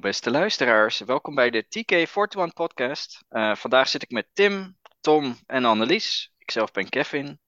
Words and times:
Beste 0.00 0.30
luisteraars, 0.30 0.98
welkom 0.98 1.34
bij 1.34 1.50
de 1.50 1.64
TK41 1.64 2.54
podcast. 2.54 3.24
Uh, 3.30 3.54
vandaag 3.54 3.88
zit 3.88 4.02
ik 4.02 4.10
met 4.10 4.28
Tim, 4.32 4.76
Tom 5.00 5.36
en 5.46 5.64
Annelies. 5.64 6.32
Ikzelf 6.38 6.70
ben 6.70 6.88
Kevin. 6.88 7.40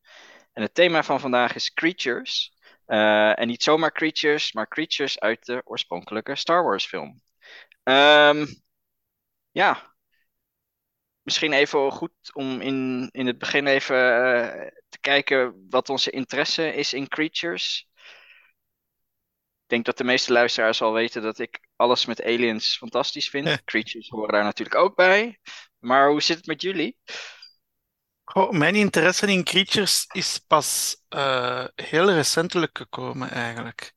En 0.53 0.63
het 0.63 0.75
thema 0.75 1.03
van 1.03 1.21
vandaag 1.21 1.55
is 1.55 1.73
creatures. 1.73 2.57
Uh, 2.87 3.39
en 3.39 3.47
niet 3.47 3.63
zomaar 3.63 3.93
creatures, 3.93 4.53
maar 4.53 4.69
creatures 4.69 5.21
uit 5.21 5.47
de 5.47 5.63
oorspronkelijke 5.65 6.37
Star 6.37 6.65
Wars 6.65 6.87
film. 6.87 7.23
Um, 7.85 8.47
ja, 9.51 9.95
misschien 11.23 11.53
even 11.53 11.93
goed 11.93 12.13
om 12.33 12.61
in, 12.61 13.09
in 13.13 13.27
het 13.27 13.39
begin 13.39 13.67
even 13.67 13.97
uh, 13.97 14.67
te 14.89 15.01
kijken 15.01 15.67
wat 15.71 15.89
onze 15.89 16.11
interesse 16.11 16.75
is 16.75 16.93
in 16.93 17.09
creatures. 17.09 17.89
Ik 19.63 19.75
denk 19.75 19.85
dat 19.85 19.99
de 19.99 20.05
meeste 20.05 20.33
luisteraars 20.33 20.83
al 20.83 20.93
weten 20.93 21.23
dat 21.23 21.39
ik 21.39 21.68
alles 21.79 22.07
met 22.07 22.23
aliens 22.23 22.77
fantastisch 22.77 23.29
vind. 23.29 23.65
Creatures 23.65 24.09
horen 24.09 24.33
daar 24.33 24.45
natuurlijk 24.45 24.77
ook 24.77 24.97
bij. 24.97 25.39
Maar 25.79 26.11
hoe 26.11 26.23
zit 26.23 26.37
het 26.37 26.47
met 26.47 26.63
jullie? 26.63 26.97
Goh, 28.25 28.51
mijn 28.51 28.75
interesse 28.75 29.27
in 29.27 29.45
creatures 29.45 30.05
is 30.13 30.39
pas 30.47 30.97
uh, 31.15 31.65
heel 31.75 32.13
recentelijk 32.13 32.77
gekomen 32.79 33.31
eigenlijk. 33.31 33.93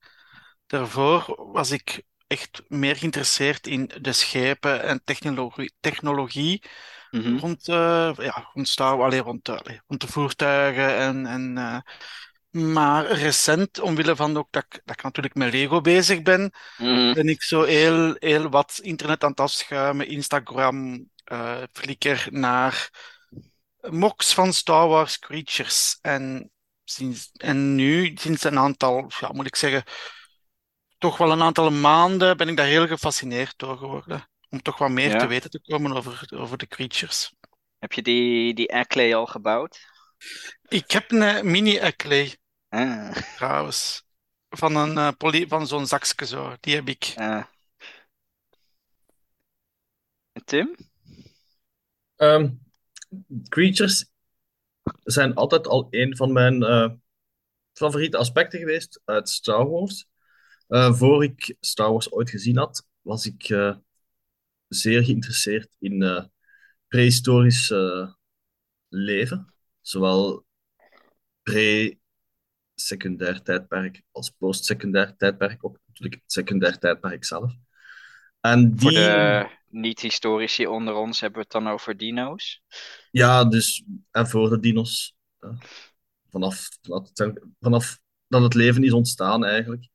Daarvoor 0.68 1.50
was 1.52 1.72
ik 1.72 2.04
echt 2.28 2.62
meer 2.68 2.96
geïnteresseerd 2.96 3.68
in 3.68 3.92
de 4.02 4.14
schepen 4.14 4.84
en 4.84 5.02
technologie, 5.04 5.74
technologie 5.80 6.64
mm 7.10 7.22
-hmm. 7.22 7.38
rond, 7.38 7.68
uh, 7.68 8.12
ja, 8.18 8.50
rond, 8.54 8.68
Star, 8.68 9.02
allee, 9.02 9.20
rond, 9.20 9.48
rond 9.88 10.02
de 10.02 10.08
voertuigen 10.08 10.98
en, 10.98 11.26
en 11.26 11.58
uh, 11.58 11.80
maar 12.52 13.06
recent, 13.12 13.80
omwille 13.80 14.16
van 14.16 14.38
ook 14.38 14.48
dat 14.52 14.64
ik, 14.64 14.82
dat 14.86 14.96
ik 14.98 15.04
natuurlijk 15.04 15.36
met 15.36 15.52
Lego 15.54 15.82
bezig 15.82 16.22
ben, 16.22 16.52
Mhm. 16.78 17.14
ben 17.14 17.30
ik 17.30 17.42
zo 17.44 17.64
heel, 17.64 18.16
heel 18.20 18.50
wat 18.50 18.80
internet 18.82 19.24
aan 19.24 19.30
het 19.30 19.40
afschuimen, 19.40 20.08
Instagram, 20.08 21.10
eh 21.24 21.64
Flickr, 21.74 22.28
naar 22.30 22.90
mocks 23.90 24.34
van 24.34 24.54
Star 24.54 24.88
Wars 24.88 25.20
creatures. 25.20 25.98
En, 26.02 26.52
sinds, 26.84 27.30
en 27.34 27.76
nu, 27.76 28.12
sinds 28.16 28.44
een 28.44 28.60
aantal, 28.60 29.12
ja, 29.20 29.32
moet 29.32 29.48
ik 29.48 29.56
zeggen, 29.56 29.84
toch 30.98 31.18
wel 31.18 31.32
een 31.32 31.42
aantal 31.42 31.72
maanden 31.72 32.38
ben 32.38 32.48
ik 32.48 32.58
daar 32.58 32.66
heel 32.66 32.88
gefascineerd 32.88 33.54
door 33.58 33.78
geworden. 33.78 34.30
Om 34.50 34.62
toch 34.62 34.78
wat 34.78 34.90
meer 34.90 35.10
Ja. 35.10 35.18
te 35.18 35.28
weten 35.28 35.50
te 35.50 35.62
komen 35.62 35.94
over, 35.94 36.30
over 36.36 36.58
de 36.58 36.68
creatures. 36.68 37.34
Heb 37.80 37.92
je 37.92 38.02
die, 38.02 38.54
die 38.54 38.74
Ackley 38.74 39.16
al 39.16 39.26
gebouwd? 39.26 39.80
Ik 40.68 40.92
heb 40.92 41.12
een 41.12 41.52
mini 41.52 41.80
Ackley 41.80 42.38
Ah, 42.72 43.12
trouwens. 43.38 44.04
Van, 44.50 44.76
een, 44.76 44.98
eh, 44.98 45.12
poly- 45.18 45.48
van 45.48 45.68
zo'n 45.68 45.88
zakje 45.88 46.26
zo. 46.26 46.56
Die 46.60 46.76
heb 46.76 46.88
ik. 46.88 47.14
ah. 47.18 47.44
Tim? 50.46 50.76
Ehm, 52.16 52.50
creatures 53.50 54.06
zijn 55.04 55.36
altijd 55.36 55.68
al 55.68 55.88
een 55.90 56.16
van 56.18 56.32
mijn 56.32 56.64
eh, 56.64 56.90
favoriete 57.74 58.18
aspecten 58.18 58.60
geweest 58.60 59.02
uit 59.06 59.30
Star 59.30 59.70
Wars. 59.70 60.08
Eh, 60.68 60.94
voor 60.94 61.24
ik 61.24 61.56
Star 61.60 61.92
Wars 61.92 62.12
ooit 62.12 62.30
gezien 62.30 62.58
had, 62.58 62.88
was 63.02 63.26
ik 63.26 63.50
eh, 63.50 63.76
zeer 64.68 65.04
geïnteresseerd 65.04 65.76
in 65.80 66.02
eh, 66.04 66.24
prehistorisch 66.88 67.72
eh, 67.72 68.12
leven. 68.90 69.54
Zowel 69.82 70.46
pre-secundair 72.82 73.42
tijdperk 73.42 74.02
als 74.12 74.30
post-secundair 74.30 75.16
tijdperk. 75.18 75.66
Ook 75.66 75.80
natuurlijk 75.86 76.22
het 76.22 76.32
secundair 76.32 76.78
tijdperk 76.78 77.26
zelf. 77.26 77.54
En 78.40 78.74
Voor 78.76 78.90
die... 78.90 79.00
de 79.00 79.50
niet-historici 79.68 80.68
onder 80.68 80.94
ons 80.94 81.20
hebben 81.20 81.40
we 81.40 81.46
het 81.50 81.64
dan 81.64 81.74
over 81.74 81.98
dino's. 81.98 82.62
Ja, 83.12 83.46
dus 83.46 83.84
en 84.12 84.28
voor 84.28 84.50
de 84.50 84.60
dino's. 84.60 85.16
vanaf, 86.30 86.68
vanaf 87.60 88.00
dat 88.28 88.42
het 88.42 88.54
leven 88.54 88.84
is 88.84 88.94
ontstaan 88.94 89.46
eigenlijk. 89.46 89.88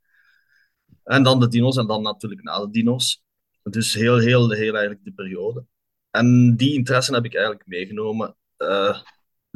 En 1.04 1.22
dan 1.22 1.40
de 1.40 1.48
dino's 1.48 1.76
en 1.76 1.86
dan 1.86 2.02
natuurlijk 2.02 2.42
na 2.42 2.58
de 2.58 2.70
dino's. 2.70 3.22
Dus 3.62 3.94
heel, 3.94 4.18
heel, 4.18 4.50
heel 4.50 4.72
eigenlijk 4.72 5.04
de 5.04 5.12
periode. 5.12 5.66
En 6.10 6.56
die 6.56 6.74
interesse 6.74 7.14
heb 7.14 7.24
ik 7.24 7.34
eigenlijk 7.34 7.66
meegenomen 7.66 8.36
eh, 8.56 9.00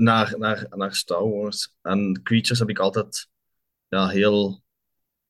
naar, 0.00 0.34
naar, 0.38 0.66
naar 0.70 0.94
Star 0.94 1.28
Wars. 1.28 1.74
En 1.82 2.20
creatures 2.22 2.58
heb 2.58 2.68
ik 2.68 2.78
altijd 2.78 3.28
ja, 3.88 4.08
heel 4.08 4.62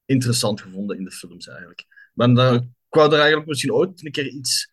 interessant 0.05 0.61
gevonden 0.61 0.97
in 0.97 1.05
de 1.05 1.11
films 1.11 1.49
eigenlijk. 1.49 2.11
Maar 2.15 2.35
daar, 2.35 2.55
ik 2.55 2.65
wou 2.89 3.13
er 3.13 3.19
eigenlijk 3.19 3.49
misschien 3.49 3.73
ooit 3.73 4.05
een 4.05 4.13
keer 4.13 4.29
iets 4.29 4.73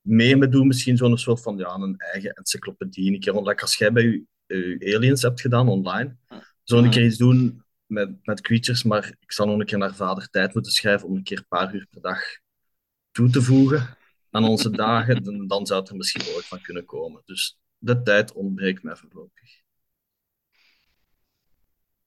mee 0.00 0.36
mee 0.36 0.48
doen. 0.48 0.66
Misschien 0.66 0.96
zo'n 0.96 1.18
soort 1.18 1.42
van 1.42 1.56
ja, 1.56 1.74
een 1.74 1.96
eigen 1.96 2.32
encyclopedie. 2.32 3.12
Een 3.12 3.20
keer 3.20 3.34
ontdekken 3.34 3.64
als 3.64 3.76
jij 3.76 3.92
bij 3.92 4.02
je, 4.02 4.76
je 4.78 4.96
aliens 4.96 5.22
hebt 5.22 5.40
gedaan 5.40 5.68
online. 5.68 6.16
Zo 6.62 6.76
een 6.76 6.82
Mhm. 6.82 6.92
keer 6.92 7.04
iets 7.04 7.16
doen 7.16 7.64
met, 7.86 8.26
met 8.26 8.40
creatures. 8.40 8.82
Maar 8.82 9.16
ik 9.20 9.32
zal 9.32 9.46
nog 9.46 9.58
een 9.60 9.66
keer 9.66 9.78
naar 9.78 9.94
vader 9.94 10.28
tijd 10.30 10.54
moeten 10.54 10.72
schrijven 10.72 11.08
om 11.08 11.16
een 11.16 11.22
keer 11.22 11.38
een 11.38 11.48
paar 11.48 11.74
uur 11.74 11.86
per 11.90 12.00
dag 12.00 12.20
toe 13.10 13.30
te 13.30 13.42
voegen 13.42 13.96
aan 14.30 14.44
onze 14.44 14.70
dagen. 14.70 15.22
Dan, 15.22 15.46
dan 15.46 15.66
zou 15.66 15.80
het 15.80 15.88
er 15.88 15.96
misschien 15.96 16.34
ooit 16.34 16.44
van 16.46 16.60
kunnen 16.60 16.84
komen. 16.84 17.22
Dus 17.24 17.58
de 17.78 18.02
tijd 18.02 18.32
ontbreekt 18.32 18.82
mij 18.82 18.96
voorlopig. 18.96 19.62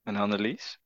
En 0.04 0.16
Annelies? 0.16 0.78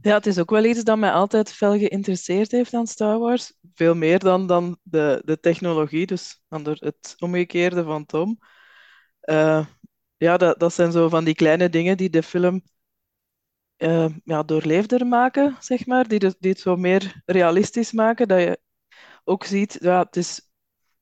Ja, 0.00 0.14
het 0.14 0.26
is 0.26 0.38
ook 0.38 0.50
wel 0.50 0.64
iets 0.64 0.84
dat 0.84 0.98
mij 0.98 1.12
altijd 1.12 1.52
fel 1.52 1.78
geïnteresseerd 1.78 2.50
heeft 2.50 2.74
aan 2.74 2.86
Star 2.86 3.18
Wars. 3.18 3.52
Veel 3.74 3.94
meer 3.94 4.18
dan, 4.18 4.46
dan 4.46 4.78
de, 4.82 5.22
de 5.24 5.40
technologie, 5.40 6.06
dus 6.06 6.42
dan 6.48 6.66
het 6.70 7.14
omgekeerde 7.18 7.84
van 7.84 8.06
Tom. 8.06 8.38
Eh, 9.20 9.66
ja, 10.16 10.36
dat, 10.36 10.60
dat 10.60 10.72
zijn 10.74 10.92
zo 10.92 11.08
van 11.08 11.24
die 11.24 11.34
kleine 11.34 11.68
dingen 11.68 11.96
die 11.96 12.10
de 12.10 12.22
film 12.22 12.62
eh, 13.76 14.08
ja, 14.24 14.42
doorleefder 14.42 15.06
maken, 15.06 15.56
zeg 15.60 15.86
maar. 15.86 16.08
Die, 16.08 16.18
het- 16.18 16.36
die 16.40 16.50
het 16.50 16.60
zo 16.60 16.76
meer 16.76 17.22
realistisch 17.26 17.92
maken. 17.92 18.28
Dat 18.28 18.40
je 18.40 18.58
ook 19.24 19.44
ziet, 19.44 19.78
ja, 19.80 20.02
het 20.04 20.16
is 20.16 20.50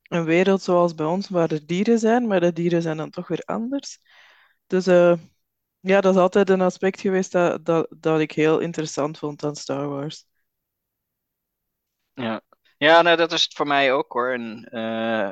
een 0.07 0.25
wereld 0.25 0.61
zoals 0.61 0.95
bij 0.95 1.05
ons, 1.05 1.29
waar 1.29 1.51
er 1.51 1.65
dieren 1.65 1.99
zijn, 1.99 2.27
maar 2.27 2.39
de 2.39 2.53
dieren 2.53 2.81
zijn 2.81 2.97
dan 2.97 3.09
toch 3.09 3.27
weer 3.27 3.41
anders. 3.45 3.99
Dus 4.67 4.87
eh, 4.87 5.17
ja, 5.79 6.01
dat 6.01 6.15
is 6.15 6.21
altijd 6.21 6.49
een 6.49 6.61
aspect 6.61 7.01
geweest 7.01 7.31
dat, 7.31 7.65
dat, 7.65 7.87
dat 7.99 8.19
ik 8.19 8.31
heel 8.31 8.59
interessant 8.59 9.17
vond 9.17 9.43
aan 9.43 9.55
Star 9.55 9.87
Wars. 9.87 10.25
Ja, 12.13 12.41
ja 12.77 13.01
nou, 13.01 13.17
dat 13.17 13.31
is 13.31 13.43
het 13.43 13.53
voor 13.53 13.67
mij 13.67 13.93
ook 13.93 14.11
hoor. 14.11 14.33
Eh, 14.63 15.29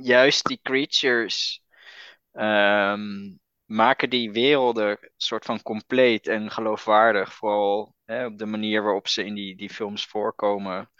juist 0.00 0.46
die 0.46 0.60
creatures 0.62 1.62
ehm, 2.32 3.34
maken 3.64 4.10
die 4.10 4.32
werelden 4.32 5.12
soort 5.16 5.44
van 5.44 5.62
compleet 5.62 6.26
en 6.26 6.50
geloofwaardig. 6.50 7.34
Vooral 7.34 7.94
op 8.26 8.38
de 8.38 8.46
manier 8.46 8.82
waarop 8.82 9.08
ze 9.08 9.24
in 9.24 9.34
die, 9.34 9.56
die 9.56 9.70
films 9.70 10.06
voorkomen. 10.06 10.90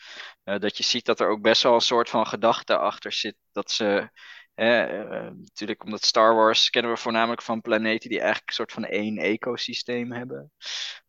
Eh, 0.45 0.59
dat 0.59 0.77
je 0.77 0.83
ziet 0.83 1.05
dat 1.05 1.21
er 1.21 1.29
ook 1.29 1.43
best 1.43 1.63
wel 1.63 1.75
een 1.75 1.81
soort 1.81 2.11
van 2.11 2.27
gedachte 2.27 2.79
achter 2.79 3.13
zit. 3.13 3.37
Dat 3.53 3.71
ze, 3.71 4.11
hè, 4.55 4.83
eh, 4.85 5.31
natuurlijk 5.31 5.85
omdat 5.85 6.05
Star 6.05 6.35
Wars 6.35 6.71
kennen 6.71 6.91
we 6.93 6.97
voornamelijk 6.97 7.43
van 7.43 7.61
planeten 7.61 8.09
die 8.09 8.19
eigenlijk 8.19 8.49
een 8.49 8.55
soort 8.55 8.73
van 8.73 8.85
één 8.85 9.19
ecosysteem 9.19 10.13
hebben. 10.13 10.53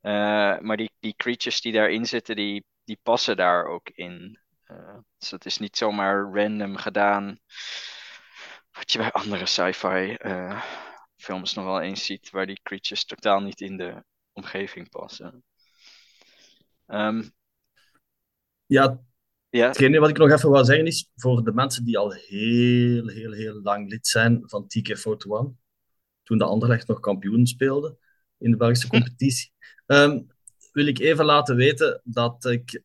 Eh, 0.02 0.60
maar 0.60 0.78
die, 0.78 0.92
die 1.00 1.16
creatures 1.16 1.62
die 1.62 1.74
daarin 1.74 2.06
zitten, 2.06 2.36
die, 2.36 2.66
die 2.84 3.00
passen 3.04 3.38
daar 3.38 3.66
ook 3.66 3.90
in. 3.90 4.42
Dus 5.18 5.32
het 5.32 5.46
is 5.46 5.58
niet 5.58 5.78
zomaar 5.78 6.32
random 6.34 6.78
gedaan. 6.78 7.40
Wat 8.72 8.92
je 8.92 8.98
bij 8.98 9.12
andere 9.12 9.46
sci-fi 9.46 10.18
films 11.24 11.54
nog 11.54 11.66
wel 11.66 11.82
eens 11.82 12.06
ziet, 12.06 12.30
waar 12.30 12.46
die 12.46 12.60
creatures 12.64 13.06
totaal 13.06 13.40
niet 13.42 13.62
in 13.62 13.78
de 13.78 14.04
omgeving 14.34 14.90
passen. 14.90 15.44
Ehm, 16.88 17.22
Ja, 18.66 19.00
ja, 19.50 19.68
hetgene 19.68 20.00
wat 20.00 20.10
ik 20.10 20.18
nog 20.18 20.32
even 20.32 20.52
wil 20.52 20.66
zeggen 20.66 20.86
is, 20.86 21.10
voor 21.16 21.44
de 21.44 21.54
mensen 21.54 21.86
die 21.86 21.98
al 21.98 22.12
heel, 22.14 23.08
heel, 23.08 23.32
heel 23.32 23.62
lang 23.62 23.90
lid 23.90 24.08
zijn 24.08 24.42
van 24.46 24.68
TK41, 24.68 25.56
toen 26.24 26.38
de 26.38 26.44
Anderlecht 26.44 26.88
nog 26.88 27.00
kampioen 27.00 27.48
speelde 27.48 27.98
in 28.38 28.52
de 28.52 28.58
Belgische 28.58 28.88
competitie, 28.88 29.52
ehm, 29.86 30.22
wil 30.72 30.86
ik 30.86 31.00
even 31.00 31.26
laten 31.26 31.56
weten 31.56 32.02
dat 32.04 32.46
ik, 32.46 32.82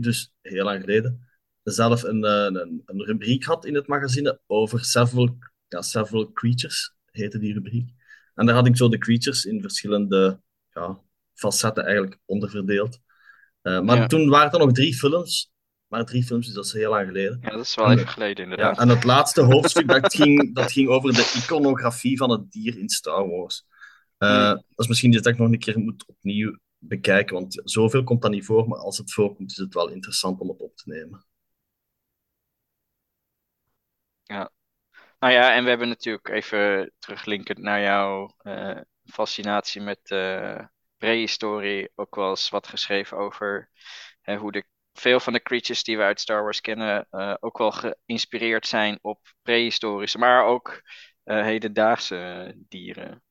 dus 0.00 0.32
heel 0.40 0.64
lang 0.64 0.80
geleden, 0.80 1.28
zelf 1.62 2.02
een, 2.02 2.24
eh, 2.24 2.44
een, 2.44 2.82
een 2.86 3.04
rubriek 3.04 3.44
had 3.44 3.64
in 3.64 3.74
het 3.74 3.86
magazine 3.86 4.40
over 4.46 4.84
several, 4.84 5.38
ja, 5.68 5.82
several 5.82 6.32
creatures, 6.32 6.94
heette 7.10 7.38
die 7.38 7.52
rubriek. 7.52 7.90
En 8.34 8.46
daar 8.46 8.54
had 8.54 8.66
ik 8.66 8.76
zo 8.76 8.88
de 8.88 8.98
creatures 8.98 9.44
in 9.44 9.60
verschillende 9.60 10.40
ja, 10.70 11.00
facetten 11.34 11.84
eigenlijk 11.84 12.18
onderverdeeld. 12.24 13.00
Eh, 13.64 13.80
maar 13.80 13.96
Ja. 13.96 14.06
toen 14.06 14.28
waren 14.28 14.52
er 14.52 14.58
nog 14.58 14.72
drie 14.72 14.94
films, 14.94 15.52
maar 15.86 16.04
drie 16.04 16.22
films, 16.24 16.46
dus 16.46 16.54
dat 16.54 16.64
is 16.64 16.72
heel 16.72 16.90
lang 16.90 17.06
geleden. 17.06 17.38
ja, 17.42 17.50
dat 17.50 17.60
is 17.60 17.74
wel 17.74 17.86
En- 17.86 17.92
even 17.98 18.08
geleden 18.08 18.36
Ja, 18.36 18.42
inderdaad. 18.50 18.78
en 18.78 18.88
het 18.88 19.04
laatste 19.04 19.40
hoofdstuk 19.42 19.88
dat 19.88 20.14
ging, 20.14 20.54
dat 20.54 20.72
ging 20.72 20.88
over 20.88 21.12
de 21.12 21.40
iconografie 21.44 22.16
van 22.16 22.30
het 22.30 22.50
dier 22.52 22.78
in 22.78 22.88
Star 22.88 23.28
Wars. 23.28 23.64
Eh, 24.18 24.28
Hmm. 24.46 24.54
Dat 24.54 24.64
is 24.76 24.86
misschien 24.88 25.12
iets 25.12 25.22
dat 25.22 25.32
ik 25.32 25.38
nog 25.38 25.48
een 25.52 25.58
keer 25.58 25.78
moet 25.78 26.06
opnieuw 26.06 26.58
bekijken. 26.78 27.34
Want 27.34 27.60
zoveel 27.64 28.04
komt 28.04 28.22
dat 28.22 28.30
niet 28.30 28.44
voor, 28.44 28.68
maar 28.68 28.78
als 28.78 28.98
het 28.98 29.12
voorkomt, 29.12 29.50
is 29.50 29.56
het 29.56 29.74
wel 29.74 29.88
interessant 29.88 30.40
om 30.40 30.48
het 30.48 30.60
op 30.60 30.76
te 30.76 30.88
nemen. 30.90 31.26
Ja. 34.22 34.50
Nou 35.18 35.32
ja, 35.32 35.54
en 35.54 35.62
we 35.62 35.68
hebben 35.68 35.88
natuurlijk 35.88 36.28
even 36.28 36.92
teruglinkend 36.98 37.58
naar 37.58 37.80
jouw 37.80 38.34
uh, 38.42 38.80
fascinatie 39.04 39.80
met 39.80 40.10
uh, 40.10 40.64
prehistorie 41.04 41.90
ook 41.94 42.14
wel 42.14 42.30
eens 42.30 42.48
wat 42.48 42.68
geschreven 42.68 43.16
over 43.16 43.70
hè, 44.20 44.36
hoe 44.36 44.52
de, 44.52 44.64
veel 44.92 45.20
van 45.20 45.32
de 45.32 45.42
creatures 45.42 45.82
die 45.82 45.96
we 45.96 46.02
uit 46.02 46.20
Star 46.20 46.42
Wars 46.42 46.60
kennen 46.60 47.06
uh, 47.10 47.34
ook 47.40 47.58
wel 47.58 47.72
geïnspireerd 47.72 48.66
zijn 48.66 48.98
op 49.02 49.20
prehistorische, 49.42 50.18
maar 50.18 50.44
ook 50.44 50.82
hedendaagse 51.24 52.52
dieren. 52.56 53.22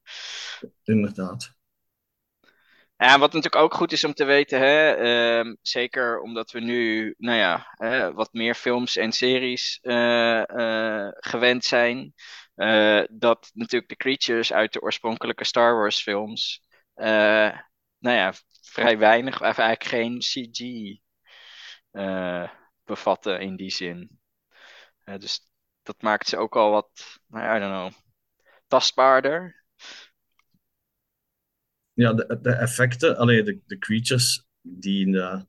Inderdaad. 0.84 1.56
Ja, 2.98 3.20
wat 3.20 3.34
natuurlijk 3.34 3.64
ook 3.64 3.74
goed 3.74 3.92
is 3.92 4.04
om 4.04 4.14
te 4.14 4.26
weten, 4.26 4.60
hè, 4.60 4.92
ehm, 4.92 5.56
zeker 5.62 6.20
omdat 6.20 6.52
we 6.52 6.60
nu, 6.60 7.14
nou 7.18 7.38
ja, 7.38 7.68
hè, 7.72 8.14
wat 8.14 8.34
meer 8.34 8.56
films 8.56 8.96
en 8.96 9.12
series 9.12 9.80
uh, 9.82 10.44
gewend 11.14 11.64
zijn, 11.64 12.14
dat 13.10 13.52
natuurlijk 13.54 13.90
de 13.90 13.96
creatures 13.96 14.54
uit 14.54 14.74
de 14.74 14.82
oorspronkelijke 14.82 15.44
Star 15.44 15.76
Wars 15.76 16.02
films, 16.02 16.64
nou 16.94 18.16
ja, 18.18 18.34
vrij 18.62 18.98
weinig, 18.98 19.36
of 19.36 19.58
eigenlijk 19.58 19.84
geen 19.84 20.20
CG 20.20 20.62
bevatten 22.84 23.40
in 23.40 23.56
die 23.56 23.72
zin. 23.72 24.20
dus 25.04 25.50
dat 25.82 26.02
maakt 26.02 26.28
ze 26.28 26.38
ook 26.38 26.56
al 26.56 26.72
wat, 26.72 27.20
nou 27.28 27.44
ja, 27.44 27.56
I 27.56 27.60
don't 27.60 27.72
know, 27.72 28.02
tastbaarder 28.68 29.64
ja, 31.94 32.14
de, 32.14 32.40
de 32.42 32.52
effecten, 32.52 33.18
alleen 33.18 33.46
de, 33.46 33.60
de 33.66 33.78
creatures 33.78 34.46
die 34.62 35.06
in 35.06 35.12
de, 35.12 35.46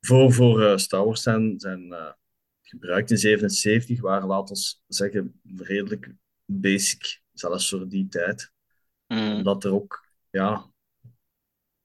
voor, 0.00 0.32
voor 0.32 0.62
uh, 0.62 0.76
Star 0.76 1.04
Wars 1.04 1.22
zijn, 1.22 1.60
zijn 1.60 1.86
uh, 1.86 2.12
gebruikt 2.62 3.10
in 3.10 3.16
77, 3.16 4.00
waren, 4.00 4.28
laten 4.28 4.56
we 4.56 4.94
zeggen, 4.94 5.40
redelijk 5.56 6.14
basic, 6.44 7.22
zelfs 7.32 7.68
voor 7.68 7.88
die 7.88 8.08
tijd. 8.08 8.52
Mm. 9.06 9.34
Omdat 9.34 9.64
er 9.64 9.72
ook, 9.72 10.05
ja, 10.36 10.70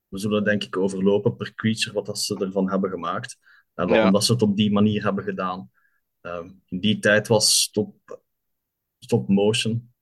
we 0.07 0.17
zullen 0.17 0.43
denk 0.43 0.63
ik 0.63 0.77
overlopen 0.77 1.35
per 1.35 1.53
creature 1.55 1.93
wat 1.93 2.05
dat 2.05 2.19
ze 2.19 2.39
ervan 2.39 2.69
hebben 2.69 2.89
gemaakt. 2.89 3.37
En 3.73 3.87
waarom 3.87 4.05
ja. 4.05 4.11
dat 4.11 4.23
ze 4.23 4.33
het 4.33 4.41
op 4.41 4.55
die 4.55 4.71
manier 4.71 5.03
hebben 5.03 5.23
gedaan. 5.23 5.71
Um, 6.21 6.61
in 6.65 6.79
die 6.79 6.99
tijd 6.99 7.27
was 7.27 7.61
stop, 7.61 8.21
stop 8.99 9.27
motion 9.27 9.93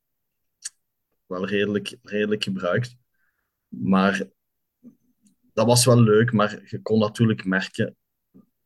wel 1.26 1.46
redelijk, 1.46 1.98
redelijk 2.04 2.44
gebruikt. 2.44 2.98
Maar 3.68 4.30
dat 5.54 5.66
was 5.66 5.86
wel 5.86 6.02
leuk, 6.02 6.32
maar 6.32 6.62
je 6.66 6.82
kon 6.82 7.00
natuurlijk 7.00 7.46
merken 7.46 7.96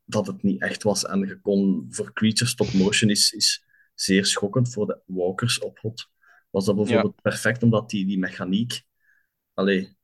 dat 0.05 0.27
het 0.27 0.43
niet 0.43 0.61
echt 0.61 0.83
was. 0.83 1.05
En 1.05 1.19
je 1.19 1.39
kon 1.41 1.85
voor 1.89 2.13
creatures 2.13 2.51
stop 2.51 2.73
motion 2.73 3.09
is, 3.09 3.31
is 3.31 3.65
zeer 3.93 4.25
schokkend 4.25 4.73
voor 4.73 4.85
de 4.85 5.01
walkers 5.05 5.59
op 5.59 5.79
hot. 5.79 6.09
Was 6.49 6.65
dat 6.65 6.75
bijvoorbeeld 6.75 7.21
perfect 7.21 7.63
omdat 7.63 7.89
die, 7.89 8.05
die 8.05 8.19
mechaniek. 8.19 8.83
Allee, 9.53 9.97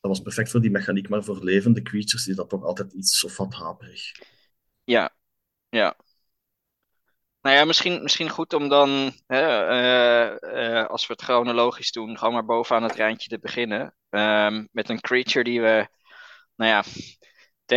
dat 0.00 0.10
was 0.10 0.20
perfect 0.20 0.50
voor 0.50 0.60
die 0.60 0.70
mechaniek, 0.70 1.08
maar 1.08 1.24
voor 1.24 1.44
levende 1.44 1.82
creatures 1.82 2.26
is 2.26 2.36
dat 2.36 2.48
toch 2.48 2.64
altijd 2.64 2.92
iets 2.92 3.24
of 3.24 3.36
wat 3.36 3.54
haperig. 3.54 4.12
Ja, 4.84 5.14
ja. 5.68 5.96
Nou 7.40 7.56
ja, 7.56 7.64
misschien, 7.64 8.02
misschien 8.02 8.28
goed 8.28 8.52
om 8.52 8.68
dan, 8.68 9.12
hè, 9.26 9.70
uh, 9.70 10.36
uh, 10.40 10.86
als 10.86 11.06
we 11.06 11.12
het 11.12 11.22
chronologisch 11.22 11.92
doen, 11.92 12.18
gewoon 12.18 12.34
maar 12.34 12.44
bovenaan 12.44 12.82
het 12.82 12.94
rijntje 12.94 13.28
te 13.28 13.38
beginnen. 13.38 13.94
Um, 14.10 14.68
met 14.72 14.88
een 14.88 15.00
creature 15.00 15.44
die 15.44 15.60
we, 15.60 15.88
nou 16.56 16.70
ja, 16.70 16.84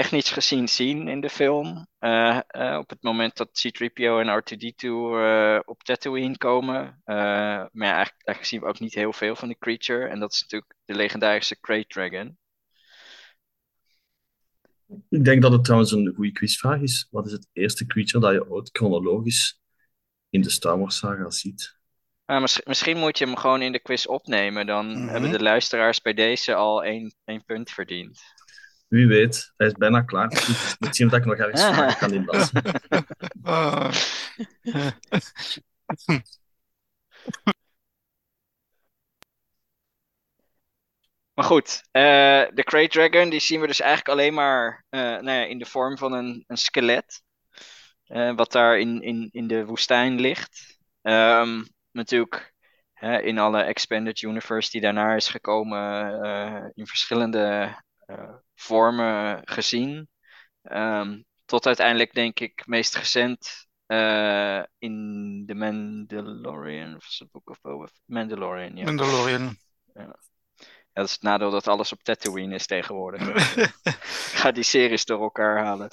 technisch 0.02 0.32
gezien 0.32 0.68
zien 0.68 1.08
in 1.08 1.22
de 1.22 1.30
film. 1.30 1.88
Uh, 2.00 2.40
op 2.80 2.90
het 2.90 3.02
moment 3.02 3.38
dat 3.38 3.50
C-3PO 3.62 4.20
en 4.20 4.42
R2-D2 4.42 4.88
op 5.66 5.84
Tatooine 5.84 6.38
komen. 6.38 7.02
maar 7.06 7.70
ja, 7.72 7.94
eigenlijk, 7.94 8.24
eigenlijk, 8.24 8.46
zien 8.46 8.60
we 8.60 8.66
ook 8.66 8.80
niet 8.80 8.94
heel 8.94 9.14
veel 9.14 9.36
van 9.36 9.48
die 9.48 9.58
creature. 9.58 10.08
En 10.08 10.20
dat 10.20 10.34
is 10.34 10.42
natuurlijk 10.42 10.74
de 10.86 10.96
legendarische 10.96 11.60
Krayt 11.60 11.90
Dragon. 11.90 12.38
Ik 15.10 15.24
denk 15.24 15.42
dat 15.42 15.52
het 15.52 15.64
trouwens 15.64 15.92
een 15.92 16.14
goede 16.16 16.32
quizvraag 16.32 16.82
is. 16.82 17.08
Wat 17.12 17.26
is 17.26 17.32
het 17.32 17.48
eerste 17.54 17.86
creature 17.86 18.20
dat 18.20 18.34
je 18.34 18.52
ooit 18.52 18.70
chronologisch 18.72 19.62
in 20.30 20.42
de 20.42 20.50
Star 20.50 20.80
Wars 20.80 20.98
saga 20.98 21.30
ziet? 21.30 21.78
Uh, 22.26 22.42
misschien, 22.42 22.64
misschien 22.68 22.98
moet 22.98 23.18
je 23.18 23.26
hem 23.26 23.36
gewoon 23.36 23.62
in 23.62 23.72
de 23.72 23.82
quiz 23.82 24.06
opnemen. 24.06 24.66
Dan 24.66 24.88
mm 24.88 24.96
-hmm. 24.96 25.08
hebben 25.08 25.32
de 25.32 25.42
luisteraars 25.42 26.02
bij 26.02 26.14
deze 26.14 26.56
al 26.56 26.84
één, 26.84 27.16
één 27.26 27.46
punt 27.46 27.70
verdiend. 27.70 28.22
Wie 28.96 29.08
weet, 29.08 29.54
hij 29.58 29.68
is 29.68 29.74
bijna 29.74 30.02
klaar. 30.02 30.28
Misschien 30.80 31.08
dat 31.08 31.20
ik 31.20 31.26
nog 31.26 31.38
ergens 31.38 31.64
vragen 31.64 31.98
kan 31.98 32.14
inlassen. 32.14 32.62
Maar 41.34 41.46
goed, 41.46 41.84
uh, 41.92 42.02
de 42.54 42.62
Krayt 42.64 42.92
Dragon 42.92 43.30
die 43.30 43.40
zien 43.40 43.62
we 43.62 43.68
dus 43.68 43.80
eigenlijk 43.80 44.10
alleen 44.10 44.34
maar 44.34 44.86
uh, 44.90 45.02
nou 45.02 45.32
ja, 45.32 45.46
in 45.46 45.60
de 45.60 45.66
vorm 45.66 45.98
van 45.98 46.14
een, 46.14 46.44
een 46.48 46.58
skelet. 46.58 47.22
Uh, 48.08 48.36
wat 48.36 48.52
daar 48.52 48.80
in, 48.80 49.02
in, 49.02 49.30
in 49.32 49.48
de 49.48 49.66
woestijn 49.66 50.20
ligt. 50.20 50.78
Um, 51.02 51.68
natuurlijk 51.92 52.54
hè, 52.94 53.22
in 53.22 53.38
alle 53.38 53.62
Expanded 53.62 54.22
Universe 54.22 54.72
die 54.72 54.82
daarna 54.82 55.16
is 55.16 55.28
gekomen, 55.28 56.72
in 56.74 56.88
verschillende 56.88 57.76
vormen 58.56 59.42
gezien. 59.44 60.10
Um, 60.62 61.26
tot 61.46 61.66
uiteindelijk 61.66 62.14
denk 62.14 62.40
ik 62.40 62.64
meest 62.66 62.96
recent 62.96 63.68
in 64.78 65.44
The 65.48 65.54
Mandalorian, 65.54 66.96
of 66.96 67.08
the 67.08 67.28
Book 67.32 67.50
of 67.50 67.62
Boba 67.62 67.88
Mandalorian, 68.06 68.78
ja. 68.78 68.84
Mandalorian. 68.84 69.58
Ja. 69.94 70.02
Ja, 70.94 71.02
dat 71.02 71.06
is 71.06 71.12
het 71.12 71.22
nadeel 71.22 71.52
dat 71.52 71.68
alles 71.68 71.92
op 71.92 72.04
Tatooine 72.04 72.56
is 72.56 72.66
tegenwoordig. 72.66 73.56
Ik 73.56 73.72
ga 74.12 74.52
die 74.52 74.64
series 74.64 75.06
door 75.06 75.22
elkaar 75.22 75.64
halen. 75.64 75.88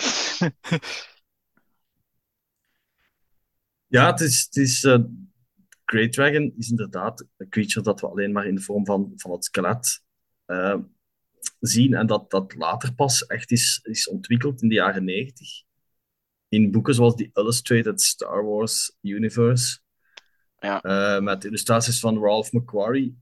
Ja, 3.86 4.10
het 4.10 4.20
is... 4.20 4.42
Het 4.44 4.56
is 4.56 4.82
uh, 4.82 4.98
Great 5.84 6.12
Dragon 6.12 6.54
is 6.56 6.70
inderdaad 6.70 7.26
een 7.36 7.48
creature 7.48 7.82
dat 7.82 8.00
we 8.00 8.08
alleen 8.08 8.32
maar 8.32 8.46
in 8.46 8.54
de 8.54 8.60
vorm 8.60 8.86
van, 8.86 9.12
van 9.16 9.30
het 9.30 9.44
skelet 9.44 10.02
uh, 10.46 10.76
zien. 11.60 11.94
En 11.94 12.06
dat 12.06 12.30
dat 12.30 12.54
later 12.54 12.94
pas 12.94 13.26
echt 13.26 13.50
is, 13.50 13.80
is 13.82 14.08
ontwikkeld 14.08 14.62
in 14.62 14.68
de 14.68 14.74
jaren 14.74 15.04
negentig. 15.04 15.62
In 16.48 16.70
boeken 16.70 16.94
zoals 16.94 17.14
The 17.14 17.30
Illustrated 17.32 18.00
Star 18.00 18.44
Wars 18.44 18.96
Universe. 19.00 19.80
Ja. 20.58 20.84
Uh, 20.84 21.22
met 21.22 21.44
illustraties 21.44 22.00
van 22.00 22.18
Ralph 22.18 22.52
McQuarrie. 22.52 23.20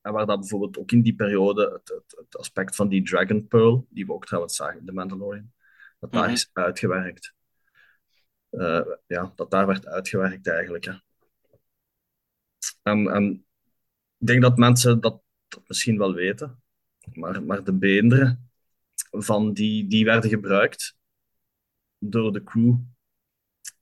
En 0.00 0.12
waar 0.12 0.26
dat 0.26 0.40
bijvoorbeeld 0.40 0.78
ook 0.78 0.92
in 0.92 1.02
die 1.02 1.14
periode 1.14 1.62
het, 1.62 1.88
het, 1.88 2.16
het, 2.18 2.36
aspect 2.36 2.76
van 2.76 2.88
die 2.88 3.02
Dragon 3.02 3.46
Pearl, 3.46 3.86
die 3.90 4.06
we 4.06 4.12
ook 4.12 4.26
trouwens 4.26 4.56
zagen 4.56 4.78
in 4.78 4.86
The 4.86 4.92
Mandalorian, 4.92 5.52
dat 5.98 6.12
daar 6.12 6.20
mm 6.20 6.26
-hmm. 6.26 6.36
is 6.36 6.50
uitgewerkt. 6.52 7.34
Uh, 8.50 8.86
ja, 9.06 9.32
dat 9.34 9.50
daar 9.50 9.66
werd 9.66 9.86
uitgewerkt 9.86 10.48
eigenlijk. 10.48 10.84
Hè. 10.84 10.92
En, 12.82 13.08
en 13.08 13.46
ik 14.18 14.26
denk 14.26 14.42
dat 14.42 14.56
mensen 14.56 15.00
dat, 15.00 15.22
dat 15.48 15.68
misschien 15.68 15.98
wel 15.98 16.14
weten, 16.14 16.62
maar, 17.16 17.42
maar 17.42 17.64
de 17.64 17.72
beenderen 17.72 18.50
van 19.10 19.52
die, 19.52 19.86
die 19.86 20.04
werden 20.04 20.30
gebruikt 20.30 20.96
door 21.98 22.32
de 22.32 22.42
crew 22.42 22.76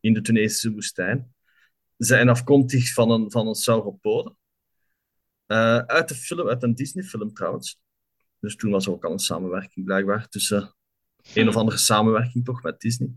in 0.00 0.12
de 0.12 0.20
Tunesische 0.20 0.72
woestijn 0.72 1.34
zijn 1.96 2.28
afkomstig 2.28 2.92
van 2.92 3.10
een, 3.10 3.30
van 3.30 3.46
een 3.46 3.54
sauropode. 3.54 4.34
Uh, 5.46 5.78
uit 5.78 6.08
de 6.08 6.14
film, 6.14 6.48
uit 6.48 6.62
een 6.62 6.74
Disney-film 6.74 7.34
trouwens. 7.34 7.80
Dus 8.40 8.56
toen 8.56 8.70
was 8.70 8.86
er 8.86 8.92
ook 8.92 9.04
al 9.04 9.12
een 9.12 9.18
samenwerking 9.18 9.84
blijkbaar 9.84 10.28
tussen 10.28 10.74
een 11.34 11.48
of 11.48 11.56
andere 11.56 11.76
samenwerking 11.76 12.44
toch 12.44 12.62
met 12.62 12.80
Disney. 12.80 13.10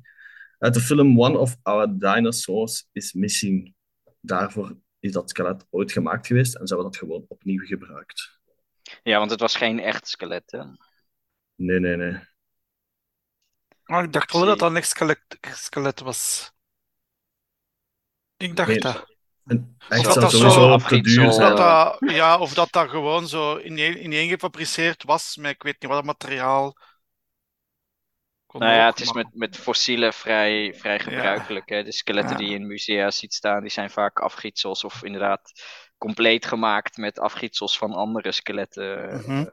Uit 0.58 0.74
de 0.74 0.80
film 0.80 1.20
One 1.20 1.38
of 1.38 1.58
Our 1.62 1.98
Dinosaurs 2.00 2.88
is 2.92 3.14
Missing. 3.14 3.74
Daarvoor 4.20 4.78
is 5.00 5.12
dat 5.12 5.30
skelet 5.30 5.68
ooit 5.70 5.92
gemaakt 5.92 6.28
geweest 6.28 6.56
en 6.56 6.68
ze 6.68 6.74
hebben 6.74 6.92
dat 6.92 7.02
gewoon 7.02 7.26
opnieuw 7.28 7.66
gebruikt. 7.66 8.41
Ja, 9.04 9.18
want 9.18 9.32
het 9.32 9.40
was 9.40 9.56
geen 9.56 9.80
echt 9.80 10.08
skelet, 10.08 10.52
hè? 10.52 10.64
Nee, 11.56 11.80
nee, 11.80 11.96
nee. 11.96 12.30
Oh, 13.86 14.04
ik 14.04 14.14
dacht 14.14 14.32
wel 14.32 14.46
dat 14.46 14.60
dat 14.60 14.70
een 14.70 14.76
echt 14.78 14.88
skelet, 14.90 15.20
skelet 15.42 16.00
was. 16.00 16.52
Ik 18.38 18.56
dacht 18.56 18.70
Nee, 18.70 18.80
dat. 18.80 19.10
En 19.46 19.76
Of 19.80 19.90
echt 19.90 20.04
dat 20.04 20.14
zou 20.14 20.20
dat 20.26 20.32
sowieso 20.32 20.60
zo 20.60 20.74
op 20.74 20.82
te 20.82 21.02
duur 21.02 21.28
Of 21.28 21.34
zijn. 21.34 21.56
dat 21.56 21.58
dat, 21.58 22.12
ja, 22.12 22.40
of 22.40 22.54
dat 22.54 22.72
dat 22.72 22.90
gewoon 22.90 23.28
zo 23.28 23.58
ineen, 23.60 24.04
ineengefabriceerd 24.04 25.04
was 25.04 25.36
met 25.38 25.52
ik 25.52 25.64
weet 25.64 25.82
niet 25.82 25.90
wat 25.92 26.06
dat 26.06 26.16
materiaal. 26.22 26.78
Kon 28.46 28.60
Nou 28.60 28.74
ja, 28.74 28.88
ook, 28.88 28.90
het 28.92 29.00
is 29.00 29.12
maar- 29.14 29.24
met, 29.24 29.34
met 29.36 29.58
fossielen 29.58 30.14
vrij, 30.14 30.74
vrij 30.74 31.00
gebruikelijk. 31.00 31.70
Hè? 31.70 31.84
De 31.84 31.92
skeletten 31.92 32.32
Ja. 32.32 32.38
die 32.38 32.50
je 32.50 32.56
in 32.56 32.68
musea 32.68 33.12
ziet 33.12 33.34
staan, 33.34 33.62
die 33.62 33.72
zijn 33.72 33.90
vaak 33.90 34.20
afgietsels 34.20 34.84
of 34.84 35.04
inderdaad 35.04 35.52
compleet 36.02 36.46
gemaakt 36.46 36.98
met 36.98 37.20
afgietsels 37.20 37.78
van 37.78 37.94
andere 37.94 38.32
skeletten. 38.32 39.16
Mhm. 39.16 39.46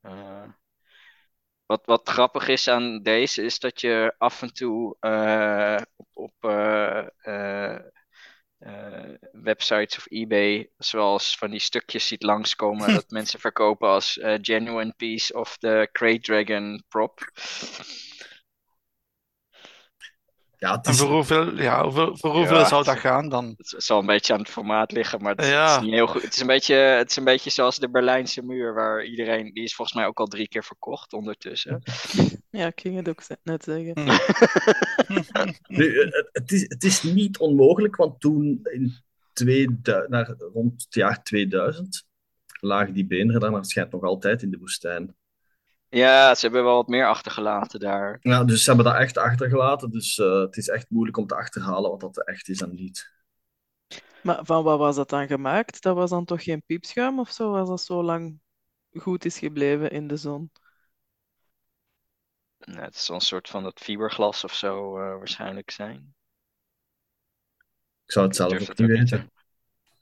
Eh, 0.00 0.48
wat, 1.66 1.86
wat 1.86 2.08
grappig 2.08 2.48
is 2.48 2.68
aan 2.68 3.02
deze 3.02 3.42
is 3.42 3.58
dat 3.58 3.80
je 3.80 4.14
af 4.18 4.42
en 4.42 4.52
toe 4.52 4.96
eh, 5.00 5.82
op, 5.96 6.08
op 6.12 6.34
eh, 6.40 7.06
eh, 7.22 7.80
eh, 8.58 9.14
websites 9.32 9.96
of 9.98 10.06
eBay 10.10 10.70
zoals 10.78 11.38
van 11.38 11.50
die 11.50 11.60
stukjes 11.60 12.06
ziet 12.06 12.22
langskomen 12.22 12.92
dat 12.92 13.10
mensen 13.18 13.40
verkopen 13.40 13.88
als 13.88 14.18
eh, 14.18 14.38
genuine 14.40 14.94
piece 14.96 15.34
of 15.34 15.58
de 15.58 15.88
Crate 15.92 16.20
Dragon 16.20 16.84
prop. 16.88 17.20
Ja, 20.58 20.76
het 20.76 20.86
En 20.86 20.94
voor 20.94 21.08
hoeveel, 21.08 21.56
ja, 21.56 21.90
voor, 21.90 22.18
voor 22.18 22.34
hoeveel 22.34 22.58
Ja, 22.58 22.64
zou 22.64 22.84
dat 22.84 22.98
gaan 22.98 23.28
dan? 23.28 23.54
Het 23.56 23.74
zal 23.76 23.98
een 24.00 24.06
beetje 24.06 24.32
aan 24.32 24.38
het 24.38 24.48
formaat 24.48 24.92
liggen, 24.92 25.22
maar 25.22 25.34
het, 25.34 25.46
Ja. 25.46 25.68
het 25.70 25.76
is 25.76 25.84
niet 25.84 25.94
heel 25.94 26.06
goed. 26.06 26.22
Het 26.22 26.34
is 26.34 26.40
een 26.40 26.46
beetje, 26.46 26.74
het 26.74 27.10
is 27.10 27.16
een 27.16 27.24
beetje 27.24 27.50
zoals 27.50 27.78
de 27.78 27.90
Berlijnse 27.90 28.42
muur, 28.42 28.74
waar 28.74 29.04
iedereen, 29.04 29.52
die 29.52 29.64
is 29.64 29.74
volgens 29.74 29.96
mij 29.96 30.06
ook 30.06 30.18
al 30.18 30.26
drie 30.26 30.48
keer 30.48 30.64
verkocht 30.64 31.12
ondertussen. 31.12 31.82
Ja, 32.50 32.66
ik 32.66 32.80
ging 32.80 32.96
het 32.96 33.08
ook 33.08 33.22
net 33.42 33.64
zeggen. 33.64 33.92
Hm. 35.06 35.52
nu, 35.76 36.00
eh, 36.00 36.22
het, 36.32 36.52
is, 36.52 36.62
het 36.62 36.84
is 36.84 37.02
niet 37.02 37.38
onmogelijk, 37.38 37.96
want 37.96 38.20
toen 38.20 38.60
in 38.62 38.94
2000, 39.32 40.08
naar, 40.08 40.34
rond 40.52 40.82
het 40.82 40.94
jaar 40.94 41.22
2000 41.22 42.06
lagen 42.60 42.92
die 42.94 43.06
beenderen 43.06 43.52
daar 43.52 43.64
schijnt 43.64 43.92
nog 43.92 44.02
altijd 44.02 44.42
in 44.42 44.50
de 44.50 44.58
woestijn. 44.58 45.16
Ja, 45.88 46.34
ze 46.34 46.40
hebben 46.40 46.64
wel 46.64 46.74
wat 46.74 46.88
meer 46.88 47.06
achtergelaten 47.06 47.80
daar. 47.80 48.18
Ja, 48.20 48.44
dus 48.44 48.64
ze 48.64 48.72
hebben 48.72 48.92
dat 48.92 49.00
echt 49.00 49.18
achtergelaten. 49.18 49.90
Dus 49.90 50.18
eh, 50.18 50.40
het 50.40 50.56
is 50.56 50.68
echt 50.68 50.90
moeilijk 50.90 51.16
om 51.16 51.26
te 51.26 51.34
achterhalen 51.36 51.90
wat 51.90 52.00
dat 52.00 52.26
echt 52.26 52.48
is 52.48 52.60
en 52.60 52.74
niet. 52.74 53.14
Maar 54.22 54.44
van 54.44 54.64
wat 54.64 54.78
was 54.78 54.96
dat 54.96 55.08
dan 55.08 55.26
gemaakt? 55.26 55.82
Dat 55.82 55.96
was 55.96 56.10
dan 56.10 56.24
toch 56.24 56.42
geen 56.42 56.62
piepschuim 56.66 57.18
of 57.18 57.30
zo, 57.30 57.54
als 57.54 57.68
dat 57.68 57.80
zo 57.80 58.02
lang 58.02 58.40
goed 58.92 59.24
is 59.24 59.38
gebleven 59.38 59.90
in 59.90 60.06
de 60.06 60.16
zon? 60.16 60.50
Nou, 62.58 62.80
het 62.80 62.96
zal 62.96 63.14
een 63.14 63.20
soort 63.20 63.48
van 63.48 63.62
dat 63.62 63.80
fiberglas 63.80 64.44
of 64.44 64.54
zo 64.54 64.98
eh, 64.98 65.16
waarschijnlijk 65.18 65.70
zijn. 65.70 66.14
Ik 68.04 68.12
zou 68.12 68.26
het 68.26 68.38
Ik 68.38 68.48
zelf 68.48 68.70
ook 68.70 68.78
niet 68.78 68.88
weten. 68.88 69.30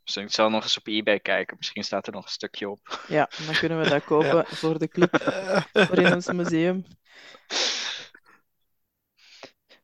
Dus 0.04 0.16
ik 0.16 0.32
zal 0.32 0.50
nog 0.50 0.62
eens 0.62 0.78
op 0.78 0.86
eBay 0.86 1.20
kijken. 1.20 1.56
Misschien 1.56 1.84
staat 1.84 2.06
er 2.06 2.12
nog 2.12 2.24
een 2.24 2.30
stukje 2.30 2.68
op. 2.68 3.04
Ja, 3.08 3.30
dan 3.46 3.54
kunnen 3.54 3.80
we 3.80 3.88
dat 3.88 4.04
kopen 4.14 4.46
voor 4.46 4.78
de 4.78 4.88
club, 4.88 5.16
voor 5.86 5.98
in 5.98 6.14
ons 6.14 6.32
museum. 6.32 6.84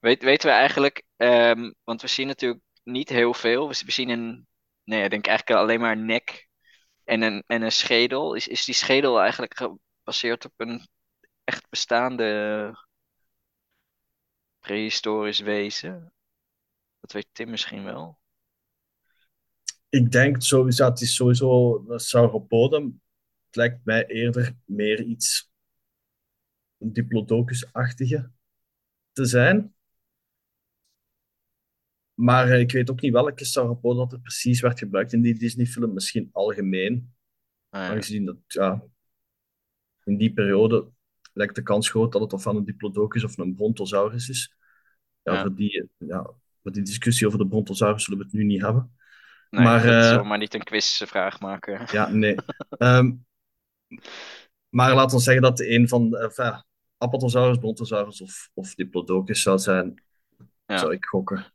Weet, 0.00 0.22
weten 0.22 0.48
we 0.48 0.54
eigenlijk, 0.54 1.02
ehm, 1.16 1.72
want 1.84 2.02
we 2.02 2.08
zien 2.08 2.26
natuurlijk 2.26 2.62
niet 2.82 3.08
heel 3.08 3.34
veel. 3.34 3.68
We 3.68 3.82
we 3.84 3.92
zien 3.92 4.08
een, 4.08 4.46
nee, 4.84 5.04
ik 5.04 5.10
denk 5.10 5.26
eigenlijk 5.26 5.60
alleen 5.60 5.80
maar 5.80 5.92
een 5.92 6.04
nek 6.04 6.48
en 7.04 7.22
een, 7.22 7.44
en 7.46 7.62
een 7.62 7.72
schedel. 7.72 8.34
Is, 8.34 8.48
is 8.48 8.64
die 8.64 8.74
schedel 8.74 9.20
eigenlijk 9.20 9.56
gebaseerd 9.56 10.44
op 10.44 10.52
een 10.56 10.88
echt 11.44 11.68
bestaande 11.70 12.88
prehistorisch 14.58 15.40
wezen? 15.40 16.12
Dat 17.00 17.12
weet 17.12 17.28
Tim 17.32 17.50
misschien 17.50 17.84
wel. 17.84 18.19
Ik 19.90 20.10
denk 20.10 20.42
sowieso, 20.42 20.84
het 20.84 21.00
is 21.00 21.14
sowieso 21.14 21.84
een 21.88 21.98
sauropodum. 21.98 23.00
Het 23.46 23.56
lijkt 23.56 23.84
mij 23.84 24.06
eerder 24.06 24.56
meer 24.64 25.02
iets 25.02 25.50
diplodocus-achtige 26.78 28.30
te 29.12 29.24
zijn. 29.24 29.74
Maar 32.14 32.50
eh, 32.50 32.60
ik 32.60 32.72
weet 32.72 32.90
ook 32.90 33.00
niet 33.00 33.12
welke 33.12 33.44
sauropod 33.44 33.96
dat 33.96 34.12
er 34.12 34.20
precies 34.20 34.60
werd 34.60 34.78
gebruikt 34.78 35.12
in 35.12 35.22
die 35.22 35.38
Disney-film. 35.38 35.94
Misschien 35.94 36.28
algemeen. 36.32 37.14
Ah, 37.68 37.80
ja. 37.80 37.88
Aangezien 37.88 38.24
dat, 38.24 38.36
ja, 38.46 38.84
in 40.04 40.16
die 40.16 40.32
periode 40.32 40.88
lijkt 41.32 41.54
de 41.54 41.62
kans 41.62 41.90
groot 41.90 42.12
dat 42.12 42.20
het 42.20 42.32
of 42.32 42.42
van 42.42 42.56
een 42.56 42.64
diplodocus 42.64 43.24
of 43.24 43.38
een 43.38 43.54
brontosaurus 43.54 44.28
is. 44.28 44.54
Ja, 45.22 45.32
Ja. 45.32 45.40
Voor, 45.42 45.54
die, 45.54 45.88
ja, 45.98 46.30
voor 46.62 46.72
die 46.72 46.82
discussie 46.82 47.26
over 47.26 47.38
de 47.38 47.48
brontosaurus 47.48 48.04
zullen 48.04 48.18
we 48.18 48.24
het 48.24 48.34
nu 48.34 48.44
niet 48.44 48.60
hebben. 48.60 48.94
Nee, 49.50 49.64
maar, 49.64 49.84
eh, 49.84 50.22
maar 50.22 50.38
niet 50.38 50.54
een 50.54 50.62
quizvraag 50.62 51.40
maken. 51.40 51.86
Ja, 51.92 52.08
nee. 52.08 52.34
Ehm, 52.78 53.12
maar 54.68 54.94
laten 54.94 55.16
we 55.16 55.22
zeggen 55.22 55.42
dat 55.42 55.60
een 55.60 55.88
van 55.88 56.10
de 56.10 56.18
enfin, 56.18 56.64
Apatosaurus, 56.98 57.58
Brontosaurus 57.58 58.20
of, 58.20 58.50
of 58.54 58.74
Diplodocus 58.74 59.42
zou 59.42 59.58
zijn, 59.58 60.02
Ja. 60.66 60.78
zou 60.78 60.92
ik 60.92 61.04
gokken. 61.04 61.52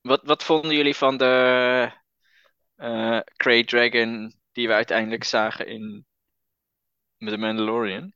Wat, 0.00 0.20
wat 0.24 0.44
vonden 0.44 0.74
jullie 0.74 0.96
van 0.96 1.16
de 1.16 1.92
eh 2.76 3.20
Crate 3.36 3.64
Dragon 3.64 4.34
die 4.52 4.66
we 4.66 4.72
uiteindelijk 4.74 5.24
zagen 5.24 5.66
in 5.66 6.06
The 7.18 7.36
Mandalorian? 7.36 8.12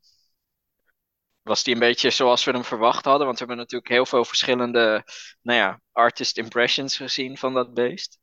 Was 1.44 1.62
die 1.64 1.74
een 1.74 1.80
beetje 1.80 2.10
zoals 2.10 2.44
we 2.44 2.50
hem 2.50 2.64
verwacht 2.64 3.04
hadden? 3.04 3.26
Want 3.26 3.38
we 3.38 3.44
hebben 3.44 3.62
natuurlijk 3.64 3.90
heel 3.92 4.06
veel 4.06 4.24
verschillende, 4.24 5.04
nou 5.42 5.58
ja, 5.58 5.80
artist 5.92 6.38
impressions 6.38 6.96
gezien 6.96 7.38
van 7.38 7.54
dat 7.54 7.74
beest. 7.74 8.18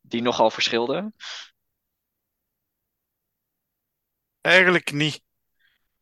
Die 0.00 0.22
nogal 0.22 0.50
verschilden. 0.50 1.14
Eigenlijk 4.40 4.92
niet. 4.92 5.22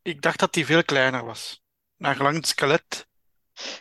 Ik 0.02 0.22
dacht 0.22 0.38
dat 0.38 0.52
die 0.52 0.66
veel 0.66 0.84
kleiner 0.84 1.24
was. 1.24 1.62
Naar 1.96 2.16
gelang 2.16 2.36
het 2.36 2.46
skelet 2.46 3.06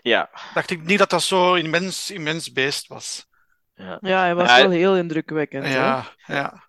Ja, 0.01 0.29
dacht 0.53 0.69
ik 0.69 0.81
niet 0.83 0.99
dat 0.99 1.09
dat 1.09 1.23
zo 1.23 1.53
immens, 1.53 2.11
immens 2.11 2.51
beest 2.51 2.87
was. 2.87 3.27
ja. 3.75 3.97
Ja, 4.01 4.19
hij 4.19 4.35
was 4.35 4.49
Ja, 4.49 4.61
wel 4.61 4.69
heel 4.69 4.97
indrukwekkend. 4.97 5.63
hè? 5.65 5.73
Ja, 5.75 6.05
ja. 6.27 6.63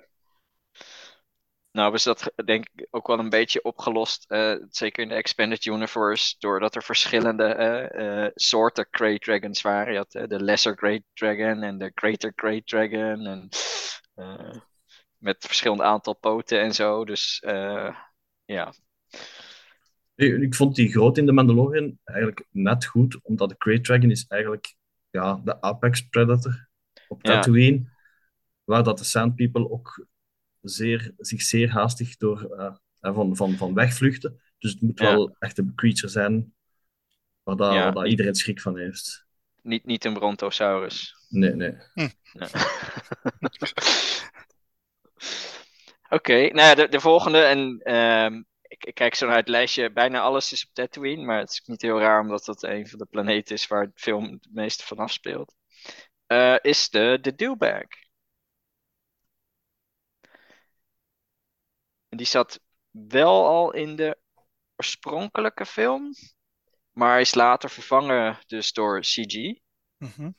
Nou, 1.75 1.95
is 1.95 2.02
dat 2.02 2.33
denk 2.45 2.66
ik 2.75 2.87
ook 2.90 3.07
wel 3.07 3.19
een 3.19 3.28
beetje 3.28 3.62
opgelost, 3.62 4.25
eh, 4.28 4.54
zeker 4.69 5.02
in 5.02 5.09
de 5.09 5.14
Expanded 5.14 5.64
Universe, 5.64 6.35
doordat 6.38 6.75
er 6.75 6.83
verschillende 6.83 7.45
eh, 7.45 8.25
eh, 8.25 8.31
soorten 8.35 8.87
Great 8.90 9.21
Dragons 9.21 9.62
waren. 9.62 9.93
Je 9.93 9.99
had 9.99 10.28
de 10.28 10.43
Lesser 10.43 10.76
Great 10.76 11.02
Dragon 11.12 11.62
en 11.62 11.78
de 11.78 11.90
Greater 11.95 12.33
Great 12.37 12.66
Dragon, 12.66 13.26
en, 13.26 13.49
met 15.19 15.45
verschillend 15.47 15.81
aantal 15.81 16.14
poten 16.14 16.61
en 16.61 16.75
zo. 16.75 17.04
Dus 17.04 17.43
ja, 18.45 18.75
Ik, 20.14 20.54
vond 20.54 20.75
die 20.75 20.90
groot 20.90 21.19
in 21.19 21.26
de 21.26 21.33
Mandalorian 21.33 21.99
eigenlijk 22.04 22.47
net 22.50 22.85
goed, 22.85 23.21
omdat 23.23 23.49
de 23.49 23.57
Great 23.59 23.85
Dragon 23.85 24.11
is 24.11 24.26
eigenlijk 24.26 24.75
ja, 25.11 25.40
de 25.45 25.61
apex 25.61 26.09
predator 26.09 26.69
op 27.09 27.26
Ja. 27.26 27.33
Tatooine, 27.33 27.93
waar 28.64 28.83
dat 28.83 28.99
de 28.99 29.04
Sand 29.04 29.35
People 29.35 29.71
ook 29.71 30.07
zeer, 30.64 31.12
zich 31.18 31.42
zeer 31.42 31.71
haastig 31.71 32.16
door 32.16 32.54
eh, 32.56 32.75
van, 33.00 33.37
van, 33.37 33.56
van 33.56 33.75
wegvluchten. 33.75 34.40
Dus 34.59 34.71
het 34.73 34.80
moet 34.80 34.99
Ja. 34.99 35.12
wel 35.12 35.37
echt 35.38 35.59
een 35.59 35.73
creature 35.75 36.09
zijn 36.09 36.54
waar, 37.42 37.56
dat, 37.56 37.73
Ja, 37.73 37.83
waar 37.85 37.92
dat 37.92 38.06
iedereen 38.06 38.35
schrik 38.35 38.61
van 38.61 38.78
heeft. 38.78 39.26
niet, 39.62 39.85
niet 39.85 40.04
een 40.04 40.14
Brontosaurus. 40.14 41.14
Nee, 41.28 41.54
nee. 41.54 41.75
Ja. 41.94 42.09
Oké, 46.09 46.33
nou 46.33 46.54
ja, 46.68 46.75
de, 46.75 46.88
de 46.88 47.00
volgende. 47.00 47.38
En 47.42 47.80
ehm, 47.83 48.42
ik, 48.62 48.85
ik 48.85 48.94
kijk 48.94 49.14
zo 49.14 49.26
naar 49.26 49.37
het 49.37 49.49
lijstje. 49.49 49.92
Bijna 49.92 50.21
alles 50.21 50.52
is 50.52 50.64
op 50.66 50.75
Tatooine. 50.75 51.25
Maar 51.25 51.38
het 51.38 51.50
is 51.50 51.62
niet 51.64 51.83
heel 51.83 51.99
raar, 52.00 52.21
omdat 52.21 52.44
dat 52.44 52.62
een 52.62 52.88
van 52.88 52.99
de 52.99 53.06
planeten 53.11 53.54
is 53.54 53.66
waar 53.66 53.83
het 53.83 53.92
film 53.94 54.25
het 54.25 54.49
meeste 54.52 54.87
van 54.87 54.97
afspeelt. 54.99 55.54
Eh, 56.26 56.56
is 56.61 56.90
de, 56.90 57.18
de 57.21 57.35
Dewbag. 57.35 57.83
En 62.14 62.21
die 62.21 62.28
zat 62.28 62.61
wel 62.90 63.47
al 63.47 63.73
in 63.73 63.97
de 63.97 64.18
oorspronkelijke 64.76 65.66
film. 65.66 66.12
Maar 66.92 67.21
is 67.21 67.35
later 67.35 67.71
vervangen 67.71 68.38
dus 68.47 68.73
door 68.73 69.00
CG. 69.00 69.59
Mhm. 69.99 70.30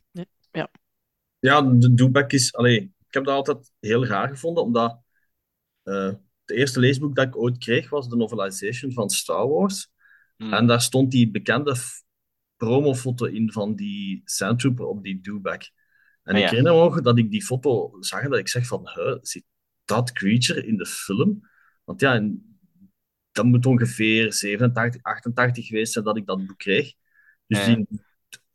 Ja, 1.40 1.62
de 1.62 1.94
Dewback 1.94 2.32
is... 2.32 2.54
Allee, 2.54 2.82
ik 2.82 3.14
heb 3.14 3.24
dat 3.24 3.36
altijd 3.36 3.72
heel 3.80 4.06
raar 4.06 4.28
gevonden, 4.30 4.64
omdat 4.64 5.02
eh, 5.84 6.06
het 6.46 6.58
eerste 6.58 6.80
leesboek 6.80 7.16
dat 7.16 7.28
ik 7.28 7.38
ooit 7.38 7.58
kreeg 7.58 7.90
was 7.90 8.10
de 8.10 8.16
novelization 8.16 8.92
van 8.92 9.10
Star 9.10 9.48
Wars. 9.48 9.90
Hmm. 10.38 10.54
En 10.54 10.68
daar 10.68 10.82
stond 10.82 11.12
die 11.12 11.32
bekende 11.32 11.76
f- 11.76 12.04
promofoto 12.56 13.26
in 13.26 13.52
van 13.52 13.76
die 13.76 14.22
Sandtrooper 14.26 14.86
op 14.86 15.04
die 15.04 15.22
Dewback. 15.22 15.70
En 16.24 16.34
Ah, 16.34 16.40
ik 16.40 16.44
ja. 16.44 16.50
herinner 16.50 16.74
me 16.74 16.80
nog 16.80 17.02
dat 17.02 17.18
ik 17.18 17.32
die 17.32 17.46
foto 17.46 17.98
zag 18.00 18.22
en 18.22 18.30
dat 18.30 18.40
ik 18.40 18.50
zeg 18.50 18.68
van, 18.68 18.90
huh, 18.90 19.18
zit 19.22 19.44
dat 19.86 20.12
creature 20.12 20.66
in 20.66 20.78
de 20.78 20.86
film? 20.86 21.54
Want 21.86 22.02
ja, 22.02 22.30
dat 23.32 23.46
moet 23.46 23.66
ongeveer 23.66 24.34
87, 24.34 25.04
88 25.04 25.68
geweest 25.68 25.94
zijn 25.94 26.06
dat 26.06 26.18
ik 26.18 26.26
dat 26.26 26.46
boek 26.48 26.58
kreeg. 26.58 26.94
Dus 27.48 27.66
die, 27.66 27.88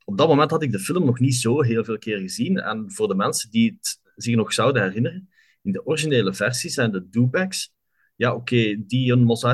op 0.05 0.19
dat 0.19 0.29
moment 0.29 0.51
had 0.51 0.63
ik 0.63 0.73
de 0.73 0.79
film 0.79 1.05
nog 1.05 1.19
niet 1.19 1.35
zo 1.35 1.63
heel 1.63 1.85
veel 1.85 1.99
keer 1.99 2.19
gezien. 2.19 2.59
En 2.59 2.93
voor 2.93 3.09
de 3.09 3.15
mensen 3.15 3.51
die 3.51 3.77
het 3.77 4.01
zich 4.17 4.35
nog 4.35 4.53
zouden 4.53 4.83
herinneren, 4.83 5.29
in 5.63 5.73
de 5.73 5.87
originele 5.87 6.35
versie 6.35 6.71
zijn 6.71 6.93
de 6.93 7.09
Dewbacks. 7.09 7.75
Ja, 8.17 8.35
oké, 8.35 8.87
die 8.87 9.13
een 9.13 9.25
Mos 9.25 9.45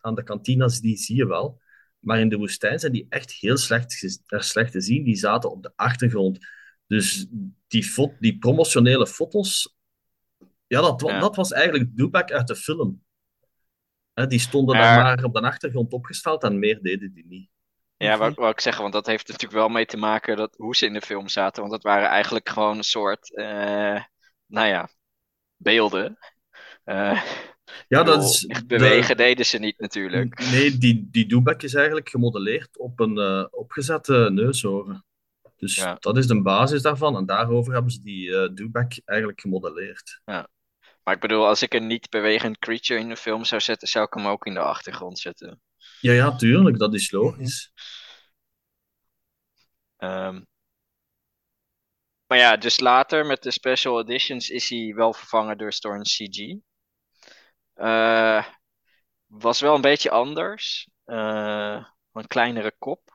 aan 0.00 0.14
de 0.14 0.22
kantinas, 0.22 0.80
die 0.80 0.96
zie 0.96 1.16
je 1.16 1.26
wel. 1.26 1.60
Maar 1.98 2.20
in 2.20 2.28
de 2.28 2.36
woestijn 2.36 2.78
zijn 2.78 2.92
die 2.92 3.06
echt 3.08 3.32
heel 3.32 3.56
slecht, 3.56 4.20
slecht 4.26 4.72
te 4.72 4.80
zien. 4.80 5.04
Die 5.04 5.16
zaten 5.16 5.50
op 5.50 5.62
de 5.62 5.72
achtergrond. 5.76 6.38
Dus 6.86 7.26
die, 7.66 8.12
die 8.18 8.38
promotionele 8.38 9.06
foto's, 9.06 9.76
ja, 10.66 10.80
dat, 10.80 11.00
Ja. 11.00 11.20
dat 11.20 11.36
was 11.36 11.52
eigenlijk 11.52 11.96
Dewback 11.96 12.32
uit 12.32 12.46
de 12.46 12.56
film. 12.56 13.02
Hè, 14.14 14.26
die 14.26 14.38
stonden 14.38 14.76
Maar- 14.76 14.96
daar 14.96 15.02
maar 15.16 15.24
op 15.24 15.34
de 15.34 15.40
achtergrond 15.40 15.92
opgesteld 15.92 16.42
en 16.42 16.58
meer 16.58 16.82
deden 16.82 17.12
die 17.14 17.26
niet. 17.26 17.50
Ja, 17.96 18.16
Mhm. 18.16 18.32
wou 18.34 18.50
ik 18.50 18.60
zeggen, 18.60 18.82
want 18.82 18.94
dat 18.94 19.06
heeft 19.06 19.26
natuurlijk 19.28 19.58
wel 19.58 19.68
mee 19.68 19.86
te 19.86 19.96
maken 19.96 20.36
dat, 20.36 20.54
hoe 20.56 20.76
ze 20.76 20.86
in 20.86 20.92
de 20.92 21.00
film 21.00 21.28
zaten. 21.28 21.60
Want 21.60 21.72
dat 21.72 21.82
waren 21.82 22.08
eigenlijk 22.08 22.48
gewoon 22.48 22.76
een 22.76 22.82
soort, 22.84 23.34
eh, 23.36 24.02
nou 24.46 24.66
ja, 24.66 24.88
beelden. 25.56 26.18
Eh, 26.84 27.22
Ja, 27.88 28.02
dat 28.02 28.22
is 28.22 28.46
echt 28.46 28.60
de- 28.60 28.66
bewegen 28.66 29.16
deden 29.16 29.46
ze 29.46 29.58
niet 29.58 29.78
natuurlijk. 29.78 30.38
Nee, 30.50 30.78
die, 30.78 31.08
die 31.10 31.42
is 31.58 31.74
eigenlijk 31.74 32.08
gemodelleerd 32.08 32.78
op 32.78 33.00
een 33.00 33.18
eh, 33.18 33.44
opgezette 33.50 34.28
neushoorn. 34.32 35.04
Dus 35.56 35.74
Ja. 35.74 35.96
dat 36.00 36.16
is 36.16 36.26
de 36.26 36.42
basis 36.42 36.82
daarvan. 36.82 37.16
En 37.16 37.26
daarover 37.26 37.72
hebben 37.72 37.92
ze 37.92 38.00
die 38.00 38.36
eh 38.36 38.48
Dubek 38.54 39.00
eigenlijk 39.04 39.40
gemodelleerd. 39.40 40.20
Maar 41.02 41.14
ik 41.14 41.20
bedoel, 41.20 41.46
als 41.46 41.62
ik 41.62 41.74
een 41.74 41.86
niet 41.86 42.10
bewegend 42.10 42.58
creature 42.58 43.00
in 43.00 43.08
de 43.08 43.16
film 43.16 43.44
zou 43.44 43.60
zetten, 43.60 43.88
zou 43.88 44.04
ik 44.04 44.14
hem 44.14 44.26
ook 44.26 44.46
in 44.46 44.54
de 44.54 44.60
achtergrond 44.60 45.18
zetten. 45.18 45.60
Ja, 46.00 46.12
ja, 46.12 46.36
tuurlijk, 46.36 46.78
dat 46.78 46.94
is 46.94 47.10
logisch. 47.10 47.72
Ehm, 49.96 50.42
maar 52.26 52.38
ja, 52.38 52.56
dus 52.56 52.80
later 52.80 53.26
met 53.26 53.42
de 53.42 53.50
special 53.50 54.00
editions 54.00 54.48
is 54.50 54.68
hij 54.68 54.92
wel 54.94 55.12
vervangen 55.12 55.58
door, 55.58 55.94
een 55.94 56.02
CG. 56.02 56.56
Eh, 57.74 58.46
was 59.26 59.60
wel 59.60 59.74
een 59.74 59.80
beetje 59.80 60.10
anders. 60.10 60.88
Eh, 61.04 61.86
een 62.12 62.26
kleinere 62.26 62.74
kop. 62.78 63.10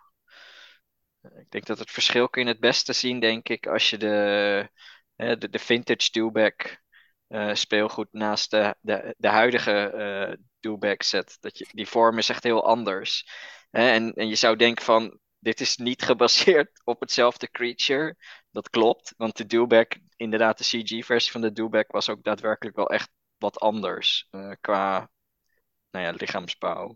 Ik 1.21 1.49
denk 1.49 1.65
dat 1.65 1.79
het 1.79 1.91
verschil 1.91 2.29
kun 2.29 2.43
je 2.43 2.47
het 2.47 2.59
beste 2.59 2.93
zien, 2.93 3.19
denk 3.19 3.49
ik, 3.49 3.67
als 3.67 3.89
je 3.89 3.97
de, 3.97 4.69
de, 5.15 5.49
de 5.49 5.59
vintage 5.59 6.11
Dewback 6.11 6.81
eh, 7.27 7.53
speelgoed 7.53 8.07
naast 8.11 8.51
de, 8.51 8.75
de, 8.81 9.15
de 9.17 9.27
huidige 9.27 10.37
Dewback 10.59 11.03
zet. 11.03 11.37
Dat 11.39 11.57
je, 11.57 11.67
die 11.71 11.87
vorm 11.87 12.17
is 12.17 12.29
echt 12.29 12.43
heel 12.43 12.65
anders. 12.65 13.29
Hè, 13.69 13.89
en, 13.89 14.13
en 14.13 14.27
je 14.27 14.35
zou 14.35 14.55
denken 14.55 14.85
van, 14.85 15.19
dit 15.39 15.59
is 15.59 15.77
niet 15.77 16.01
gebaseerd 16.01 16.81
op 16.83 16.99
hetzelfde 16.99 17.51
creature. 17.51 18.15
Dat 18.51 18.69
klopt, 18.69 19.13
want 19.17 19.37
de 19.37 19.45
Dewback, 19.45 19.97
inderdaad 20.15 20.57
de 20.57 20.63
CG-versie 20.63 21.31
van 21.31 21.41
de 21.41 21.51
Dewback 21.51 21.91
was 21.91 22.09
ook 22.09 22.23
daadwerkelijk 22.23 22.75
wel 22.75 22.89
echt 22.89 23.09
wat 23.37 23.59
anders 23.59 24.27
eh, 24.29 24.51
qua 24.61 25.09
nou 25.91 26.05
ja, 26.05 26.11
lichaamsbouw. 26.11 26.95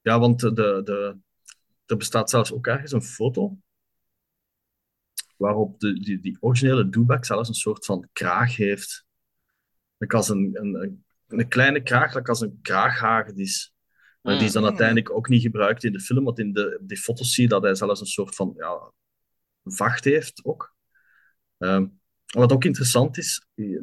Ja, 0.00 0.18
want 0.18 0.40
de, 0.40 0.52
de, 0.52 1.18
er 1.86 1.96
bestaat 1.96 2.30
zelfs 2.30 2.52
ook 2.52 2.66
ergens 2.66 2.92
een 2.92 3.02
foto 3.02 3.58
waarop 5.38 5.80
de, 5.80 5.92
die, 6.00 6.20
die 6.20 6.36
originele 6.40 6.88
Dubak 6.88 7.24
zelfs 7.24 7.48
een 7.48 7.54
soort 7.54 7.84
van 7.84 8.08
kraag 8.12 8.56
heeft. 8.56 9.06
Like 9.96 10.16
als 10.16 10.28
een, 10.28 10.50
een, 10.52 10.74
een, 10.74 11.04
een 11.26 11.48
kleine 11.48 11.82
kraag, 11.82 12.14
like 12.14 12.30
als 12.30 12.40
een 12.40 12.58
kraaghaged 12.62 13.38
is. 13.38 13.72
Maar 14.20 14.36
die 14.36 14.46
is 14.46 14.52
dan 14.52 14.62
Mm. 14.62 14.68
uiteindelijk 14.68 15.10
ook 15.10 15.28
niet 15.28 15.42
gebruikt 15.42 15.84
in 15.84 15.92
de 15.92 16.00
film, 16.00 16.24
want 16.24 16.38
in 16.38 16.52
de, 16.52 16.80
die 16.82 16.96
foto's 16.96 17.34
zie 17.34 17.42
je 17.42 17.48
dat 17.48 17.62
hij 17.62 17.74
zelfs 17.74 18.00
een 18.00 18.06
soort 18.06 18.34
van 18.34 18.52
ja, 18.56 18.92
vacht 19.64 20.04
heeft 20.04 20.44
ook. 20.44 20.74
Ehm, 21.58 21.86
wat 22.26 22.52
ook 22.52 22.64
interessant 22.64 23.18
is, 23.18 23.46
eh, 23.54 23.80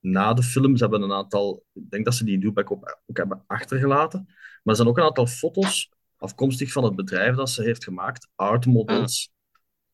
na 0.00 0.34
de 0.34 0.42
film, 0.42 0.76
ze 0.76 0.82
hebben 0.82 1.02
een 1.02 1.12
aantal, 1.12 1.64
ik 1.72 1.90
denk 1.90 2.04
dat 2.04 2.14
ze 2.14 2.24
die 2.24 2.38
Dubak 2.38 2.70
ook, 2.70 3.00
ook 3.06 3.16
hebben 3.16 3.44
achtergelaten, 3.46 4.24
maar 4.26 4.36
er 4.62 4.76
zijn 4.76 4.88
ook 4.88 4.98
een 4.98 5.04
aantal 5.04 5.26
foto's 5.26 5.90
afkomstig 6.16 6.72
van 6.72 6.84
het 6.84 6.96
bedrijf 6.96 7.36
dat 7.36 7.50
ze 7.50 7.62
heeft 7.62 7.84
gemaakt, 7.84 8.28
art 8.34 8.66
models. 8.66 9.34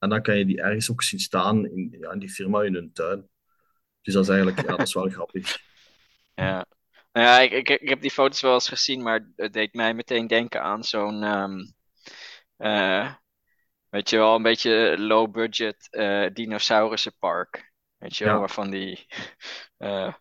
En 0.03 0.09
dan 0.09 0.23
kan 0.23 0.39
je 0.39 0.47
die 0.47 0.61
ergens 0.61 0.91
ook 0.91 1.03
zien 1.03 1.21
staan 1.21 1.67
in, 1.67 1.97
ja, 2.01 2.11
in 2.13 2.19
die 2.19 2.31
firma 2.31 2.63
in 2.63 2.75
hun 2.75 2.93
tuin. 2.93 3.29
Dus 4.03 4.15
dat 4.15 4.23
is 4.23 4.29
eigenlijk, 4.29 4.61
ja, 4.61 4.77
dat 4.77 4.87
is 4.87 4.95
wel 4.95 5.09
grappig. 5.09 5.59
Ja, 6.35 6.67
nou 7.13 7.27
ja 7.27 7.41
ik, 7.41 7.53
ik, 7.53 7.69
ik 7.69 7.89
heb 7.89 8.01
die 8.01 8.11
foto's 8.11 8.41
wel 8.41 8.55
eens 8.55 8.69
gezien, 8.69 9.03
maar 9.03 9.29
het 9.37 9.53
deed 9.53 9.75
mij 9.75 9.95
meteen 9.95 10.27
denken 10.27 10.63
aan 10.63 10.85
zo'n, 10.85 11.23
ehm, 11.23 11.59
eh, 12.57 13.15
weet 13.89 14.11
je 14.11 14.17
wel, 14.17 14.35
een 14.35 14.43
beetje 14.43 14.99
low 14.99 15.31
budget 15.33 15.89
eh 15.91 16.27
dinosaurusenpark. 16.33 17.73
Weet 17.99 18.17
je 18.17 18.25
wel, 18.25 18.33
Ja. 18.35 18.39
waarvan 18.39 18.71
die 18.71 19.07
eh, 19.79 20.15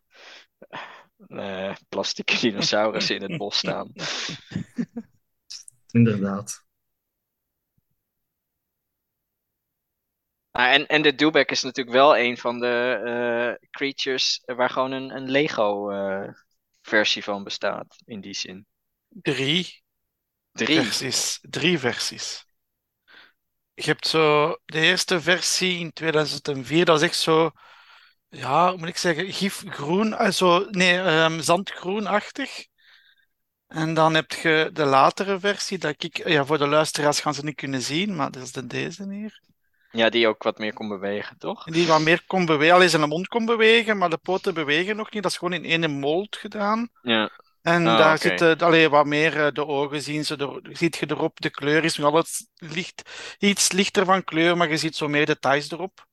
plastic 1.89 2.39
dinosaurussen 2.41 3.15
in 3.15 3.21
het 3.21 3.37
bos 3.37 3.57
staan. 3.57 3.91
Inderdaad. 5.91 6.65
Ah, 10.51 10.73
en, 10.73 10.87
en 10.87 11.01
de 11.01 11.15
Dewback 11.15 11.51
is 11.51 11.63
natuurlijk 11.63 11.95
wel 11.95 12.17
een 12.17 12.37
van 12.37 12.59
de 12.59 13.01
eh, 13.05 13.67
creatures 13.69 14.41
waar 14.45 14.69
gewoon 14.69 14.91
een, 14.91 15.15
een 15.15 15.29
Lego 15.29 15.89
eh, 15.89 16.33
versie 16.81 17.23
van 17.23 17.43
bestaat, 17.43 17.95
in 18.05 18.21
die 18.21 18.33
zin. 18.33 18.65
Drie 19.09 19.81
Drie. 20.53 20.81
versies. 20.81 21.39
Drie 21.49 21.79
versies. 21.79 22.45
Je 23.73 23.83
hebt 23.83 24.07
zo 24.07 24.55
de 24.65 24.79
eerste 24.79 25.21
versie 25.21 25.79
in 25.79 25.93
2004, 25.93 26.85
dat 26.85 27.01
is 27.01 27.07
echt 27.07 27.17
zo, 27.17 27.51
ja, 28.29 28.69
hoe 28.69 28.77
moet 28.77 28.87
ik 28.87 28.97
zeggen, 28.97 29.33
gifgroen, 29.33 30.13
also, 30.13 30.67
nee, 30.69 30.99
ehm, 31.01 31.41
zandgroenachtig. 31.41 32.65
En 33.67 33.93
dan 33.93 34.13
heb 34.13 34.31
je 34.31 34.69
de 34.73 34.85
latere 34.85 35.39
versie, 35.39 35.77
dat 35.77 36.03
ik, 36.03 36.27
ja, 36.27 36.45
voor 36.45 36.57
de 36.57 36.67
luisteraars 36.67 37.19
gaan 37.19 37.33
ze 37.33 37.43
niet 37.43 37.55
kunnen 37.55 37.81
zien, 37.81 38.15
maar 38.15 38.31
dat 38.31 38.43
is 38.43 38.51
de 38.51 38.67
deze 38.67 39.11
hier. 39.13 39.41
Ja, 39.91 40.09
die 40.09 40.27
ook 40.27 40.43
wat 40.43 40.57
meer 40.57 40.73
kon 40.73 40.87
bewegen, 40.87 41.37
toch? 41.37 41.63
Die 41.63 41.87
wat 41.87 42.01
meer 42.01 42.23
kon 42.27 42.45
bewegen, 42.45 42.75
alleen 42.75 42.89
zijn 42.89 43.09
mond 43.09 43.27
kon 43.27 43.45
bewegen, 43.45 43.97
maar 43.97 44.09
de 44.09 44.17
poten 44.17 44.53
bewegen 44.53 44.95
nog 44.95 45.11
niet. 45.11 45.23
Dat 45.23 45.31
is 45.31 45.37
gewoon 45.37 45.53
in 45.53 45.63
ene 45.63 45.87
mold 45.87 46.35
gedaan. 46.35 46.89
Ja. 47.01 47.29
En 47.61 47.87
Ah, 47.87 47.97
daar 47.97 48.17
zitten 48.17 48.57
allee, 48.67 48.89
wat 48.89 49.05
meer 49.05 49.45
eh, 49.45 49.51
de 49.53 49.65
ogen 49.65 50.01
zien 50.01 50.25
ze 50.25 50.35
er, 50.37 50.59
ziet 50.77 50.95
je 50.97 51.05
erop. 51.09 51.41
De 51.41 51.49
kleur 51.49 51.83
is 51.83 51.97
nog 51.97 52.13
altijd 52.13 52.47
licht, 52.55 53.09
iets 53.39 53.71
lichter 53.71 54.05
van 54.05 54.23
kleur, 54.23 54.57
maar 54.57 54.69
je 54.69 54.77
ziet 54.77 54.95
zo 54.95 55.07
meer 55.07 55.25
details 55.25 55.71
erop. 55.71 56.07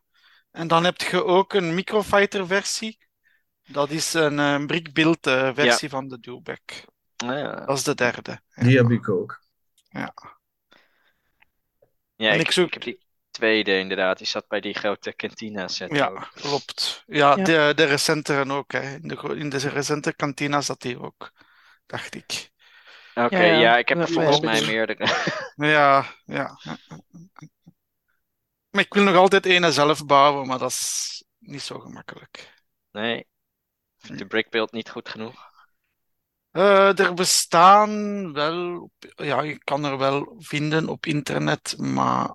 En 0.50 0.68
dan 0.68 0.84
heb 0.84 1.00
je 1.00 1.24
ook 1.24 1.52
een 1.52 1.74
microfighter 1.74 2.46
versie. 2.46 2.98
Dat 3.66 3.90
is 3.90 4.14
een, 4.14 4.38
eh, 4.38 4.64
brickbuild 4.66 5.26
eh, 5.26 5.50
versie 5.54 5.88
van 5.88 6.08
de 6.08 6.20
Dewback. 6.20 6.60
Ah, 7.16 7.28
ja. 7.38 7.64
Dat 7.64 7.76
is 7.76 7.84
de 7.84 7.94
derde. 7.94 8.40
Die 8.54 8.76
heb 8.76 8.90
ik 8.90 9.08
ook. 9.08 9.42
Ja, 9.90 10.14
En 12.28 12.34
ik, 12.34 12.46
ik 12.46 12.50
zoek- 12.52 12.66
ik 12.66 12.72
heb 12.72 12.82
die 12.82 13.06
tweede 13.38 13.78
inderdaad. 13.78 14.18
Die 14.18 14.26
zat 14.26 14.48
bij 14.48 14.60
die 14.60 14.74
grote 14.74 15.14
cantina 15.16 15.68
set 15.68 15.90
Ja, 15.90 16.06
ook. 16.08 16.30
klopt. 16.34 17.02
Ja, 17.06 17.36
Ja. 17.36 17.44
De, 17.44 17.72
de 17.74 17.84
recenteren 17.84 18.50
ook. 18.50 18.72
Hè. 18.72 18.94
In, 18.94 19.08
de, 19.08 19.34
in 19.36 19.48
de 19.48 19.58
recente 19.68 20.14
kantina 20.14 20.60
zat 20.60 20.80
die 20.80 21.00
ook, 21.00 21.32
dacht 21.86 22.14
ik. 22.14 22.50
Oké, 23.14 23.36
Ja, 23.36 23.42
ja, 23.42 23.60
ja. 23.60 23.76
ik 23.78 23.88
heb 23.88 23.98
er 23.98 24.08
volgens 24.08 24.40
mij 24.40 24.60
meerdere. 24.66 25.06
Ja, 25.56 26.06
ja. 26.24 26.56
Maar 28.70 28.82
ik 28.82 28.94
wil 28.94 29.02
nog 29.02 29.14
altijd 29.16 29.46
ene 29.46 29.72
zelf 29.72 30.06
bouwen, 30.06 30.46
maar 30.46 30.58
dat 30.58 30.70
is 30.70 31.24
niet 31.38 31.62
zo 31.62 31.78
gemakkelijk. 31.78 32.54
Nee, 32.92 33.26
de 33.98 34.26
brickbuild 34.26 34.72
niet 34.72 34.90
goed 34.90 35.08
genoeg. 35.08 35.46
Eh, 36.50 36.98
er 36.98 37.14
bestaan 37.14 38.32
wel, 38.32 38.90
ja, 39.14 39.42
je 39.42 39.58
kan 39.58 39.84
er 39.84 39.98
wel 39.98 40.34
vinden 40.38 40.88
op 40.88 41.06
internet, 41.06 41.74
maar 41.78 42.34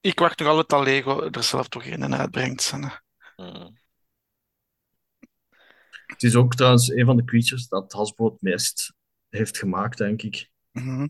ik 0.00 0.18
wacht 0.18 0.38
nog 0.38 0.48
altijd 0.48 0.68
dat 0.68 0.84
Lego 0.84 1.30
er 1.30 1.42
zelf 1.42 1.68
toch 1.68 1.84
in 1.84 2.02
en 2.02 2.14
uitbrengt. 2.14 2.70
Hmm. 2.70 3.78
Het 6.06 6.22
is 6.22 6.34
ook 6.34 6.54
trouwens 6.54 6.88
een 6.88 7.04
van 7.04 7.16
de 7.16 7.24
creatures 7.24 7.68
dat 7.68 7.92
Hasbro 7.92 8.30
het 8.30 8.42
meest 8.42 8.94
heeft 9.28 9.58
gemaakt, 9.58 9.98
denk 9.98 10.22
ik. 10.22 10.50
Mhm. 10.70 11.08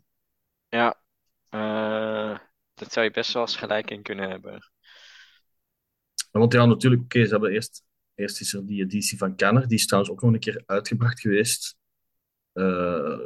Ja, 0.69 1.03
eh, 1.49 2.39
dat 2.75 2.93
zou 2.93 3.05
je 3.05 3.13
best 3.13 3.33
wel 3.33 3.43
eens 3.43 3.57
gelijk 3.57 3.91
in 3.91 4.03
kunnen 4.03 4.29
hebben. 4.31 4.71
Want 6.31 6.53
ja, 6.53 6.65
natuurlijk, 6.65 7.03
oké, 7.03 7.25
ze 7.25 7.31
hebben 7.31 7.53
eerst, 7.53 7.85
eerst 8.15 8.41
is 8.41 8.53
er 8.55 8.67
die 8.67 8.83
editie 8.83 9.19
van 9.19 9.37
Kenner, 9.37 9.69
die 9.69 9.79
is 9.79 9.87
trouwens 9.87 10.13
ook 10.13 10.23
nog 10.23 10.33
een 10.33 10.41
keer 10.41 10.63
uitgebracht 10.67 11.21
geweest. 11.21 11.77
eh, 12.53 13.19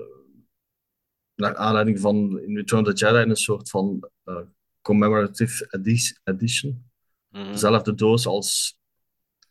naar 1.34 1.56
aanleiding 1.56 2.00
van 2.00 2.40
in 2.40 2.56
Return 2.56 2.86
of 2.86 2.92
the 2.92 3.06
Jedi 3.06 3.30
een 3.30 3.36
soort 3.36 3.70
van 3.70 4.10
eh, 4.24 4.40
commemorative 4.84 5.66
edi- 5.70 6.16
edition. 6.24 6.90
Mhm. 7.28 7.52
Dezelfde 7.52 7.94
doos 7.94 8.26
als, 8.26 8.78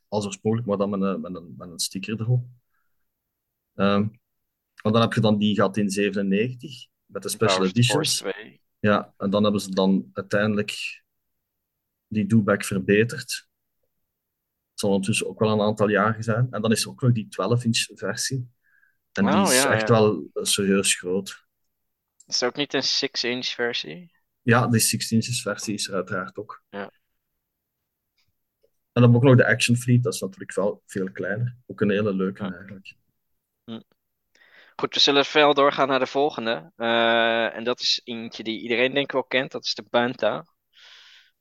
als 0.07 0.25
oorspronkelijk, 0.25 0.67
maar 0.69 0.77
dan 0.77 0.89
met 0.89 1.01
een, 1.01 1.21
met 1.21 1.35
een, 1.35 1.53
met 1.57 1.69
een 1.69 1.79
sticker 1.79 2.19
erop. 2.21 2.45
Ehm, 3.75 4.07
maar 4.83 4.91
dan 4.91 5.01
heb 5.01 5.13
je 5.13 5.21
dan 5.21 5.37
die 5.37 5.55
gehad 5.55 5.77
in 5.77 5.89
97 5.89 6.87
met 7.05 7.23
de 7.23 7.29
special 7.29 7.57
Power 7.57 7.71
editions. 7.71 8.21
Force 8.21 8.33
2. 8.41 8.61
Ja, 8.79 9.13
en 9.17 9.29
dan 9.29 9.43
hebben 9.43 9.61
ze 9.61 9.69
dan 9.71 10.09
uiteindelijk 10.13 11.03
die 12.07 12.25
doback 12.25 12.63
verbeterd. 12.63 13.47
Het 14.69 14.79
zal 14.81 14.89
ondertussen 14.89 15.27
ook 15.27 15.39
wel 15.39 15.51
een 15.51 15.61
aantal 15.61 15.89
jaren 15.89 16.23
zijn. 16.23 16.47
En 16.51 16.61
dan 16.61 16.71
is 16.71 16.83
er 16.83 16.89
ook 16.89 17.01
nog 17.01 17.11
die 17.11 17.25
12-inch 17.25 17.97
versie. 17.97 18.51
En 19.11 19.25
die 19.25 19.33
Oh, 19.35 19.41
is 19.43 19.63
ja, 19.63 19.73
echt 19.73 19.87
ja. 19.87 19.93
wel 19.93 20.29
serieus 20.33 20.95
groot. 20.95 21.45
Is 22.25 22.39
het 22.39 22.49
ook 22.49 22.55
niet 22.55 22.73
een 22.73 22.83
6-inch 22.83 23.45
versie? 23.45 24.11
Ja, 24.43 24.67
die 24.67 24.79
16 24.79 25.17
inches 25.17 25.41
versie 25.41 25.73
is 25.73 25.87
er 25.87 25.93
uiteraard 25.93 26.37
ook. 26.37 26.63
En 28.93 29.01
dan 29.01 29.15
ook 29.15 29.23
nog 29.23 29.35
de 29.35 29.45
Action 29.45 29.75
Fleet, 29.75 30.03
dat 30.03 30.13
is 30.13 30.19
natuurlijk 30.19 30.55
wel 30.55 30.81
veel 30.85 31.11
kleiner. 31.11 31.55
Ook 31.67 31.81
een 31.81 31.89
hele 31.89 32.13
leuke 32.13 32.43
Ja. 32.43 32.53
eigenlijk. 32.53 32.95
Goed, 34.75 34.93
we 34.93 34.99
zullen 34.99 35.25
veel 35.25 35.53
doorgaan 35.53 35.87
naar 35.87 35.99
de 35.99 36.05
volgende. 36.05 36.71
Eh, 36.75 37.55
en 37.55 37.63
dat 37.63 37.79
is 37.79 38.01
eentje 38.03 38.43
die 38.43 38.61
iedereen 38.61 38.93
denk 38.93 39.05
ik 39.05 39.11
wel 39.11 39.23
kent. 39.23 39.51
Dat 39.51 39.65
is 39.65 39.73
de 39.73 39.85
Banta. 39.89 40.45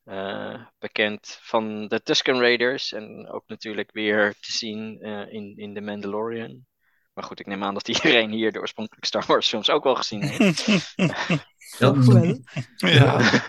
Eh, 0.04 0.66
bekend 0.78 1.38
van 1.40 1.88
de 1.88 2.02
Tusken 2.02 2.38
Raiders. 2.38 2.92
En 2.92 3.28
ook 3.28 3.44
natuurlijk 3.46 3.92
weer 3.92 4.34
te 4.40 4.52
zien 4.52 5.00
eh, 5.00 5.32
in, 5.32 5.56
in 5.56 5.74
The 5.74 5.80
Mandalorian. 5.80 6.66
Maar 7.14 7.25
goed, 7.25 7.40
ik 7.40 7.46
neem 7.46 7.62
aan 7.64 7.75
dat 7.75 7.88
iedereen 7.88 8.31
hier 8.31 8.53
de 8.53 8.59
oorspronkelijke 8.61 9.07
Star 9.07 9.25
Wars 9.27 9.48
films 9.48 9.70
ook 9.70 9.85
wel 9.85 9.94
gezien 9.94 10.22
heeft. 10.22 10.66
Ja, 11.79 11.94
ja. 12.77 13.42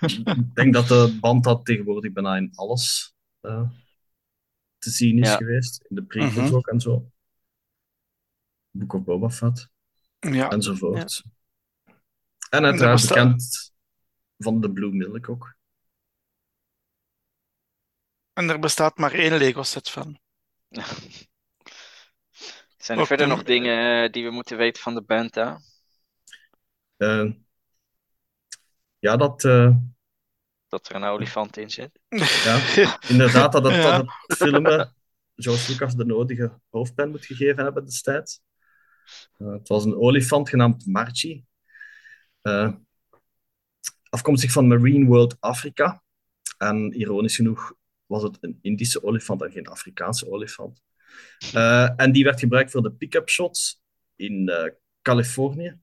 ik 0.00 0.54
denk 0.54 0.74
dat 0.74 0.88
de 0.88 1.16
Banta 1.20 1.56
tegenwoordig 1.62 2.12
bijna 2.12 2.36
in 2.36 2.50
alles 2.54 3.14
eh, 3.40 3.70
te 4.78 4.90
zien 4.90 5.18
is 5.18 5.28
Ja. 5.28 5.36
geweest. 5.36 5.84
In 5.88 5.96
de 5.96 6.02
prequels 6.02 6.34
Mhm. 6.48 6.54
ook 6.54 6.66
en 6.66 6.80
zo. 6.80 7.10
Book 8.70 8.92
of 8.92 9.04
Boba 9.04 9.30
Fett. 9.30 9.68
ja. 10.18 10.50
enzovoort. 10.50 11.22
En 12.50 12.58
er 12.58 12.64
uiteraard 12.64 13.08
bekend 13.08 13.72
van 14.38 14.60
de 14.60 14.72
Blue 14.72 14.92
Milk 14.92 15.28
ook. 15.28 15.54
En 18.32 18.48
er 18.48 18.58
bestaat 18.58 18.98
maar 18.98 19.12
één 19.12 19.36
Lego-set 19.38 19.90
van. 19.90 20.18
Zijn 22.80 22.96
er 22.96 23.02
Ook 23.02 23.06
verder 23.06 23.28
nog 23.28 23.42
dingen 23.42 24.02
eh, 24.04 24.10
die 24.12 24.24
we 24.24 24.30
moeten 24.30 24.56
weten 24.56 24.82
van 24.82 24.94
de 24.94 25.02
Banta? 25.02 25.60
Eh, 26.96 27.30
ja, 28.98 29.16
dat, 29.16 29.44
eh, 29.44 29.76
Dat 30.68 30.88
er 30.88 30.94
een 30.94 31.04
olifant 31.04 31.56
in 31.56 31.70
zit. 31.70 32.00
ja, 32.74 32.98
inderdaad, 33.08 33.52
dat 33.52 33.64
het, 33.64 33.74
Ja. 33.74 33.96
dat 33.98 34.06
het 34.26 34.36
filmen 34.36 34.94
George 35.34 35.70
Lucas 35.70 35.94
de 35.94 36.04
nodige 36.04 36.60
hoofdpen 36.68 37.10
moet 37.10 37.26
gegeven 37.26 37.64
hebben 37.64 37.84
destijds. 37.84 38.40
Eh, 39.38 39.52
het 39.52 39.68
was 39.68 39.84
een 39.84 39.96
olifant 39.96 40.48
genaamd 40.48 40.86
Marchi. 40.86 41.44
Eh, 42.40 42.72
afkomstig 44.08 44.52
van 44.52 44.68
Marine 44.68 45.06
World 45.06 45.36
Afrika. 45.40 46.02
En 46.58 46.92
ironisch 46.92 47.36
genoeg 47.36 47.72
was 48.06 48.22
het 48.22 48.38
een 48.40 48.58
Indische 48.62 49.02
olifant 49.02 49.42
en 49.42 49.50
geen 49.50 49.66
Afrikaanse 49.68 50.30
olifant. 50.30 50.82
Eh, 51.52 51.90
en 51.96 52.12
die 52.12 52.24
werd 52.24 52.40
gebruikt 52.40 52.70
voor 52.70 52.82
de 52.82 52.92
pick-up 52.92 53.28
shots 53.28 53.82
in 54.16 54.48
eh, 54.48 54.70
Californië, 55.02 55.78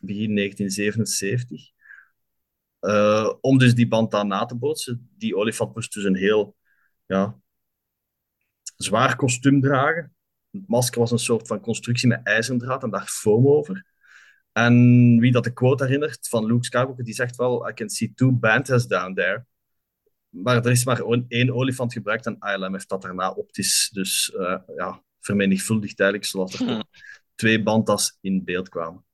begin 0.00 0.34
1977. 0.34 1.70
Eh, 2.78 3.32
om 3.40 3.58
dus 3.58 3.74
die 3.74 3.88
band 3.88 4.12
na 4.12 4.44
te 4.44 4.54
bootsen. 4.56 5.10
Die 5.16 5.36
olifant 5.36 5.74
moest 5.74 5.94
dus 5.94 6.04
een 6.04 6.16
heel 6.16 6.56
ja, 7.06 7.40
zwaar 8.76 9.16
kostuum 9.16 9.60
dragen. 9.60 10.14
Het 10.50 10.68
masker 10.68 11.00
was 11.00 11.10
een 11.10 11.18
soort 11.18 11.46
van 11.46 11.60
constructie 11.60 12.08
met 12.08 12.20
ijzerdraad 12.22 12.82
en 12.82 12.90
daar 12.90 13.06
foam 13.06 13.48
over. 13.48 13.86
En 14.52 14.74
wie 15.18 15.32
dat 15.32 15.44
de 15.44 15.52
quote 15.52 15.84
herinnert 15.84 16.28
van 16.28 16.46
Luke 16.46 16.64
Skywalker, 16.64 17.04
die 17.04 17.14
zegt 17.14 17.36
wel, 17.36 17.68
I 17.68 17.72
can 17.72 17.88
see 17.88 18.12
two 18.14 18.32
bantas 18.32 18.86
down 18.86 19.14
there. 19.14 19.46
Maar 20.32 20.64
er 20.64 20.70
is 20.70 20.84
maar 20.84 21.00
één 21.28 21.54
olifant 21.54 21.92
gebruikt 21.92 22.26
en 22.26 22.38
ILM 22.40 22.72
heeft 22.72 22.88
dat 22.88 23.02
daarna 23.02 23.30
optisch 23.30 23.90
dus 23.92 24.32
eh 24.34 24.58
ja, 24.76 25.02
vermenigvuldigd 25.20 26.00
eigenlijk, 26.00 26.30
zodat 26.30 26.52
er 26.52 26.66
Hm. 26.66 26.82
twee 27.34 27.62
bantas 27.62 28.18
in 28.20 28.44
beeld 28.44 28.68
kwamen. 28.68 29.04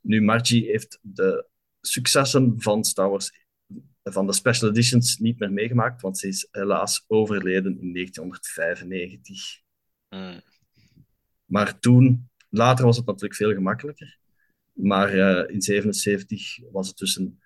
Nu, 0.00 0.22
Margie 0.22 0.66
heeft 0.66 0.98
de 1.02 1.46
successen 1.80 2.54
van 2.56 2.84
Star 2.84 3.10
Wars, 3.10 3.46
van 4.02 4.26
de 4.26 4.32
special 4.32 4.70
editions, 4.70 5.18
niet 5.18 5.38
meer 5.38 5.52
meegemaakt, 5.52 6.02
want 6.02 6.18
ze 6.18 6.28
is 6.28 6.48
helaas 6.50 7.04
overleden 7.06 7.80
in 7.80 7.92
1995. 7.92 9.60
Hmm. 10.08 10.40
Maar 11.44 11.78
toen, 11.78 12.30
later 12.48 12.84
was 12.84 12.96
het 12.96 13.06
natuurlijk 13.06 13.34
veel 13.34 13.52
gemakkelijker. 13.52 14.18
Maar 14.72 15.08
eh, 15.08 15.54
in 15.54 15.62
77 15.62 16.58
was 16.70 16.88
het 16.88 16.96
dus 16.96 17.16
een, 17.16 17.40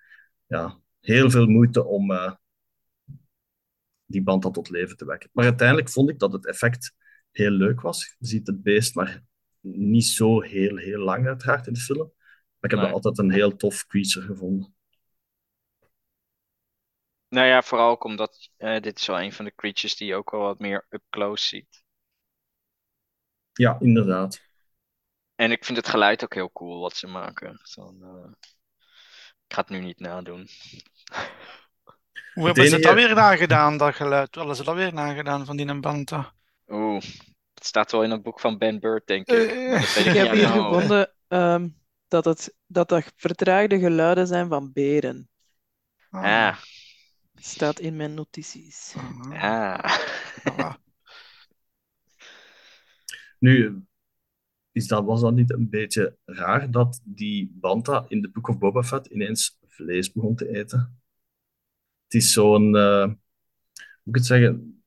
ja, 0.47 0.79
heel 0.99 1.29
veel 1.29 1.47
moeite 1.47 1.85
om 1.85 2.11
eh, 2.11 2.33
die 4.13 4.23
band 4.23 4.41
tot 4.53 4.69
leven 4.69 4.97
te 4.97 5.05
wekken. 5.05 5.29
Maar 5.33 5.45
uiteindelijk 5.45 5.89
vond 5.89 6.09
ik 6.09 6.19
dat 6.19 6.33
het 6.33 6.47
effect 6.47 6.93
heel 7.31 7.51
leuk 7.51 7.81
was. 7.81 8.15
Je 8.19 8.27
ziet 8.27 8.47
het 8.47 8.63
beest, 8.63 8.95
maar 8.95 9.23
niet 9.61 10.05
zo 10.05 10.41
heel, 10.41 10.77
heel 10.77 10.99
lang 10.99 11.27
uiteraard 11.27 11.67
in 11.67 11.73
de 11.73 11.79
film. 11.79 12.11
Maar 12.59 12.71
ik 12.71 12.71
heb 12.71 12.79
Nee. 12.79 12.85
dat 12.87 12.91
altijd 12.93 13.17
een 13.17 13.31
heel 13.31 13.55
tof 13.55 13.87
creature 13.87 14.25
gevonden. 14.25 14.75
Nou 17.29 17.47
ja, 17.47 17.61
vooral 17.61 17.89
ook 17.89 18.03
omdat 18.03 18.49
eh, 18.57 18.81
dit 18.81 18.99
is 18.99 19.07
wel 19.07 19.21
een 19.21 19.33
van 19.33 19.45
de 19.45 19.55
creatures 19.55 19.95
die 19.95 20.07
je 20.07 20.15
ook 20.15 20.31
wel 20.31 20.41
wat 20.41 20.59
meer 20.59 20.85
up 20.89 21.03
close 21.09 21.45
ziet. 21.47 21.83
Ja, 23.53 23.77
inderdaad. 23.79 24.41
En 25.35 25.51
ik 25.51 25.65
vind 25.65 25.77
het 25.77 25.87
geluid 25.87 26.23
ook 26.23 26.33
heel 26.33 26.51
cool 26.51 26.79
wat 26.79 26.95
ze 26.95 27.07
maken. 27.07 27.59
Eh, 27.75 28.31
Ik 29.47 29.53
ga 29.55 29.61
het 29.61 29.69
nu 29.69 29.79
niet 29.79 29.99
nadoen. 29.99 30.47
Hoe 32.33 32.45
hebben 32.45 32.67
ze 32.67 32.79
dat 32.79 32.93
weer 32.93 33.15
nagedaan, 33.15 33.77
dat 33.77 33.95
geluid? 33.95 34.35
Hoe 34.35 34.37
hadden 34.37 34.55
ze 34.55 34.63
dat 34.63 34.75
weer 34.75 34.93
nagedaan 34.93 35.45
van 35.45 35.57
die 35.57 35.79
Banta? 35.79 36.33
Oeh, 36.67 37.03
het 37.53 37.65
staat 37.65 37.91
wel 37.91 38.03
in 38.03 38.11
het 38.11 38.23
boek 38.23 38.39
van 38.39 38.57
Ben 38.57 38.79
Bird, 38.79 39.07
denk 39.07 39.27
ik. 39.27 39.49
Eh, 39.49 39.71
weet 39.71 39.97
Ik 39.97 40.05
ik 40.05 40.13
heb 40.13 40.31
hier 40.31 40.47
gevonden 40.47 41.13
ehm, 41.27 41.69
dat, 42.07 42.25
het, 42.25 42.55
dat 42.67 42.89
dat 42.89 43.11
vertraagde 43.15 43.79
geluiden 43.79 44.27
zijn 44.27 44.47
van 44.47 44.71
beren. 44.73 45.29
Ah, 46.09 46.57
Staat 47.35 47.79
in 47.79 47.95
mijn 47.95 48.13
notities. 48.13 48.95
Ah. 49.29 49.79
ah. 49.83 49.97
Ah. 50.57 50.73
Nu, 53.39 53.85
is 54.71 54.87
dat, 54.87 55.05
was 55.05 55.21
dat 55.21 55.33
niet 55.33 55.53
een 55.53 55.69
beetje 55.69 56.17
raar 56.25 56.71
dat 56.71 57.01
die 57.03 57.51
Banta 57.59 58.05
in 58.07 58.21
de 58.21 58.29
Book 58.29 58.47
of 58.47 58.57
Boba 58.57 58.83
Fett 58.83 59.07
ineens 59.07 59.57
vlees 59.67 60.11
begon 60.11 60.35
te 60.35 60.49
eten? 60.55 61.02
Het 62.13 62.21
is 62.21 62.33
zo'n, 62.33 62.75
eh, 62.75 63.03
hoe 63.03 63.17
moet 64.03 64.15
ik 64.15 64.15
het 64.15 64.25
zeggen, 64.25 64.83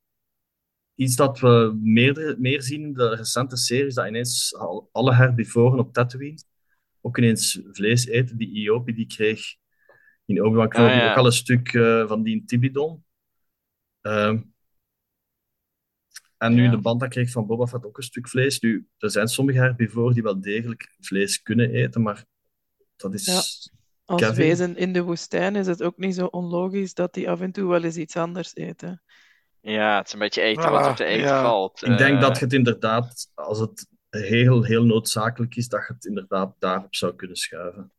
iets 0.95 1.17
dat 1.17 1.41
we 1.41 1.79
meer, 1.83 2.35
meer 2.39 2.63
zien 2.63 2.83
in 2.83 2.93
de 2.93 3.15
recente 3.15 3.57
series, 3.57 3.95
dat 3.95 4.07
ineens 4.07 4.55
al- 4.55 4.89
alle 4.93 5.15
herbivoren 5.15 5.79
op 5.79 5.93
Tatooine 5.93 6.39
ook 7.01 7.19
ineens 7.19 7.61
vlees 7.73 8.07
eten. 8.07 8.37
Die 8.37 8.49
Iopi 8.49 8.95
die 8.95 9.07
kreeg 9.07 9.55
in 10.25 10.43
Obi-Wan 10.43 10.69
Kenobi 10.69 10.93
Ah, 10.93 10.99
ja. 10.99 11.11
ook 11.11 11.17
al 11.17 11.27
een 11.27 11.33
stuk 11.33 11.73
eh, 11.75 12.09
van 12.09 12.23
die 12.23 12.45
Tibidon. 12.45 13.05
Ehm, 14.01 14.43
en 16.39 16.55
nu 16.55 16.63
Ja. 16.63 16.71
de 16.71 16.79
Banta 16.79 17.07
kreeg 17.09 17.31
van 17.31 17.47
Boba 17.47 17.67
Fett 17.67 17.85
ook 17.87 17.97
een 17.97 18.03
stuk 18.03 18.29
vlees. 18.29 18.61
Nu, 18.61 18.89
er 18.99 19.11
zijn 19.11 19.29
sommige 19.29 19.59
herbivoren 19.59 20.15
die 20.15 20.23
wel 20.23 20.41
degelijk 20.41 20.95
vlees 21.01 21.43
kunnen 21.43 21.71
eten, 21.71 22.03
maar 22.03 22.25
dat 22.97 23.15
is... 23.15 23.27
Ja. 23.27 23.43
Als 24.07 24.21
Kevin? 24.21 24.37
wezen 24.37 24.77
in 24.77 24.93
de 24.93 25.03
woestijn 25.03 25.57
is 25.57 25.67
het 25.67 25.83
ook 25.83 25.97
niet 25.97 26.15
zo 26.15 26.27
onlogisch 26.27 26.95
dat 26.95 27.15
die 27.15 27.31
af 27.31 27.41
en 27.41 27.53
toe 27.53 27.69
wel 27.69 27.85
eens 27.85 27.97
iets 27.97 28.17
anders 28.17 28.55
eten. 28.55 29.03
Ja, 29.61 29.97
het 29.97 30.07
is 30.07 30.13
een 30.13 30.19
beetje 30.19 30.43
eten 30.43 30.71
wat 30.71 30.87
op 30.87 30.97
te 30.97 31.05
eten 31.05 31.27
ja. 31.27 31.43
valt. 31.43 31.83
Ik 31.83 31.99
denk 31.99 32.15
Eh, 32.15 32.21
dat 32.21 32.39
je 32.39 32.45
het 32.45 32.53
inderdaad, 32.53 33.31
als 33.35 33.59
het 33.59 33.87
heel, 34.11 34.63
heel 34.63 34.85
noodzakelijk 34.85 35.57
is, 35.57 35.69
dat 35.69 35.87
je 35.87 35.93
het 35.93 36.05
inderdaad 36.05 36.55
daarop 36.59 36.95
zou 36.95 37.15
kunnen 37.15 37.37
schuiven. 37.37 37.93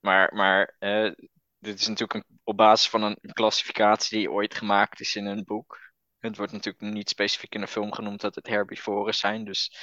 Maar, 0.00 0.34
maar 0.34 0.76
eh, 0.78 1.12
dit 1.58 1.80
is 1.80 1.88
natuurlijk 1.88 2.14
een, 2.14 2.38
op 2.44 2.56
basis 2.56 2.88
van 2.88 3.02
een 3.02 3.18
klassificatie 3.32 4.18
die 4.18 4.30
ooit 4.30 4.54
gemaakt 4.54 5.00
is 5.00 5.16
in 5.16 5.26
een 5.26 5.44
boek. 5.44 5.78
Het 6.18 6.36
wordt 6.36 6.52
natuurlijk 6.52 6.94
niet 6.94 7.08
specifiek 7.08 7.54
in 7.54 7.62
een 7.62 7.68
film 7.68 7.92
genoemd 7.92 8.20
dat 8.20 8.34
het 8.34 8.46
herbivoren 8.46 9.14
zijn. 9.14 9.44
Dus 9.44 9.76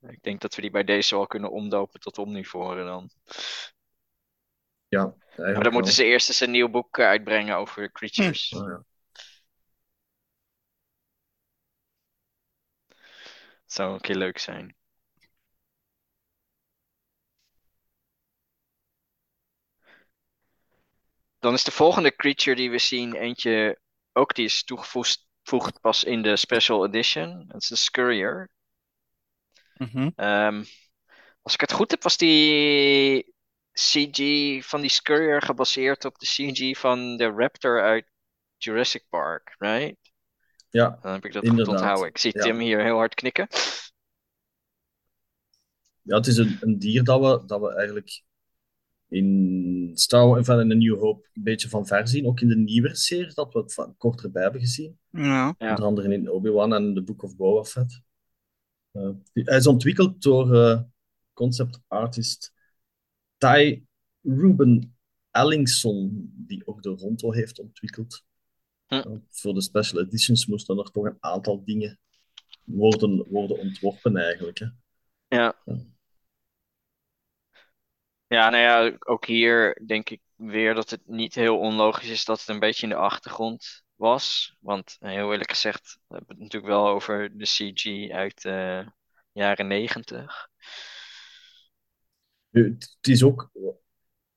ik 0.00 0.22
denk 0.22 0.40
dat 0.40 0.54
we 0.54 0.60
die 0.60 0.70
bij 0.70 0.84
deze 0.84 1.14
wel 1.14 1.26
kunnen 1.26 1.50
omdopen 1.50 2.00
tot 2.00 2.18
omnivoren 2.18 2.84
dan. 2.84 3.10
Ja, 4.90 5.14
Maar 5.36 5.62
dan 5.62 5.72
moeten 5.72 5.92
ze 5.92 6.04
eerst 6.04 6.28
eens 6.28 6.40
een 6.40 6.50
nieuw 6.50 6.68
boek 6.68 6.98
eh, 6.98 7.06
uitbrengen 7.06 7.56
over 7.56 7.92
creatures. 7.92 8.54
Ah, 8.54 8.68
ja. 8.68 8.84
Zou 13.66 13.94
een 13.94 14.00
keer 14.00 14.16
leuk 14.16 14.38
zijn. 14.38 14.76
Dan 21.38 21.54
is 21.54 21.64
de 21.64 21.70
volgende 21.70 22.16
creature 22.16 22.56
die 22.56 22.70
we 22.70 22.78
zien 22.78 23.14
eentje, 23.14 23.78
ook 24.12 24.34
die 24.34 24.44
is 24.44 24.64
toegevoegd 24.64 25.28
toegevoegd 25.42 25.80
pas 25.80 26.04
in 26.04 26.22
de 26.22 26.36
special 26.36 26.86
edition. 26.86 27.44
Dat 27.48 27.62
is 27.62 27.68
de 27.68 27.76
Scurrier. 27.76 28.50
Mhm. 29.76 30.10
Ehm, 30.16 30.64
als 31.42 31.54
ik 31.54 31.60
het 31.60 31.72
goed 31.72 31.90
heb, 31.90 32.02
was 32.02 32.16
die 32.16 33.34
CG 33.72 34.18
van 34.64 34.80
die 34.80 34.90
Scurrier 34.90 35.42
gebaseerd 35.42 36.04
op 36.04 36.18
de 36.18 36.26
CG 36.26 36.78
van 36.78 37.16
de 37.16 37.26
Raptor 37.26 37.82
uit 37.82 38.10
Jurassic 38.56 39.04
Park, 39.08 39.54
right? 39.58 40.12
Ja, 40.68 40.98
Dan 41.02 41.12
heb 41.12 41.24
ik 41.24 41.32
dat 41.32 41.42
Inderdaad, 41.42 41.66
goed 41.66 41.76
onthouden. 41.76 42.08
Ik 42.08 42.18
zie 42.18 42.36
ja. 42.36 42.42
Tim 42.42 42.58
hier 42.58 42.82
heel 42.82 42.96
hard 42.96 43.14
knikken. 43.14 43.48
ja, 46.02 46.16
het 46.16 46.26
is 46.26 46.36
een, 46.36 46.56
een 46.60 46.78
dier 46.78 47.04
dat 47.04 47.20
we, 47.20 47.46
dat 47.46 47.60
we 47.60 47.74
eigenlijk 47.74 48.22
in 49.08 49.90
Star 49.94 50.26
Wars, 50.26 50.38
enfin, 50.38 50.60
in 50.60 50.70
A 50.70 50.74
New 50.74 50.98
Hope 50.98 51.28
een 51.32 51.42
beetje 51.42 51.68
van 51.68 51.86
ver 51.86 52.08
zien. 52.08 52.26
Ook 52.26 52.40
in 52.40 52.48
de 52.48 52.56
nieuwere 52.56 52.96
series, 52.96 53.34
dat 53.34 53.52
we 53.52 53.58
het 53.58 53.74
van 53.74 53.96
kort 53.96 54.22
erbij 54.22 54.42
hebben 54.42 54.60
gezien. 54.60 54.98
Ja. 55.10 55.54
Onder 55.58 55.84
andere 55.84 56.12
in 56.12 56.30
Obi-Wan 56.30 56.74
en 56.74 56.94
The 56.94 57.02
Book 57.02 57.22
of 57.22 57.36
Boba 57.36 57.64
Fett. 57.64 58.02
Eh, 58.90 59.10
hij 59.32 59.56
is 59.56 59.66
ontwikkeld 59.66 60.22
door 60.22 60.54
eh, 60.54 60.80
concept 61.32 61.80
artist 61.86 62.52
Ty 63.40 63.84
Ruben 64.22 64.98
Ellingson, 65.30 66.32
die 66.36 66.66
ook 66.66 66.82
de 66.82 66.88
Ronto 66.88 67.32
heeft 67.32 67.58
ontwikkeld. 67.58 68.24
Hm. 68.86 68.94
Eh, 68.94 69.16
voor 69.30 69.54
de 69.54 69.62
special 69.62 70.02
editions 70.02 70.46
moesten 70.46 70.78
er 70.78 70.90
toch 70.90 71.04
een 71.04 71.16
aantal 71.20 71.64
dingen 71.64 71.98
worden, 72.64 73.26
worden 73.28 73.58
ontworpen 73.58 74.16
eigenlijk. 74.16 74.58
Hè. 74.58 74.66
Ja. 75.28 75.60
Ja. 75.64 75.76
Ja, 78.26 78.50
nou 78.50 78.62
ja, 78.62 78.96
ook 78.98 79.26
hier 79.26 79.82
denk 79.86 80.10
ik 80.10 80.20
weer 80.34 80.74
dat 80.74 80.90
het 80.90 81.00
niet 81.06 81.34
heel 81.34 81.58
onlogisch 81.58 82.08
is 82.08 82.24
dat 82.24 82.38
het 82.38 82.48
een 82.48 82.58
beetje 82.58 82.82
in 82.82 82.88
de 82.88 82.98
achtergrond 82.98 83.82
was. 83.94 84.56
Want 84.60 84.96
eh, 85.00 85.10
heel 85.10 85.32
eerlijk 85.32 85.50
gezegd, 85.50 85.98
we 86.06 86.14
hebben 86.16 86.34
het 86.34 86.38
natuurlijk 86.38 86.72
wel 86.72 86.88
over 86.88 87.36
de 87.38 87.44
CG 87.44 88.10
uit 88.10 88.42
de 88.42 88.86
jaren 89.32 89.66
negentig. 89.66 90.49
Nu, 92.50 92.76
Het 92.78 93.08
is 93.08 93.22
ook 93.22 93.50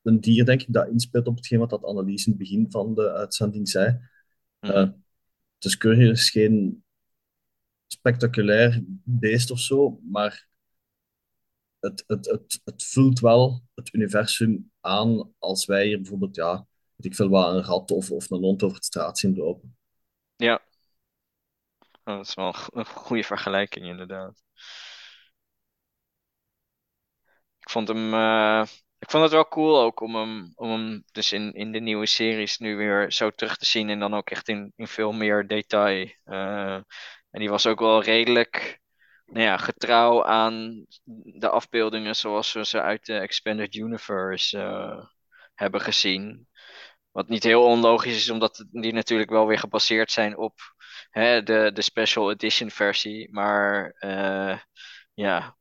een 0.02 0.19
dier, 0.19 0.45
denk 0.45 0.62
ik, 0.62 0.73
dat 0.73 0.88
inspeelt 0.88 1.28
op 1.28 1.36
hetgeen 1.36 1.60
wat 1.60 1.69
dat 1.69 1.84
Annelies 1.84 2.26
in 2.26 2.32
het 2.32 2.41
begin 2.41 2.71
van 2.71 2.95
de 2.95 3.12
uitzending 3.12 3.69
zei. 3.69 3.99
Mhm. 4.60 4.71
Eh, 4.73 4.89
het 5.60 5.82
is 5.82 6.30
geen 6.30 6.84
spectaculair 7.88 8.84
beest 9.04 9.52
of 9.52 9.60
zo, 9.60 9.99
maar 10.04 10.47
het, 11.80 12.04
het, 12.08 12.26
het, 12.26 12.62
het 12.63 12.84
vult 12.84 13.19
wel 13.19 13.63
het 13.73 13.93
universum 13.93 14.71
aan 14.80 15.34
als 15.39 15.65
wij 15.65 15.86
hier 15.86 15.97
bijvoorbeeld, 15.97 16.36
ja, 16.36 16.67
weet 16.95 17.06
ik 17.06 17.15
veel 17.15 17.30
wat, 17.30 17.54
een 17.54 17.63
rat 17.63 17.91
of, 17.91 18.12
of 18.12 18.30
een 18.30 18.39
hond 18.39 18.63
over 18.63 18.78
de 18.78 18.86
straat 18.86 19.19
zien 19.19 19.36
lopen. 19.36 19.78
Ja. 20.36 20.62
Dat 22.04 22.28
is 22.28 22.34
wel 22.34 22.56
een 22.73 22.86
goede 22.86 23.23
vergelijking, 23.23 23.86
inderdaad. 23.86 24.43
Vond 27.73 27.88
hem, 27.88 28.13
eh, 28.13 28.63
ik 28.99 29.09
vond 29.09 29.23
het 29.23 29.31
wel 29.31 29.47
cool 29.47 29.81
ook 29.81 29.99
om 29.99 30.15
hem, 30.15 30.51
om 30.55 30.69
hem 30.69 31.03
dus 31.12 31.31
in, 31.31 31.53
in 31.53 31.71
de 31.71 31.79
nieuwe 31.79 32.05
series 32.05 32.57
nu 32.57 32.75
weer 32.75 33.12
zo 33.12 33.29
terug 33.29 33.57
te 33.57 33.65
zien 33.65 33.89
en 33.89 33.99
dan 33.99 34.13
ook 34.13 34.29
echt 34.29 34.47
in, 34.47 34.73
in 34.75 34.88
veel 34.88 35.12
meer 35.12 35.47
detail. 35.47 36.09
Eh, 36.23 36.75
en 37.29 37.39
die 37.39 37.49
was 37.49 37.67
ook 37.67 37.79
wel 37.79 38.03
redelijk, 38.03 38.79
nou 39.25 39.45
ja, 39.45 39.57
getrouw 39.57 40.25
aan 40.25 40.86
de 41.23 41.49
afbeeldingen 41.49 42.15
zoals 42.15 42.53
we 42.53 42.65
ze 42.65 42.81
uit 42.81 43.05
de 43.05 43.17
Expanded 43.17 43.75
Universe 43.75 44.59
eh, 44.59 45.05
hebben 45.55 45.81
gezien. 45.81 46.47
Wat 47.12 47.29
niet 47.29 47.43
heel 47.43 47.63
onlogisch 47.63 48.15
is, 48.15 48.29
omdat 48.29 48.65
die 48.71 48.93
natuurlijk 48.93 49.29
wel 49.29 49.47
weer 49.47 49.59
gebaseerd 49.59 50.12
zijn 50.12 50.38
op 50.38 50.59
hè, 51.09 51.43
de, 51.43 51.71
de 51.73 51.81
special 51.81 52.31
edition 52.31 52.69
versie. 52.69 53.31
Maar 53.31 53.95
ja, 55.13 55.57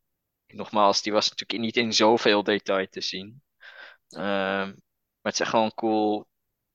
nogmaals, 0.55 1.03
die 1.03 1.13
was 1.13 1.29
natuurlijk 1.31 1.61
niet 1.61 1.77
in 1.77 1.93
zoveel 1.93 2.43
detail 2.43 2.87
te 2.91 3.01
zien. 3.01 3.43
Ehm, 4.09 4.67
maar 4.67 5.33
het 5.33 5.35
is 5.35 5.41
echt 5.41 5.53
wel 5.53 5.65
een 5.65 5.75
cool, 5.75 6.27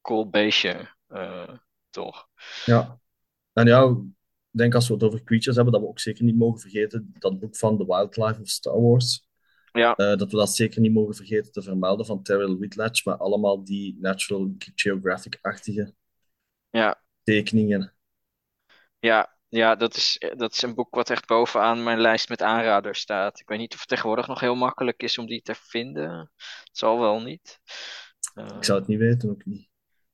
cool 0.02 0.30
beestje, 0.30 0.96
eh, 1.08 1.54
toch? 1.90 2.28
Ja. 2.66 3.00
En 3.54 3.68
ja, 3.68 3.84
ik 4.52 4.60
denk 4.60 4.76
als 4.76 4.88
we 4.88 4.94
het 4.94 5.04
over 5.04 5.24
creatures 5.24 5.56
hebben, 5.56 5.74
dat 5.74 5.82
we 5.82 5.88
ook 5.90 6.00
zeker 6.00 6.24
niet 6.24 6.38
mogen 6.38 6.60
vergeten 6.60 7.14
dat 7.20 7.40
boek 7.40 7.56
van 7.56 7.78
The 7.78 7.86
Wildlife 7.86 8.42
of 8.42 8.48
Star 8.50 8.82
Wars. 8.82 9.26
Ja, 9.72 9.96
Eh, 9.96 10.16
dat 10.16 10.32
we 10.32 10.38
dat 10.38 10.56
zeker 10.56 10.82
niet 10.82 10.94
mogen 10.94 11.16
vergeten 11.16 11.52
te 11.52 11.62
vermelden 11.62 12.06
van 12.06 12.24
Terrell 12.24 12.58
Whitlatch, 12.58 13.06
maar 13.06 13.18
allemaal 13.18 13.64
die 13.64 13.98
Natural 14.00 14.56
Geographic-achtige 14.76 15.94
ja, 16.70 17.02
tekeningen. 17.24 17.94
ja, 19.00 19.37
ja 19.50 19.76
dat, 19.76 19.96
is, 19.96 20.22
dat 20.38 20.54
is 20.54 20.62
een 20.62 20.76
boek 20.76 20.96
wat 20.96 21.10
echt 21.10 21.26
bovenaan 21.28 21.84
mijn 21.84 22.00
lijst 22.00 22.30
met 22.30 22.42
aanraders 22.42 23.00
staat. 23.00 23.40
Ik 23.40 23.48
weet 23.48 23.60
niet 23.60 23.74
of 23.74 23.80
het 23.80 23.88
tegenwoordig 23.88 24.28
nog 24.28 24.40
heel 24.40 24.56
makkelijk 24.56 25.04
is 25.04 25.18
om 25.18 25.26
die 25.26 25.42
te 25.42 25.56
vinden. 25.56 26.32
Het 26.64 26.78
zal 26.78 27.00
wel 27.00 27.22
niet. 27.22 27.60
Eh, 28.34 28.46
Ik 28.58 28.64
zou 28.64 28.80
het 28.80 28.88
niet 28.88 29.00
weten, 29.00 29.30
ook 29.30 29.46
niet. 29.46 29.70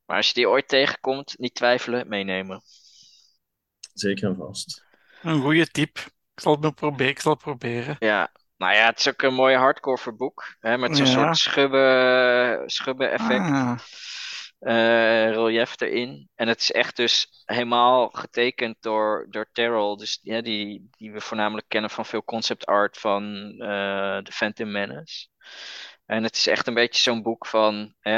maar 0.06 0.17
als 0.17 0.28
je 0.28 0.34
die 0.34 0.50
ooit 0.50 0.67
tegenkomt, 0.67 1.36
niet 1.38 1.56
twijfelen, 1.56 2.08
meenemen. 2.08 2.62
Zeker 3.93 4.30
en 4.30 4.36
vast. 4.36 4.84
Een 5.22 5.41
goede 5.41 5.67
tip. 5.67 5.98
Ik 6.36 6.39
zal 6.41 6.58
het 6.62 6.76
proberen. 6.76 7.12
Ik 7.12 7.19
zal 7.19 7.32
het 7.32 7.41
proberen. 7.41 7.96
Ja, 8.00 8.32
nou 8.58 8.74
ja, 8.76 8.86
het 8.86 9.00
is 9.00 9.08
ook 9.08 9.22
een 9.22 9.34
mooi 9.34 9.56
hardcore 9.56 10.13
boek. 10.13 10.56
Hè, 10.60 10.78
met 10.78 10.98
zo'n 10.98 11.06
Ja. 11.06 11.12
soort 11.12 11.38
schubben, 11.38 12.69
schubben 12.69 13.12
effect. 13.12 13.39
Ah, 13.50 13.50
eh, 13.72 13.78
relief 14.63 15.82
erin. 15.82 16.30
En 16.36 16.47
het 16.47 16.62
is 16.62 16.71
echt 16.71 16.95
dus 16.95 17.43
helemaal 17.45 18.10
getekend 18.10 18.78
door, 18.80 19.28
door 19.30 19.49
Terrell. 19.52 19.95
Dus 19.95 20.19
ja, 20.21 20.41
die, 20.41 20.89
die 20.97 21.12
we 21.12 21.21
voornamelijk 21.21 21.67
kennen 21.69 21.89
van 21.89 22.06
veel 22.06 22.23
concept 22.23 22.65
art 22.65 22.97
van 22.97 23.23
eh 23.60 24.17
The 24.17 24.32
Phantom 24.32 24.71
Menace. 24.71 25.28
En 26.06 26.23
het 26.23 26.36
is 26.36 26.47
echt 26.47 26.67
een 26.67 26.73
beetje 26.73 27.02
zo'n 27.02 27.21
boek 27.21 27.47
van 27.47 27.95
eh, 27.99 28.13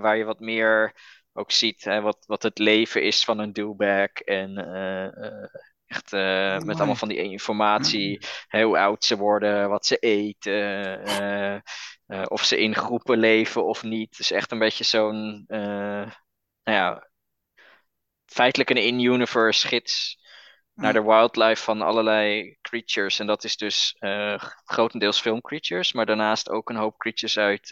waar 0.00 0.16
je 0.16 0.24
wat 0.24 0.40
meer 0.40 0.94
ook 1.32 1.50
ziet 1.52 1.84
hè, 1.84 2.00
wat, 2.00 2.24
wat 2.26 2.42
het 2.42 2.58
leven 2.58 3.02
is 3.02 3.24
van 3.24 3.38
een 3.38 3.52
douchebag. 3.52 4.10
En 4.12 4.58
eh, 4.58 5.06
eh, 5.06 5.48
echt 5.90 6.12
eh, 6.12 6.60
met 6.62 6.64
Mooi. 6.64 6.76
allemaal 6.76 6.94
van 6.94 7.08
die 7.08 7.18
informatie. 7.22 8.18
hè, 8.48 8.62
hoe 8.62 8.78
oud 8.78 9.04
ze 9.04 9.16
worden, 9.16 9.68
wat 9.68 9.86
ze 9.86 9.96
eten. 9.96 10.52
eh, 11.04 11.54
eh, 12.06 12.24
of 12.28 12.44
ze 12.44 12.60
in 12.60 12.74
groepen 12.74 13.18
leven 13.18 13.64
of 13.64 13.82
niet. 13.82 14.16
Dus 14.16 14.30
echt 14.30 14.52
een 14.52 14.58
beetje 14.58 14.84
zo'n, 14.84 15.44
nou 15.48 16.08
ja, 16.64 17.08
feitelijk 18.26 18.70
een 18.70 18.76
in-universe 18.76 19.68
gids 19.68 20.18
naar 20.74 20.92
de 20.92 21.02
wildlife 21.02 21.62
van 21.62 21.82
allerlei 21.82 22.56
creatures. 22.60 23.18
En 23.18 23.26
dat 23.26 23.44
is 23.44 23.56
dus 23.56 23.96
grotendeels 24.64 25.20
filmcreatures, 25.20 25.92
maar 25.92 26.06
daarnaast 26.06 26.50
ook 26.50 26.70
een 26.70 26.76
hoop 26.76 26.98
creatures 26.98 27.38
uit. 27.38 27.70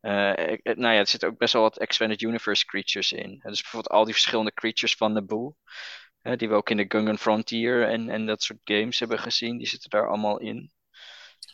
eh, 0.00 0.58
nou 0.62 0.94
ja, 0.94 0.98
er 0.98 1.06
zitten 1.06 1.28
ook 1.28 1.38
best 1.38 1.52
wel 1.52 1.62
wat 1.62 1.78
Expanded 1.78 2.22
Universe 2.22 2.64
creatures 2.66 3.12
in. 3.12 3.40
Dus 3.42 3.60
bijvoorbeeld 3.62 3.92
al 3.92 4.04
die 4.04 4.12
verschillende 4.14 4.52
creatures 4.54 4.94
van 4.94 5.12
Naboo. 5.12 5.56
Hè, 6.22 6.36
die 6.36 6.48
we 6.48 6.54
ook 6.54 6.70
in 6.70 6.76
de 6.76 6.84
Gungan 6.88 7.18
Frontier 7.18 7.88
en, 7.88 8.08
en 8.08 8.26
dat 8.26 8.42
soort 8.42 8.60
games 8.64 8.98
hebben 8.98 9.18
gezien. 9.18 9.58
Die 9.58 9.66
zitten 9.66 9.90
daar 9.90 10.08
allemaal 10.08 10.38
in. 10.38 10.70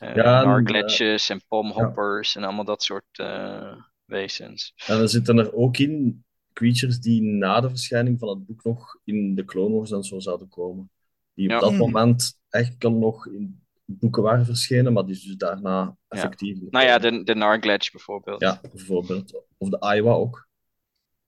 Uh, 0.03 0.15
Ja, 0.15 0.41
en, 0.41 0.47
Nargletjes 0.47 1.29
en 1.29 1.43
pomhoppers 1.49 2.37
en 2.37 2.45
allemaal 2.45 2.65
dat 2.65 2.83
soort 2.83 3.19
eh, 3.19 3.73
wezens. 4.05 4.73
En 4.87 4.99
er 5.01 5.09
zitten 5.09 5.39
er 5.39 5.55
ook 5.55 5.77
in 5.77 6.25
creatures 6.53 7.01
die 7.01 7.23
na 7.23 7.61
de 7.61 7.69
verschijning 7.69 8.19
van 8.19 8.29
het 8.29 8.47
boek 8.47 8.65
nog 8.65 8.99
in 9.05 9.35
de 9.35 9.45
Clone 9.45 9.75
Wars 9.75 9.91
en 9.91 10.03
zo 10.05 10.19
zouden 10.21 10.49
komen. 10.49 10.91
Die 11.35 11.45
op 11.47 11.53
Ja. 11.53 11.59
dat 11.61 11.69
Hmm. 11.69 11.79
moment 11.79 12.41
echt 12.49 12.77
kan 12.79 12.99
nog 12.99 13.27
in 13.27 13.65
boeken 13.85 14.23
waren 14.23 14.45
verschenen, 14.45 14.93
maar 14.93 15.05
die 15.05 15.15
dus 15.15 15.37
daarna 15.37 15.97
effectief. 16.09 16.59
Nou 16.71 16.85
ja, 16.85 16.99
de, 16.99 17.23
de 17.23 17.35
Nargletch 17.35 17.91
bijvoorbeeld. 17.91 18.41
Ja, 18.41 18.61
bijvoorbeeld. 18.73 19.43
Of 19.59 19.69
de 19.69 19.81
Aiwa 19.81 20.13
ook. 20.13 20.49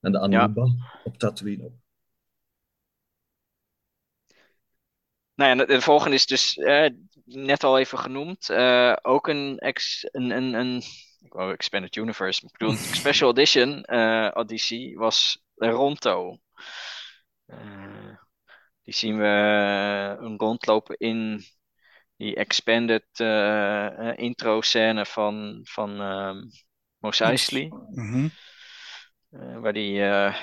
En 0.01 0.13
de 0.13 0.19
Anuba 0.19 0.67
op 1.05 1.19
Tatooine 1.19 1.65
ook. 1.65 1.73
Nou 5.39 5.51
ja, 5.51 5.65
de, 5.65 5.67
de 5.67 5.81
volgende 5.81 6.17
is 6.17 6.27
dus 6.27 6.57
eh, 6.57 6.91
net 7.25 7.65
al 7.65 7.79
even 7.79 7.99
genoemd. 7.99 8.51
eh, 8.51 8.97
ook 9.03 9.29
een, 9.29 9.59
ex, 9.59 10.09
een, 10.11 10.31
een, 10.31 10.55
een 10.55 10.83
ik 11.21 11.33
wou 11.33 11.53
Expanded 11.53 11.97
Universe. 11.97 12.45
Ik 12.45 12.53
bedoel, 12.53 12.71
een 12.71 12.95
Special 13.03 13.31
Edition 13.31 13.89
Odyssey 14.35 14.95
was 14.95 15.43
Ronto. 15.55 16.39
Die 18.83 18.95
zien 18.95 19.19
we 19.19 19.27
eh, 20.21 20.27
rondlopen 20.37 20.97
in 20.97 21.45
die 22.17 22.35
expanded 22.37 23.07
intro 24.17 24.61
scène 24.61 25.07
van, 25.07 25.61
van 25.63 26.01
ehm 26.01 26.37
Mos 26.99 27.21
Eisley. 27.21 27.73
mhm. 27.91 28.29
Waar 29.61 29.73
die 29.73 30.03
eh, 30.03 30.35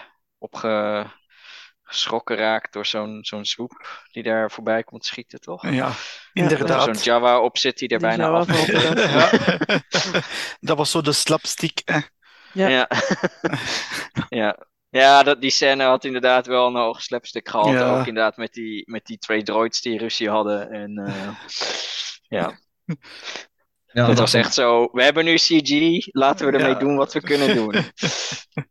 opgeschrokken 1.86 2.36
raakt 2.36 2.74
door 2.74 2.86
zo'n 2.86 3.19
zo'n 3.21 3.45
swoep 3.45 4.04
die 4.12 4.24
daar 4.24 4.52
voorbij 4.52 4.84
komt 4.84 5.06
schieten, 5.06 5.39
toch? 5.39 5.69
Ja, 5.69 5.88
er 5.88 5.93
inderdaad. 6.34 6.84
zo'n 6.84 7.04
Java 7.04 7.39
op 7.39 7.58
zit 7.58 7.78
die 7.78 7.88
er 7.88 7.98
Die 7.98 8.08
bijna 8.08 8.30
af. 8.30 8.67
Ja. 8.67 9.30
Dat 10.67 10.78
was 10.78 10.91
zo 10.91 11.02
de 11.02 11.12
slapstick. 11.12 11.82
Hè. 11.86 12.00
Ja. 12.54 12.67
Ja, 12.67 12.89
ja. 14.41 14.58
ja 14.89 15.24
dat, 15.24 15.41
die 15.41 15.50
scène 15.50 15.84
had 15.84 16.06
inderdaad 16.06 16.48
wel 16.48 16.67
een 16.67 16.76
hoog 16.76 17.02
slapstick 17.02 17.50
gehad. 17.50 17.71
Ja. 17.71 18.00
Ook 18.00 18.08
inderdaad 18.08 18.38
met 18.38 18.54
die, 18.54 18.91
met 18.91 19.06
die 19.06 19.17
twee 19.17 19.43
droids 19.43 19.82
die 19.82 19.98
ruzie 19.98 20.30
hadden. 20.30 20.71
En 20.71 20.98
eh, 20.98 21.30
ja, 22.28 22.60
Ja, 23.96 24.08
dat 24.08 24.18
was 24.20 24.34
echt 24.34 24.54
zo. 24.54 24.90
We 24.92 25.04
hebben 25.04 25.26
nu 25.26 25.36
CG, 25.36 26.06
laten 26.12 26.46
we 26.46 26.52
ermee 26.52 26.72
Ja. 26.72 26.80
doen 26.80 26.96
wat 26.96 27.14
we 27.14 27.22
kunnen 27.22 27.56
doen. 27.56 27.74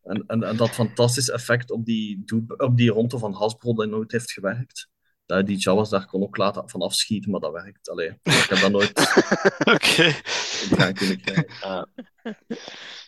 En, 0.03 0.25
en, 0.27 0.43
en 0.43 0.57
dat 0.57 0.71
fantastische 0.71 1.33
effect 1.33 1.71
op 1.71 1.85
die, 1.85 2.23
op 2.57 2.77
die 2.77 2.91
ronde 2.91 3.19
van 3.19 3.33
Hasbro 3.35 3.75
dat 3.75 3.89
nooit 3.89 4.13
heeft 4.13 4.33
gewerkt. 4.33 4.89
dat 5.27 5.47
die 5.47 5.57
Jawas 5.59 5.89
daar 5.91 6.07
kon 6.07 6.23
ook 6.23 6.37
laten 6.37 6.69
van 6.71 6.81
afschieten, 6.81 7.31
maar 7.31 7.41
dat 7.41 7.53
werkt. 7.53 7.89
Allee, 7.91 8.09
ik 8.23 8.47
heb 8.49 8.59
dat 8.59 8.71
nooit 8.71 8.93
Oké. 9.75 10.13
gedaan 10.23 10.93
kunnen 10.95 11.21
krijgen. 11.21 11.47
Ja. 11.61 11.87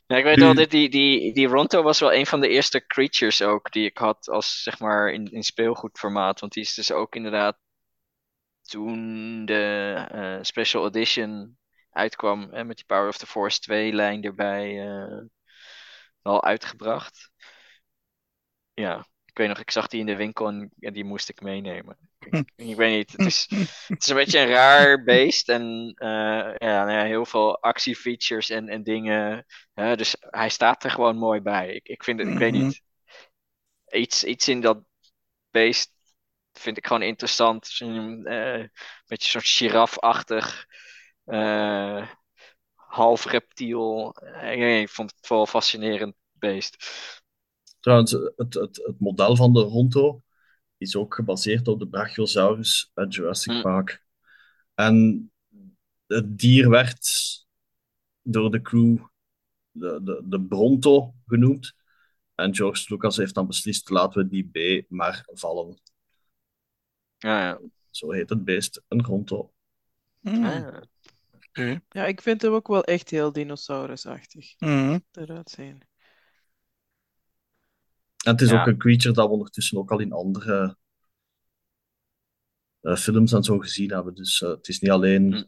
Ja, 0.07 0.17
ik 0.17 0.25
weet 0.25 0.37
wel, 0.39 0.55
dit, 0.55 0.71
die, 0.71 0.89
die, 0.89 1.35
die 1.35 1.47
Ronto 1.47 1.83
was 1.83 2.01
wel 2.01 2.13
een 2.13 2.27
van 2.27 2.41
de 2.41 2.49
eerste 2.49 2.87
creatures 2.87 3.43
ook 3.43 3.73
die 3.73 3.85
ik 3.85 3.99
had 3.99 4.29
als 4.29 4.63
zeg 4.63 4.79
maar 4.79 5.13
in, 5.13 5.27
in 5.33 5.43
speelgoedformaat. 5.43 6.41
Want 6.41 6.53
die 6.53 6.63
is 6.63 6.75
dus 6.75 6.93
ook 6.93 7.15
inderdaad 7.15 7.59
toen 8.63 9.45
de 9.45 9.95
eh, 10.11 10.39
Special 10.41 10.87
Edition 10.87 11.57
uitkwam 11.97 12.49
hè, 12.53 12.65
met 12.65 12.77
die 12.77 12.87
Power 12.87 13.09
of 13.09 13.19
the 13.19 13.27
Force 13.27 13.61
2 13.61 13.93
lijn 13.93 14.25
erbij 14.25 14.89
eh, 14.89 15.21
wel 16.23 16.43
uitgebracht. 16.45 17.31
Ja, 18.75 19.07
ik 19.25 19.39
weet 19.39 19.49
nog, 19.49 19.59
ik 19.59 19.71
zag 19.71 19.87
die 19.87 20.01
in 20.01 20.07
de 20.07 20.17
winkel 20.17 20.49
en 20.49 20.71
ja, 20.79 20.91
die 20.91 21.05
moest 21.05 21.29
ik 21.29 21.41
meenemen. 21.41 21.99
Ik, 22.19 22.43
ik 22.55 22.77
weet 22.77 22.97
niet, 22.97 23.13
het 23.13 23.25
is, 23.27 23.47
het 23.95 24.03
is 24.03 24.09
een 24.09 24.17
beetje 24.17 24.39
een 24.39 24.49
raar 24.49 25.05
beest 25.05 25.49
en 25.49 25.93
eh, 25.97 26.09
ja, 26.59 26.85
nou 26.85 26.91
ja, 26.91 27.05
heel 27.05 27.27
veel 27.27 27.63
actiefeatures 27.63 28.51
en, 28.51 28.69
en 28.69 28.83
dingen. 28.83 29.47
hè, 29.75 29.97
dus 29.97 30.17
hij 30.21 30.49
staat 30.49 30.85
er 30.85 30.91
gewoon 30.91 31.17
mooi 31.17 31.41
bij. 31.41 31.73
Ik, 31.75 31.89
ik 31.89 32.05
vind 32.05 32.19
het, 32.21 32.29
ik 32.29 32.39
weet 32.39 32.53
Mhm. 32.53 32.53
niet, 32.53 32.83
iets, 33.91 34.25
iets 34.25 34.49
in 34.49 34.61
dat 34.61 34.79
beest 35.51 35.93
vind 36.53 36.77
ik 36.77 36.87
gewoon 36.87 37.03
interessant. 37.03 37.67
Zo'n, 37.67 38.27
eh, 38.27 38.55
Een 38.55 38.71
beetje 39.07 39.25
een 39.25 39.43
soort 39.43 39.49
girafachtig, 39.49 40.67
eh, 41.27 42.09
half 42.75 43.25
reptiel. 43.25 44.15
Eh, 44.15 44.81
ik, 44.81 44.89
vond 44.89 45.12
het 45.17 45.29
wel 45.29 45.41
een 45.41 45.47
fascinerend 45.47 46.15
beest. 46.33 46.85
Trouwens, 47.81 48.11
het, 48.12 48.55
het, 48.55 48.77
het 48.87 49.01
model 49.01 49.37
van 49.37 49.53
de 49.53 49.61
Ronto 49.61 50.23
is 50.79 50.97
ook 50.97 51.15
gebaseerd 51.15 51.69
op 51.69 51.79
de 51.79 51.89
Brachiosaurus 51.89 52.91
uit 52.95 53.15
Jurassic 53.15 53.53
Hm. 53.53 53.62
Park. 53.62 54.05
En 54.75 55.31
het 56.07 56.39
dier 56.39 56.69
werd 56.69 57.09
door 58.23 58.51
de 58.51 58.62
crew 58.62 58.99
de, 59.71 60.01
de, 60.03 60.23
de 60.25 60.41
Bronto 60.41 61.15
genoemd. 61.27 61.75
En 62.35 62.55
George 62.55 62.95
Lucas 62.95 63.17
heeft 63.17 63.35
dan 63.35 63.47
beslist, 63.47 63.91
laten 63.91 64.23
we 64.23 64.29
die 64.29 64.51
B 64.83 64.91
maar 64.91 65.29
vallen. 65.33 65.81
Ja, 67.19 67.43
ja. 67.43 67.61
Zo 67.91 68.11
heet 68.11 68.29
het 68.29 68.45
beest, 68.45 68.83
een 68.89 69.05
Ronto. 69.05 69.53
Hmm, 70.21 70.45
Ah. 70.45 70.83
Ja, 71.88 72.05
ik 72.05 72.21
vind 72.21 72.42
hem 72.42 72.53
ook 72.53 72.69
wel 72.69 72.85
echt 72.85 73.11
heel 73.11 73.33
dinosaurusachtig 73.33 74.55
Mhm. 74.59 74.99
eruit 75.12 75.51
zien. 75.51 75.83
En 78.25 78.33
het 78.33 78.40
is 78.40 78.51
Ja. 78.51 78.61
ook 78.61 78.66
een 78.66 78.79
creature 78.79 79.14
dat 79.14 79.27
we 79.27 79.33
ondertussen 79.33 79.79
ook 79.79 79.90
al 79.90 80.01
in 80.01 80.12
andere 80.12 80.77
eh, 82.81 82.97
films 82.97 83.33
en 83.33 83.42
zo 83.42 83.59
gezien 83.59 83.90
hebben. 83.90 84.14
Dus 84.14 84.42
eh, 84.42 84.49
het 84.49 84.69
is 84.69 84.81
niet 84.81 84.90
alleen... 84.90 85.33
Hm. 85.33 85.45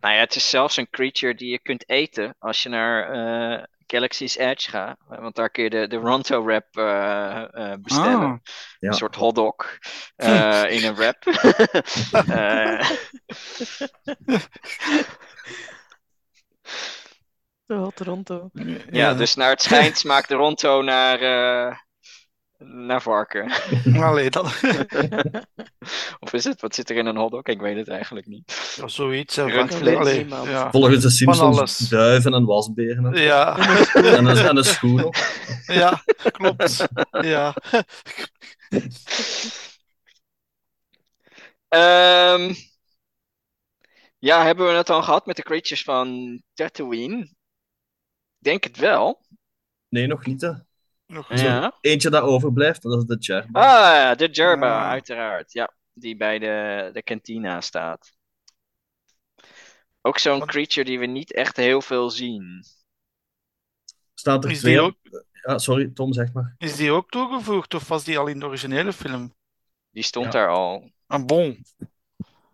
Nou 0.00 0.14
ja, 0.14 0.20
het 0.20 0.34
is 0.34 0.50
zelfs 0.50 0.76
een 0.76 0.90
creature 0.90 1.34
die 1.34 1.50
je 1.50 1.58
kunt 1.58 1.88
eten 1.88 2.34
als 2.38 2.62
je 2.62 2.68
naar 2.68 3.10
eh, 3.10 3.64
Galaxy's 3.90 4.36
Edge 4.36 4.70
gaat. 4.70 4.96
Want 5.06 5.34
daar 5.34 5.50
kun 5.50 5.62
je 5.62 5.70
de, 5.70 5.86
de 5.86 5.96
Ronto 5.96 6.44
wrap 6.44 6.76
eh, 6.76 7.72
eh, 7.72 7.78
bestellen. 7.78 8.40
Ja. 8.78 8.88
Een 8.88 8.94
soort 8.94 9.14
hotdog 9.14 9.78
eh, 10.16 10.64
in 10.70 10.84
een 10.84 10.94
wrap. 10.94 11.24
Eh, 12.28 12.90
De 17.66 17.76
Hot 17.76 17.96
Toronto. 17.96 18.50
ja, 18.90 19.14
dus 19.14 19.34
naar 19.34 19.50
het 19.50 19.62
schijnt 19.62 19.98
smaakt 19.98 20.28
de 20.28 20.34
Ronto 20.34 20.82
naar, 20.82 21.20
eh, 21.20 21.76
naar 22.64 23.02
varken. 23.02 23.52
Allee. 24.02 24.28
Of 26.20 26.32
is 26.32 26.44
het? 26.44 26.60
Wat 26.60 26.74
zit 26.74 26.90
er 26.90 26.96
in 26.96 27.06
een 27.06 27.16
hotdog? 27.16 27.42
Ik 27.42 27.60
weet 27.60 27.76
het 27.76 27.88
eigenlijk 27.88 28.26
niet. 28.26 28.74
Ja, 28.76 28.88
zoiets. 28.88 29.36
Rundvlees. 29.36 30.26
Ja. 30.28 30.70
Volgens 30.70 31.02
de 31.02 31.10
Simpsons 31.10 31.78
duiven 31.78 32.34
en 32.34 32.44
wasberen. 32.44 33.06
En, 33.06 33.22
Ja, 33.22 33.58
en, 33.92 34.26
een, 34.26 34.36
en 34.36 34.56
een 34.56 34.64
schoen 34.64 35.14
ja, 35.66 36.02
klopt. 36.30 36.86
Ja. 37.10 37.54
Ehm, 41.68 42.54
ja, 44.18 44.44
hebben 44.44 44.66
we 44.66 44.72
het 44.72 44.86
dan 44.86 45.04
gehad 45.04 45.26
met 45.26 45.36
de 45.36 45.42
creatures 45.42 45.82
van 45.82 46.40
Tatooine? 46.54 47.18
Ik 47.20 47.32
denk 48.38 48.64
het 48.64 48.76
wel. 48.76 49.22
Nee, 49.88 50.06
nog 50.06 50.26
niet. 50.26 50.40
Hè. 50.40 50.52
Nog. 51.10 51.34
Ja. 51.34 51.76
Eentje 51.80 52.10
dat 52.10 52.22
overblijft, 52.22 52.82
dat 52.82 52.98
is 52.98 53.04
de 53.04 53.16
Jerba. 53.18 53.60
Ah, 53.60 53.94
ja, 53.94 54.14
de 54.14 54.28
Jerba, 54.28 54.82
Ah. 54.84 54.90
uiteraard. 54.90 55.52
Ja, 55.52 55.74
die 55.92 56.16
bij 56.16 56.38
de, 56.38 56.90
de 56.92 57.02
kantina 57.02 57.60
staat. 57.60 58.12
Ook 60.00 60.18
zo'n 60.18 60.46
creature 60.46 60.84
die 60.86 60.98
we 60.98 61.06
niet 61.06 61.32
echt 61.32 61.56
heel 61.56 61.80
veel 61.82 62.10
zien. 62.10 62.64
Staat 64.14 64.44
er 64.44 64.50
Is 64.50 64.58
twee... 64.58 64.72
die 64.72 64.82
ook, 64.82 64.94
Ja, 65.46 65.58
sorry, 65.58 65.90
Tom, 65.94 66.12
zeg 66.12 66.32
maar. 66.32 66.54
is 66.58 66.76
die 66.76 66.90
ook 66.90 67.10
toegevoegd 67.10 67.74
of 67.74 67.88
was 67.88 68.04
die 68.04 68.18
al 68.18 68.26
in 68.26 68.38
de 68.38 68.46
originele 68.46 68.92
film? 68.92 69.34
Die 69.90 70.02
stond 70.02 70.24
Ja. 70.24 70.30
daar 70.30 70.48
al. 70.48 70.90
Ah, 71.06 71.24
bon. 71.24 71.64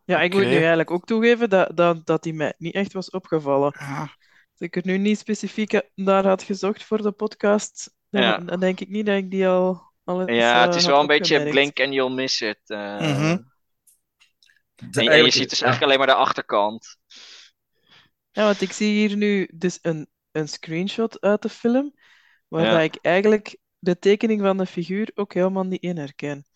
Ja, 0.05 0.21
ik 0.21 0.33
moet 0.33 0.43
nu 0.45 0.55
eigenlijk 0.57 0.91
ook 0.91 1.07
toegeven 1.07 1.51
dat, 1.51 1.77
dat, 1.77 2.07
dat 2.07 2.23
die 2.23 2.35
mij 2.35 2.55
niet 2.59 2.75
echt 2.75 2.93
was 2.93 3.11
opgevallen. 3.11 3.75
Ja. 3.79 4.01
Als 4.01 4.69
ik 4.69 4.77
er 4.77 4.83
nu 4.85 4.99
niet 4.99 5.19
specifiek 5.19 5.81
naar 5.95 6.27
had 6.27 6.43
gezocht 6.43 6.85
voor 6.85 7.03
de 7.03 7.13
podcast, 7.13 7.95
dan, 8.17 8.25
Ja. 8.25 8.39
dan 8.39 8.61
denk 8.61 8.81
ik 8.81 8.89
niet 8.89 9.07
dat 9.07 9.17
ik 9.17 9.31
die 9.31 9.49
al, 9.49 9.93
al 10.05 10.31
Ja, 10.31 10.61
het 10.61 10.71
eh, 10.71 10.77
is 10.77 10.87
wel 10.87 11.01
een 11.01 11.07
beetje 11.07 11.49
blink 11.49 11.81
and 11.81 11.93
you'll 11.93 12.15
miss 12.15 12.41
it. 12.41 12.59
De- 12.67 13.45
En, 14.77 15.09
en 15.09 15.25
je 15.25 15.31
ziet 15.31 15.51
dus 15.51 15.61
eigenlijk 15.63 15.83
alleen 15.83 15.99
maar 15.99 16.17
de 16.17 16.23
achterkant. 16.23 16.97
Ja, 18.31 18.45
want 18.45 18.61
ik 18.61 18.73
zie 18.73 18.93
hier 18.93 19.17
nu 19.17 19.49
dus 19.55 19.79
een, 19.83 20.09
een 20.33 20.49
screenshot 20.49 21.21
uit 21.21 21.43
de 21.43 21.49
film, 21.49 21.95
waar 22.49 22.65
Ja. 22.65 22.71
dat 22.73 22.81
ik 22.83 22.99
eigenlijk 23.03 23.57
de 23.79 23.99
tekening 23.99 24.41
van 24.41 24.57
de 24.57 24.67
figuur 24.67 25.11
ook 25.15 25.35
helemaal 25.35 25.65
niet 25.65 25.83
in 25.83 25.97
herken. 25.97 26.47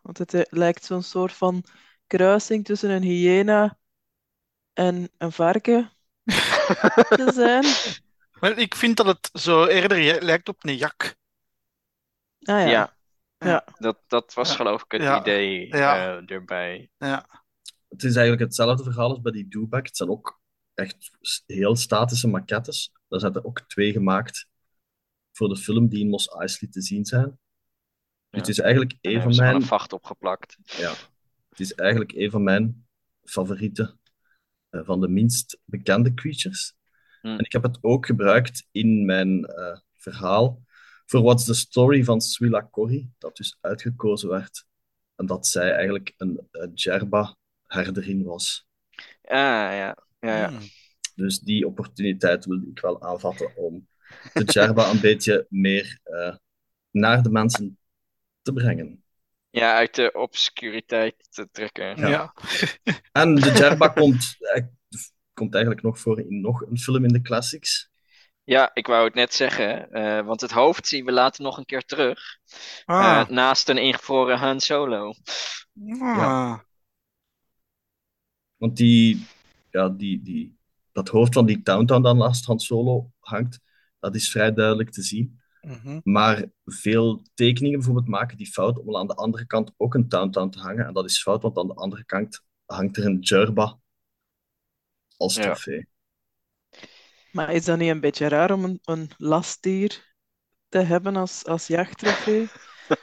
Want 0.00 0.18
het 0.18 0.34
eh, 0.34 0.40
lijkt 0.48 0.84
zo'n 0.84 1.02
soort 1.02 1.32
van 1.32 1.64
kruising 2.06 2.64
tussen 2.64 2.90
een 2.90 3.02
hyena 3.02 3.78
en 4.72 5.10
een 5.18 5.32
varken 5.32 5.90
te 7.18 7.30
zijn. 7.34 7.64
Wel, 8.40 8.56
ik 8.56 8.74
vind 8.74 8.96
dat 8.96 9.06
het 9.06 9.30
zo 9.42 9.64
eerder 9.66 10.22
lijkt 10.24 10.48
op 10.48 10.64
een 10.64 10.76
jak. 10.76 11.02
Ah 12.42 12.60
ja. 12.60 12.68
Ja, 12.70 12.96
Ja. 13.38 13.64
dat, 13.78 13.98
dat 14.06 14.34
was 14.34 14.48
Ja. 14.50 14.54
geloof 14.56 14.82
ik 14.84 14.90
het 14.92 15.02
Ja. 15.02 15.20
idee 15.20 15.66
Ja. 15.76 16.16
eh, 16.18 16.30
erbij. 16.30 16.90
Ja. 16.98 17.44
Het 17.88 18.02
is 18.04 18.12
eigenlijk 18.14 18.42
hetzelfde 18.42 18.82
verhaal 18.84 19.08
als 19.10 19.20
bij 19.20 19.32
die 19.32 19.48
Dewback. 19.48 19.86
Het 19.86 19.96
zijn 19.96 20.08
ook 20.10 20.40
echt 20.74 21.10
heel 21.46 21.76
statische 21.76 22.28
maquettes. 22.28 22.92
Daar 23.08 23.20
zijn 23.20 23.34
er 23.34 23.44
ook 23.44 23.60
twee 23.60 23.92
gemaakt 23.92 24.48
voor 25.32 25.48
de 25.48 25.56
film 25.56 25.88
die 25.88 26.00
in 26.00 26.08
Mos 26.08 26.26
Eisley 26.28 26.70
te 26.70 26.82
zien 26.82 27.04
zijn. 27.04 27.38
Ja. 28.30 28.38
Het 28.38 28.48
is 28.48 28.58
eigenlijk 28.58 28.94
En 29.00 29.14
een 29.14 29.22
van 29.22 29.36
mijn... 29.36 29.54
een 29.54 29.62
vacht 29.62 29.92
opgeplakt. 29.92 30.56
Ja, 30.62 30.94
het 31.48 31.60
is 31.60 31.74
eigenlijk 31.74 32.12
een 32.12 32.30
van 32.30 32.42
mijn 32.42 32.88
favorieten. 33.24 33.94
eh, 34.70 34.80
van 34.84 35.00
de 35.00 35.08
minst 35.08 35.58
bekende 35.64 36.14
creatures. 36.14 36.74
Hm. 37.20 37.26
En 37.26 37.38
ik 37.38 37.52
heb 37.52 37.62
het 37.62 37.78
ook 37.80 38.06
gebruikt 38.06 38.66
in 38.70 39.04
mijn 39.04 39.44
eh, 39.44 39.78
verhaal 39.96 40.62
voor 41.06 41.22
What's 41.22 41.44
the 41.44 41.54
Story 41.54 42.04
van 42.04 42.20
Swila 42.20 42.68
Corrie, 42.70 43.12
dat 43.18 43.36
dus 43.36 43.56
uitgekozen 43.60 44.28
werd. 44.28 44.64
En 45.16 45.26
dat 45.26 45.46
zij 45.46 45.72
eigenlijk 45.72 46.14
een 46.16 46.48
eh, 46.50 46.68
Jerba-herderin 46.74 48.22
was. 48.24 48.68
Ah, 49.22 49.36
ja. 49.36 49.96
Ja, 50.20 50.36
ja. 50.38 50.48
Hmm. 50.48 50.58
Dus 51.14 51.38
die 51.38 51.66
opportuniteit 51.66 52.44
wilde 52.44 52.66
ik 52.66 52.80
wel 52.80 53.02
aanvatten 53.02 53.56
om 53.56 53.88
de 54.32 54.44
Jerba 54.44 54.90
een 54.90 55.00
beetje 55.00 55.46
meer 55.48 55.98
eh, 56.02 56.36
naar 56.90 57.22
de 57.22 57.30
mensen 57.30 57.78
te 58.42 58.52
brengen. 58.52 59.04
ja, 59.50 59.74
uit 59.74 59.94
de 59.94 60.12
obscuriteit 60.12 61.14
te 61.30 61.48
trekken. 61.52 61.96
Ja. 61.96 62.08
Ja. 62.08 62.34
En 63.12 63.34
de 63.34 63.52
Jerba 63.52 63.88
komt, 63.88 64.36
komt 65.40 65.54
eigenlijk 65.54 65.84
nog 65.84 65.98
voor 65.98 66.20
in 66.20 66.40
nog 66.40 66.60
een 66.60 66.78
film 66.78 67.04
in 67.04 67.12
de 67.12 67.20
classics. 67.20 67.90
Ja, 68.44 68.70
ik 68.74 68.86
wou 68.86 69.04
het 69.04 69.14
net 69.14 69.34
zeggen, 69.34 69.90
eh, 69.92 70.26
want 70.26 70.40
het 70.40 70.50
hoofd 70.50 70.86
zien 70.86 71.04
we 71.04 71.12
later 71.12 71.42
nog 71.42 71.58
een 71.58 71.64
keer 71.64 71.84
terug. 71.84 72.20
Ah. 72.84 73.20
eh, 73.20 73.28
naast 73.28 73.68
een 73.68 73.78
ingevroren 73.78 74.38
Han 74.38 74.60
Solo. 74.60 75.12
Ah. 76.00 76.58
Want 78.56 78.76
die, 78.76 79.26
ja, 79.70 79.88
die, 79.88 80.22
die, 80.22 80.58
dat 80.92 81.08
hoofd 81.08 81.32
van 81.32 81.46
die 81.46 81.62
Countdown 81.62 82.02
dat 82.02 82.16
naast 82.16 82.44
Han 82.44 82.60
Solo 82.60 83.10
hangt, 83.18 83.60
dat 84.00 84.14
is 84.14 84.30
vrij 84.30 84.52
duidelijk 84.52 84.90
te 84.90 85.02
zien. 85.02 85.40
Mhm. 85.60 86.00
Maar 86.02 86.44
veel 86.64 87.22
tekeningen 87.34 87.78
bijvoorbeeld 87.78 88.08
maken 88.08 88.36
die 88.36 88.52
fout 88.52 88.78
om 88.78 88.96
aan 88.96 89.06
de 89.06 89.14
andere 89.14 89.46
kant 89.46 89.72
ook 89.76 89.94
een 89.94 90.08
Countdown 90.08 90.50
te 90.50 90.58
hangen. 90.58 90.86
En 90.86 90.94
dat 90.94 91.04
is 91.04 91.22
fout, 91.22 91.42
want 91.42 91.58
aan 91.58 91.66
de 91.66 91.74
andere 91.74 92.04
kant 92.04 92.42
hangt 92.64 92.96
er 92.96 93.04
een 93.04 93.18
Jerba 93.18 93.78
als 95.20 95.34
Ja. 95.34 95.42
trofee. 95.42 95.88
Maar 97.32 97.52
is 97.52 97.64
dat 97.64 97.78
niet 97.78 97.90
een 97.90 98.00
beetje 98.00 98.28
raar 98.28 98.50
om 98.52 98.64
een, 98.64 98.78
een 98.84 99.10
lastdier 99.16 100.14
te 100.68 100.78
hebben 100.78 101.16
als, 101.16 101.44
als 101.46 101.66
jachttrofee? 101.66 102.48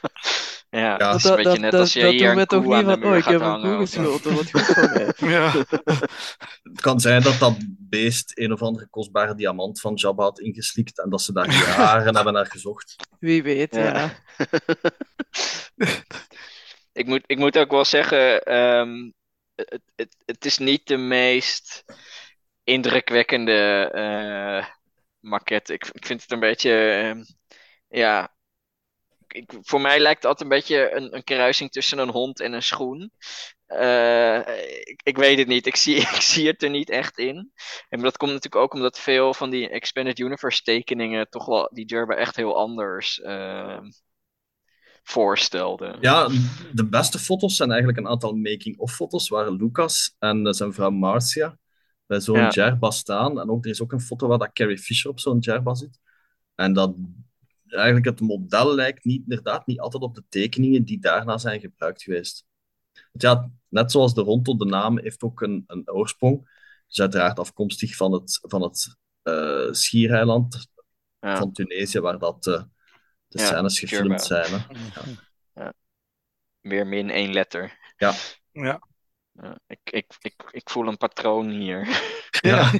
Ja, 0.69 0.97
Ja. 0.99 1.11
het 1.11 1.15
is 1.17 1.23
een 1.23 1.29
Dat, 1.29 1.35
beetje 1.35 1.51
dat, 1.51 1.59
net 1.59 1.71
dat, 1.71 1.79
als 1.81 1.93
je 1.93 2.01
dat 2.01 2.11
hier 2.11 2.25
doen 2.25 2.35
we 2.35 2.41
een 2.41 2.47
toch 2.47 2.63
koe 2.63 2.75
niet 2.75 2.85
van, 2.85 3.03
oh, 3.03 3.15
ik 3.15 3.23
gaat 3.23 3.31
heb 3.31 3.41
een 3.41 3.47
hangen. 3.47 3.75
koe 3.77 3.85
gesloten, 3.85 4.35
wat 4.35 4.51
goed 4.51 4.61
van 4.61 4.89
mij. 4.93 5.13
Ja. 5.35 5.51
Het 6.63 6.81
kan 6.81 6.99
zijn 6.99 7.21
dat 7.21 7.39
dat 7.39 7.55
beest 7.77 8.31
een 8.39 8.51
of 8.51 8.61
andere 8.61 8.87
kostbare 8.89 9.35
diamant 9.35 9.79
van 9.79 9.93
Jabba 9.93 10.23
had 10.23 10.39
ingeslikt 10.39 10.99
en 11.03 11.09
dat 11.09 11.21
ze 11.21 11.33
daar 11.33 11.51
jaren 11.77 12.15
hebben 12.15 12.33
naar 12.33 12.45
gezocht. 12.45 12.95
Wie 13.19 13.43
weet, 13.43 13.75
Ja. 13.75 13.83
ja. 13.85 14.11
Ik 16.91 17.05
moet, 17.05 17.23
ik 17.25 17.37
moet 17.37 17.57
ook 17.57 17.71
wel 17.71 17.85
zeggen, 17.85 18.43
ehm, 18.43 19.11
het, 19.65 19.81
het, 19.95 20.17
het 20.25 20.45
is 20.45 20.57
niet 20.57 20.87
de 20.87 20.97
meest 20.97 21.83
indrukwekkende 22.63 23.89
maquette. 25.19 25.73
Ik, 25.73 25.85
ik 25.91 26.05
vind 26.05 26.21
het 26.21 26.31
een 26.31 26.39
beetje, 26.39 26.91
ehm, 26.91 27.23
ja, 27.87 28.35
ik, 29.27 29.53
voor 29.61 29.81
mij 29.81 29.99
lijkt 29.99 30.23
het 30.23 30.25
altijd 30.31 30.51
een 30.51 30.57
beetje 30.57 30.91
een, 30.91 31.15
een 31.15 31.23
kruising 31.23 31.71
tussen 31.71 31.97
een 31.97 32.09
hond 32.09 32.39
en 32.39 32.53
een 32.53 32.63
schoen. 32.63 33.11
Eh, 33.65 34.39
ik, 35.03 35.17
weet 35.17 35.37
het 35.37 35.47
niet, 35.47 35.65
ik 35.65 35.75
zie, 35.75 35.95
ik 36.15 36.21
zie 36.21 36.47
het 36.47 36.63
er 36.63 36.69
niet 36.69 36.89
echt 36.89 37.17
in. 37.17 37.51
En 37.89 37.99
dat 37.99 38.17
komt 38.17 38.31
natuurlijk 38.31 38.63
ook 38.63 38.73
omdat 38.73 38.99
veel 38.99 39.33
van 39.33 39.49
die 39.49 39.69
Expanded 39.69 40.19
Universe 40.19 40.61
tekeningen 40.61 41.29
toch 41.29 41.45
wel 41.45 41.69
die 41.73 41.85
Jerba 41.85 42.15
echt 42.15 42.35
heel 42.35 42.57
anders 42.57 43.21
voorstelden. 45.07 45.97
Ja, 46.01 46.29
de 46.73 46.87
beste 46.87 47.19
foto's 47.19 47.55
zijn 47.55 47.69
eigenlijk 47.69 47.99
een 47.99 48.07
aantal 48.07 48.33
making-of 48.35 48.93
foto's 48.95 49.29
waar 49.29 49.51
Lucas 49.51 50.15
en 50.19 50.47
eh, 50.47 50.53
zijn 50.53 50.73
vrouw 50.73 50.89
Marcia 50.89 51.57
bij 52.05 52.19
zo'n 52.19 52.37
Ja. 52.37 52.49
Jerba 52.49 52.91
staan. 52.91 53.39
En 53.39 53.49
ook, 53.49 53.65
er 53.65 53.71
is 53.71 53.81
ook 53.81 53.91
een 53.91 54.01
foto 54.01 54.27
waar 54.27 54.37
dat 54.37 54.53
Carrie 54.53 54.77
Fisher 54.77 55.09
op 55.09 55.19
zo'n 55.19 55.39
Jerba 55.39 55.73
zit. 55.75 55.99
En 56.55 56.73
dat 56.73 56.95
eigenlijk 57.67 58.05
het 58.05 58.19
model 58.19 58.75
lijkt 58.75 59.05
niet, 59.05 59.21
inderdaad 59.21 59.67
niet 59.67 59.79
altijd 59.79 60.03
op 60.03 60.15
de 60.15 60.23
tekeningen 60.29 60.83
die 60.83 60.99
daarna 60.99 61.37
zijn 61.37 61.59
gebruikt 61.59 62.03
geweest. 62.03 62.45
Want 62.93 63.21
ja, 63.21 63.51
net 63.67 63.91
zoals 63.91 64.13
de 64.13 64.21
Ronto, 64.21 64.55
de 64.55 64.65
naam 64.65 64.99
heeft 64.99 65.23
ook 65.23 65.41
een, 65.41 65.63
een 65.67 65.91
oorsprong. 65.91 66.55
Dus 66.87 66.99
uiteraard 66.99 67.39
afkomstig 67.39 67.95
van 67.95 68.11
het, 68.13 68.39
van 68.41 68.61
het 68.61 68.95
eh, 69.21 69.67
schiereiland 69.71 70.67
Ja. 71.19 71.37
van 71.37 71.51
Tunesië, 71.51 71.99
waar 71.99 72.19
dat, 72.19 72.47
eh, 72.47 72.63
de 73.27 73.39
Ja, 73.39 73.45
scènes 73.45 73.79
gefilmd 73.79 74.23
zijn. 74.23 74.65
Hè. 75.53 75.69
Weer 76.61 76.87
min 76.87 77.09
één 77.09 77.33
letter. 77.33 77.77
Ja. 77.97 78.13
Ja, 78.51 78.81
ik, 79.67 79.79
ik, 79.83 80.15
ik, 80.19 80.43
ik 80.51 80.69
voel 80.69 80.87
een 80.87 80.97
patroon 80.97 81.49
hier. 81.49 81.87
Ja. 82.41 82.71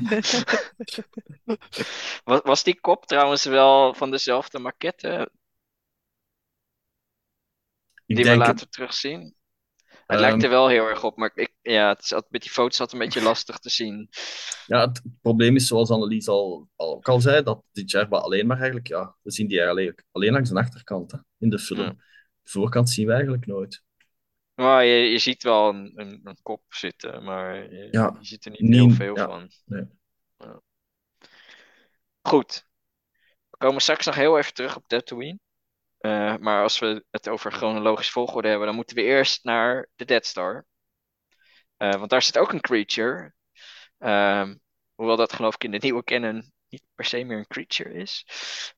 Was, 2.23 2.41
was 2.43 2.63
die 2.63 2.79
kop 2.81 3.05
trouwens 3.05 3.45
wel 3.45 3.93
van 3.93 4.11
dezelfde 4.11 4.59
maquette 4.59 5.31
Ik 8.05 8.15
die 8.15 8.25
we 8.25 8.37
later 8.37 8.69
terugzien? 8.69 9.36
Het 10.07 10.19
Ehm, 10.19 10.27
lijkt 10.29 10.43
er 10.43 10.49
wel 10.49 10.67
heel 10.67 10.85
erg 10.87 11.03
op, 11.03 11.17
maar 11.17 11.31
ik, 11.35 11.53
ja, 11.61 11.89
het 11.89 12.25
met 12.29 12.41
die 12.41 12.51
foto's 12.51 12.79
altijd 12.79 13.01
een 13.01 13.07
beetje 13.07 13.21
lastig 13.27 13.57
te 13.57 13.69
zien. 13.69 14.07
ja, 14.65 14.87
het 14.87 15.01
probleem 15.21 15.55
is, 15.55 15.67
zoals 15.67 15.89
Annelies 15.89 16.27
al, 16.27 16.67
al, 16.75 16.95
ook 16.95 17.07
al 17.09 17.21
zei, 17.21 17.43
dat 17.43 17.63
die 17.71 17.85
Jerba 17.85 18.17
alleen 18.17 18.47
maar 18.47 18.57
eigenlijk, 18.57 18.87
ja, 18.87 19.15
we 19.21 19.31
zien 19.31 19.47
die 19.47 19.57
eigenlijk 19.59 20.03
alleen 20.11 20.31
langs 20.31 20.49
de 20.49 20.55
achterkant 20.55 21.11
hè, 21.11 21.17
in 21.37 21.49
de 21.49 21.59
film. 21.59 21.79
Ja. 21.79 21.89
De 22.43 22.49
voorkant 22.51 22.89
zien 22.89 23.05
we 23.05 23.11
eigenlijk 23.13 23.45
nooit. 23.45 23.83
Maar 24.53 24.85
je, 24.85 25.11
je 25.11 25.17
ziet 25.17 25.43
wel 25.43 25.69
een, 25.69 25.91
een, 25.95 26.19
een 26.23 26.37
kop 26.41 26.63
zitten, 26.69 27.23
maar 27.23 27.73
je, 27.73 27.87
Ja, 27.91 28.15
je 28.19 28.25
ziet 28.25 28.45
er 28.45 28.51
niet 28.51 28.61
niet- 28.61 28.79
heel 28.79 28.89
veel 28.89 29.15
ja, 29.15 29.25
van. 29.25 29.49
nee. 29.65 29.83
Ja. 30.37 30.61
Goed. 32.21 32.65
We 33.49 33.57
komen 33.57 33.81
straks 33.81 34.05
nog 34.05 34.15
heel 34.15 34.37
even 34.37 34.53
terug 34.53 34.75
op 34.75 34.87
Tatooine. 34.87 35.39
Eh, 36.07 36.37
maar 36.37 36.63
als 36.63 36.79
we 36.79 37.05
het 37.09 37.29
over 37.29 37.51
chronologisch 37.51 38.09
volgorde 38.11 38.47
hebben, 38.47 38.67
dan 38.67 38.75
moeten 38.75 38.95
we 38.95 39.01
eerst 39.01 39.43
naar 39.43 39.89
de 39.95 40.05
Dead 40.05 40.25
Star. 40.25 40.65
Eh, 41.77 41.93
want 41.93 42.09
daar 42.09 42.21
zit 42.21 42.37
ook 42.37 42.51
een 42.53 42.61
creature. 42.61 43.33
Ehm, 43.97 44.55
hoewel 44.95 45.15
dat 45.15 45.33
geloof 45.33 45.55
ik 45.55 45.63
in 45.63 45.71
de 45.71 45.77
nieuwe 45.77 46.03
canon 46.03 46.51
niet 46.69 46.83
per 46.95 47.05
se 47.05 47.23
meer 47.23 47.37
een 47.37 47.47
creature 47.47 47.93
is. 47.93 48.25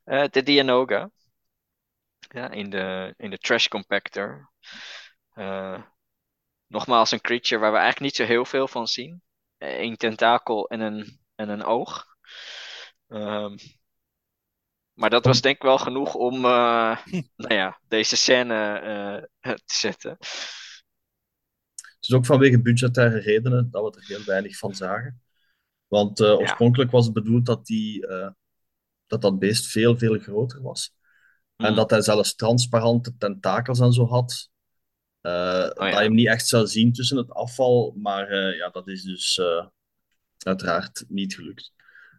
Eh, 0.03 0.25
de 0.29 0.43
Dianoga. 0.43 1.09
Ja, 2.19 2.49
in 2.51 2.69
de, 2.69 3.13
in 3.17 3.29
de 3.29 3.37
Trash 3.37 3.67
Compactor. 3.67 4.51
Nogmaals 6.67 7.11
een 7.11 7.21
creature 7.21 7.61
waar 7.61 7.71
we 7.71 7.77
eigenlijk 7.77 8.05
niet 8.05 8.15
zo 8.27 8.33
heel 8.33 8.45
veel 8.45 8.67
van 8.67 8.87
zien. 8.87 9.21
Eén 9.57 9.97
tentakel 9.97 10.69
en 10.69 10.79
een, 10.79 11.19
en 11.35 11.49
een 11.49 11.63
oog. 11.63 12.05
Ehm, 13.07 13.57
maar 14.99 15.09
dat 15.09 15.25
was 15.25 15.41
denk 15.41 15.55
ik 15.55 15.61
wel 15.61 15.77
genoeg 15.77 16.13
om 16.13 16.35
eh, 16.45 16.97
nou 17.35 17.53
ja, 17.53 17.79
deze 17.87 18.15
scène 18.15 18.55
eh, 19.39 19.53
te 19.53 19.75
zetten. 19.75 20.17
Het 21.79 22.07
is 22.09 22.13
ook 22.13 22.25
vanwege 22.25 22.61
budgettaire 22.61 23.19
redenen 23.19 23.67
dat 23.71 23.83
we 23.95 24.01
er 24.01 24.07
heel 24.07 24.25
weinig 24.25 24.57
van 24.57 24.75
zagen. 24.75 25.21
Want 25.87 26.19
eh, 26.19 26.37
oorspronkelijk 26.37 26.91
was 26.91 27.05
het 27.05 27.13
bedoeld 27.13 27.45
dat, 27.45 27.65
die, 27.65 28.07
dat 29.07 29.21
dat 29.21 29.39
beest 29.39 29.67
veel, 29.67 29.97
veel 29.97 30.19
groter 30.19 30.61
was. 30.61 30.93
En 31.55 31.69
Mm. 31.69 31.75
dat 31.75 31.89
hij 31.89 32.01
zelfs 32.01 32.35
transparante 32.35 33.17
tentakels 33.17 33.79
en 33.79 33.93
zo 33.93 34.05
had. 34.05 34.49
Oh, 35.21 35.69
Dat 35.73 35.75
je 35.77 35.95
hem 35.95 36.13
niet 36.13 36.27
echt 36.27 36.47
zou 36.47 36.67
zien 36.67 36.93
tussen 36.93 37.17
het 37.17 37.31
afval. 37.31 37.95
Maar 37.97 38.55
ja, 38.55 38.69
dat 38.69 38.87
is 38.87 39.03
dus 39.03 39.41
uiteraard 40.37 41.05
niet 41.07 41.35
gelukt. 41.35 41.73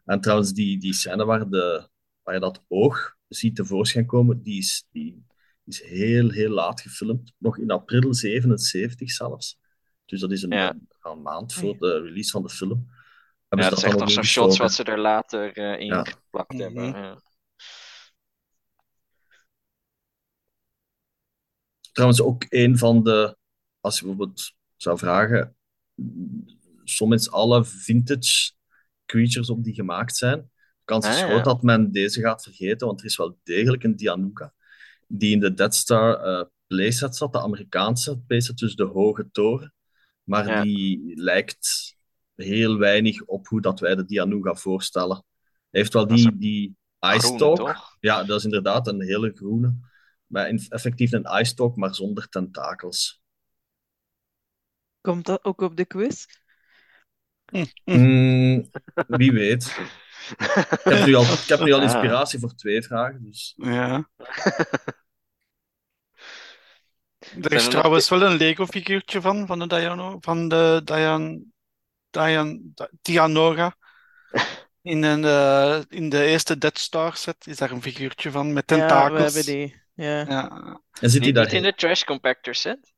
En 0.04 0.20
trouwens, 0.20 0.52
die, 0.52 0.78
die 0.78 0.94
scène 0.94 1.24
waar, 1.24 1.48
de, 1.48 1.88
waar 2.30 2.38
je 2.38 2.44
dat 2.44 2.64
oog 2.68 3.16
ziet 3.28 3.56
tevoorschijn 3.56 4.06
komen, 4.06 4.42
die 4.42 4.58
is, 4.58 4.86
die 4.90 5.24
is 5.64 5.82
heel, 5.82 6.30
heel 6.30 6.50
laat 6.50 6.80
gefilmd. 6.80 7.32
Nog 7.38 7.58
in 7.58 7.70
april 7.70 8.14
77 8.14 9.10
zelfs. 9.10 9.58
Dus 10.04 10.20
dat 10.20 10.32
is 10.32 10.42
een, 10.42 10.50
Ja. 10.50 10.76
een 11.02 11.22
maand 11.22 11.54
voor 11.54 11.78
de 11.78 12.00
release 12.00 12.30
van 12.30 12.42
de 12.42 12.48
film. 12.48 12.90
Hebben 13.48 13.58
Ja, 13.58 13.62
ze 13.64 13.68
dat 13.68 13.78
is 13.78 13.82
dan 13.82 13.90
echt 13.90 14.00
nog 14.00 14.10
zo'n 14.10 14.24
shots 14.24 14.58
wat 14.58 14.72
ze 14.72 14.84
er 14.84 14.98
later 14.98 15.52
eh 15.52 15.80
in 15.80 15.86
Ja. 15.86 16.04
geplakt 16.04 16.58
hebben. 16.58 16.88
Mhm. 16.88 16.98
Ja. 16.98 17.20
Trouwens, 21.92 22.22
ook 22.22 22.44
een 22.48 22.78
van 22.78 23.02
de, 23.04 23.36
als 23.80 23.98
je 23.98 24.04
bijvoorbeeld 24.06 24.52
zou 24.76 24.98
vragen, 24.98 25.56
soms 26.84 27.30
alle 27.30 27.64
vintage 27.64 28.52
creatures 29.06 29.50
op 29.50 29.64
die 29.64 29.74
gemaakt 29.74 30.16
zijn, 30.16 30.50
kans 30.90 31.06
is 31.08 31.16
Ah, 31.22 31.26
groot 31.26 31.36
ja. 31.36 31.42
dat 31.42 31.62
men 31.62 31.92
deze 31.92 32.20
gaat 32.20 32.42
vergeten, 32.42 32.86
want 32.86 33.00
er 33.00 33.06
is 33.06 33.16
wel 33.16 33.38
degelijk 33.42 33.82
een 33.84 33.96
Dianuka 33.96 34.52
die 35.08 35.32
in 35.32 35.40
de 35.40 35.54
Death 35.54 35.74
Star 35.74 36.20
eh, 36.20 36.44
playset 36.66 37.16
zat, 37.16 37.32
de 37.32 37.40
Amerikaanse 37.40 38.18
playset, 38.20 38.56
dus 38.56 38.74
de 38.74 38.84
hoge 38.84 39.28
toren. 39.32 39.74
Maar 40.24 40.46
Ja. 40.46 40.62
die 40.62 41.12
lijkt 41.20 41.96
heel 42.34 42.78
weinig 42.78 43.24
op 43.24 43.46
hoe 43.46 43.60
dat 43.60 43.80
wij 43.80 43.94
de 43.94 44.04
Dianuga 44.04 44.54
voorstellen. 44.54 45.24
Hij 45.70 45.80
heeft 45.80 45.92
wel 45.92 46.06
die, 46.06 46.36
die 46.38 46.76
Ice 47.14 47.34
Talk. 47.36 47.96
Ja, 48.00 48.24
dat 48.24 48.38
is 48.38 48.44
inderdaad 48.44 48.86
een 48.86 49.02
hele 49.02 49.32
groene. 49.34 49.74
Maar 50.26 50.48
in- 50.48 50.66
effectief 50.68 51.12
een 51.12 51.26
ice 51.40 51.54
talk, 51.54 51.76
maar 51.76 51.94
zonder 51.94 52.28
tentakels. 52.28 53.22
Komt 55.00 55.26
dat 55.26 55.44
ook 55.44 55.60
op 55.60 55.76
de 55.76 55.84
quiz? 55.84 56.24
Mm, 57.84 58.70
wie 59.06 59.32
weet. 59.32 59.76
Ik 60.28 60.80
heb 60.84 61.06
nu 61.06 61.14
al, 61.14 61.22
ik 61.22 61.44
heb 61.46 61.60
nu 61.60 61.72
al 61.72 61.82
inspiratie 61.88 62.38
voor 62.38 62.54
twee 62.54 62.82
vragen. 62.82 63.22
Dus. 63.24 63.54
Ja. 63.56 64.08
Er 64.16 64.64
er 67.44 67.52
is 67.52 67.68
trouwens 67.68 68.08
wel 68.08 68.22
een 68.22 68.36
Lego-figuurtje 68.36 69.20
van, 69.20 69.46
van 69.46 69.58
de 69.58 69.66
Diano, 69.66 70.16
van 70.20 70.48
de 70.48 70.80
Dian, 70.84 71.44
Dian, 72.10 72.74
Dianoga. 73.02 73.74
In, 74.82 75.02
een, 75.02 75.24
eh, 75.24 75.80
in 75.88 76.08
de 76.08 76.24
eerste 76.24 76.58
Dead 76.58 76.78
Star 76.78 77.16
set 77.16 77.46
is 77.46 77.56
daar 77.56 77.70
een 77.70 77.82
figuurtje 77.82 78.30
van 78.30 78.52
met 78.52 78.70
Ja, 78.70 78.76
we 78.76 78.80
tentakels. 78.80 79.34
hebben 79.34 79.52
die. 79.52 79.82
Ja. 79.94 80.20
Ja. 80.20 80.80
En 81.00 81.10
zit 81.10 81.34
daar 81.34 81.44
niet 81.44 81.52
in 81.52 81.62
de 81.62 81.74
trash 81.74 82.04
compactor 82.04 82.54
set? 82.54 82.92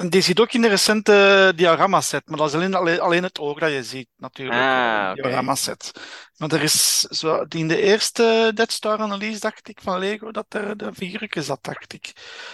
En 0.00 0.08
die 0.08 0.20
zit 0.20 0.40
ook 0.40 0.52
in 0.52 0.60
de 0.60 0.68
recente 0.68 1.52
diorama 1.56 2.00
set, 2.00 2.28
maar 2.28 2.38
dat 2.38 2.48
is 2.48 2.54
alleen, 2.54 2.74
alleen, 2.74 3.00
alleen 3.00 3.22
het 3.22 3.38
oog 3.38 3.58
dat 3.58 3.72
je 3.72 3.82
ziet, 3.82 4.08
natuurlijk. 4.16 4.58
Ah, 4.60 5.38
eh, 5.38 5.54
set. 5.54 5.90
Maar 6.36 6.52
er 6.52 6.62
is 6.62 7.00
zo, 7.00 7.44
in 7.48 7.68
de 7.68 7.82
eerste 7.82 8.50
Dead 8.54 8.72
Star 8.72 8.98
analyse, 8.98 9.40
dacht 9.40 9.68
ik, 9.68 9.80
van 9.82 9.98
Lego, 9.98 10.30
dat 10.30 10.46
er 10.48 10.76
de 10.76 10.92
figuurtje 10.94 11.42
zat, 11.42 11.64
dacht 11.64 11.92
ik. 11.92 12.12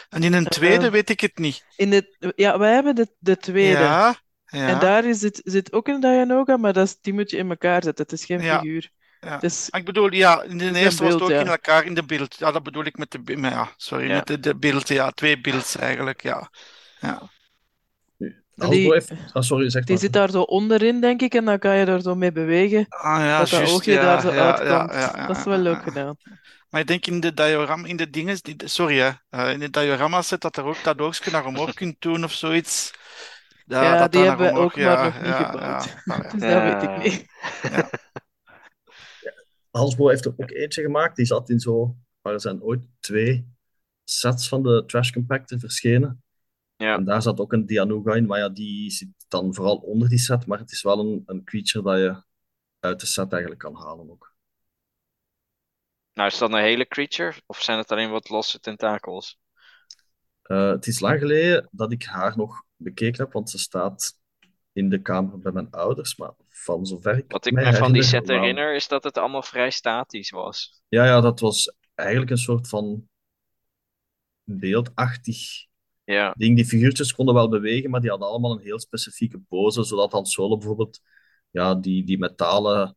En 0.08 0.22
in 0.22 0.32
een 0.32 0.44
tweede 0.44 0.84
Eh, 0.86 0.90
weet 0.90 1.10
ik 1.10 1.20
het 1.20 1.38
niet. 1.38 1.64
In 1.76 1.90
de, 1.90 2.32
ja, 2.36 2.58
wij 2.58 2.72
hebben 2.72 2.94
de, 2.94 3.14
de 3.18 3.36
tweede. 3.36 3.80
Ja, 3.80 4.14
ja. 4.46 4.68
En 4.68 4.78
daar 4.78 5.04
is 5.04 5.22
het, 5.22 5.40
zit 5.44 5.72
ook 5.72 5.88
een 5.88 6.00
Dianoga, 6.00 6.56
maar 6.56 6.72
dat 6.72 6.86
is, 6.86 6.96
die 7.00 7.12
moet 7.12 7.30
je 7.30 7.36
in 7.36 7.50
elkaar 7.50 7.82
zetten. 7.82 8.04
Het 8.04 8.12
is 8.12 8.24
geen 8.24 8.40
Ja. 8.40 8.58
figuur. 8.58 8.90
Ja. 9.20 9.38
Dus 9.38 9.68
ik 9.70 9.84
bedoel, 9.84 10.12
ja, 10.12 10.42
in 10.42 10.58
de 10.58 10.74
eerste 10.78 11.02
was 11.04 11.12
het 11.12 11.22
ook 11.22 11.30
ja. 11.30 11.40
in 11.40 11.46
elkaar 11.46 11.84
in 11.84 11.94
de 11.94 12.04
beeld. 12.04 12.36
Ja, 12.38 12.52
dat 12.52 12.62
bedoel 12.62 12.84
ik 12.84 12.96
met 12.96 13.10
de, 13.10 13.36
maar 13.36 13.50
ja, 13.50 13.72
sorry, 13.76 14.08
Ja. 14.08 14.14
met 14.14 14.26
de, 14.26 14.40
de 14.40 14.56
beeld, 14.56 14.88
ja, 14.88 15.10
twee 15.10 15.40
beelds 15.40 15.76
eigenlijk, 15.76 16.22
ja. 16.22 16.50
Ja, 17.00 17.22
die- 18.56 18.92
heeft... 18.92 19.10
Ah, 19.32 19.42
sorry, 19.42 19.70
zeg 19.70 19.84
die 19.84 19.96
zit 19.96 20.12
daar 20.12 20.30
zo 20.30 20.42
onderin, 20.42 21.00
denk 21.00 21.22
ik, 21.22 21.34
en 21.34 21.44
dan 21.44 21.58
kan 21.58 21.76
je 21.76 21.84
er 21.84 22.00
zo 22.02 22.14
mee 22.14 22.32
bewegen. 22.32 22.86
ah, 22.88 23.18
ja 23.20 23.38
dat 23.38 23.48
dat 23.50 23.58
juist, 23.58 23.72
oogje 23.74 23.92
ja, 23.92 24.02
daar 24.02 24.20
zo 24.20 24.32
ja, 24.32 24.44
uitkomt. 24.46 24.92
ja, 24.92 24.98
ja, 25.00 25.12
ja, 25.16 25.26
dat 25.26 25.36
is 25.36 25.44
wel 25.44 25.58
leuk 25.58 25.74
ja. 25.76 25.82
gedaan. 25.82 26.16
Maar 26.68 26.80
ik 26.80 26.86
denk 26.86 27.06
in 27.06 27.20
de 27.20 27.34
diorama, 27.34 27.86
in 27.88 27.96
de 27.96 28.10
dingen, 28.10 28.38
sorry 28.64 28.98
hè, 28.98 29.10
eh, 29.28 29.52
in 29.52 29.58
de 29.60 29.70
diorama 29.70 30.22
zit 30.22 30.40
dat 30.40 30.56
er 30.56 30.64
ook 30.64 30.82
dat 30.84 30.98
oogstje 31.00 31.30
naar 31.30 31.46
omhoog 31.46 31.72
kunt 31.74 31.96
doen 31.98 32.24
of 32.24 32.32
zoiets. 32.32 32.92
Ja, 33.66 33.82
Ja, 33.82 33.98
dat 33.98 34.12
die 34.12 34.20
dat 34.20 34.28
hebben 34.28 34.46
naar 34.46 34.54
we 34.54 34.60
ook 34.60 34.76
maar 34.76 34.84
ja, 34.84 35.04
nog 35.04 35.14
niet 35.16 35.26
ja, 35.26 35.42
gebouwd. 35.50 35.84
ja. 36.04 36.14
Allee. 36.14 36.30
Dus 36.32 36.40
dat 36.40 36.62
weet 36.62 36.82
ik 36.82 36.90
Ja. 36.90 36.98
niet. 37.02 37.24
Hasbro 39.70 40.08
heeft 40.08 40.24
er 40.24 40.34
ook 40.36 40.50
eentje 40.50 40.82
gemaakt. 40.82 41.16
Die 41.16 41.26
zat 41.26 41.50
in 41.50 41.60
zo... 41.60 41.96
Maar 42.22 42.32
er 42.32 42.40
zijn 42.40 42.62
ooit 42.62 42.80
twee 43.00 43.48
sets 44.04 44.48
van 44.48 44.62
de 44.62 44.82
Trash 44.86 45.10
Compactor 45.10 45.58
verschenen. 45.58 46.22
Ja. 46.76 46.94
En 46.94 47.04
daar 47.04 47.22
zat 47.22 47.40
ook 47.40 47.52
een 47.52 47.66
Dianuga 47.66 48.14
in. 48.14 48.26
Maar 48.26 48.38
ja, 48.38 48.48
die 48.48 48.90
zit 48.90 49.08
dan 49.28 49.54
vooral 49.54 49.76
onder 49.76 50.08
die 50.08 50.18
set. 50.18 50.46
Maar 50.46 50.58
het 50.58 50.72
is 50.72 50.82
wel 50.82 50.98
een, 50.98 51.22
een 51.26 51.44
creature 51.44 51.84
dat 51.84 51.98
je 51.98 52.22
uit 52.80 53.00
de 53.00 53.06
set 53.06 53.32
eigenlijk 53.32 53.60
kan 53.60 53.74
halen 53.74 54.10
ook. 54.10 54.34
Nou, 56.12 56.28
is 56.28 56.38
dat 56.38 56.52
een 56.52 56.58
hele 56.58 56.86
creature? 56.86 57.34
Of 57.46 57.62
zijn 57.62 57.78
het 57.78 57.92
alleen 57.92 58.10
wat 58.10 58.28
losse 58.28 58.60
tentakels? 58.60 59.38
Eh, 60.42 60.68
het 60.68 60.86
is 60.86 61.00
lang 61.00 61.18
geleden 61.18 61.68
dat 61.70 61.92
ik 61.92 62.04
haar 62.04 62.36
nog 62.36 62.62
bekeken 62.76 63.24
heb, 63.24 63.32
want 63.32 63.50
ze 63.50 63.58
staat 63.58 64.18
in 64.72 64.88
de 64.88 65.02
kamer 65.02 65.38
bij 65.38 65.52
mijn 65.52 65.70
ouders. 65.70 66.16
Maar 66.16 66.32
van 66.48 66.86
zover 66.86 67.18
ik 67.18 67.32
Wat 67.32 67.46
ik 67.46 67.52
me 67.52 67.74
van 67.74 67.92
die 67.92 68.02
set 68.02 68.28
herinner, 68.28 68.74
is 68.74 68.88
dat 68.88 69.04
het 69.04 69.18
allemaal 69.18 69.42
vrij 69.42 69.70
statisch 69.70 70.30
was. 70.30 70.82
Ja, 70.88 71.04
ja, 71.04 71.20
dat 71.20 71.40
was 71.40 71.74
eigenlijk 71.94 72.30
een 72.30 72.38
soort 72.38 72.68
van 72.68 73.08
beeldachtig 74.44 75.66
Ja, 76.06 76.34
ding. 76.34 76.56
Die 76.56 76.64
figuurtjes 76.66 77.12
konden 77.14 77.34
wel 77.34 77.48
bewegen, 77.48 77.90
maar 77.90 78.00
die 78.00 78.10
hadden 78.10 78.28
allemaal 78.28 78.52
een 78.52 78.64
heel 78.64 78.80
specifieke 78.80 79.38
pose, 79.38 79.82
zodat 79.84 80.12
Han 80.12 80.26
Solo 80.26 80.56
bijvoorbeeld 80.56 81.00
ja, 81.50 81.74
die, 81.74 82.04
die 82.04 82.18
metalen 82.18 82.96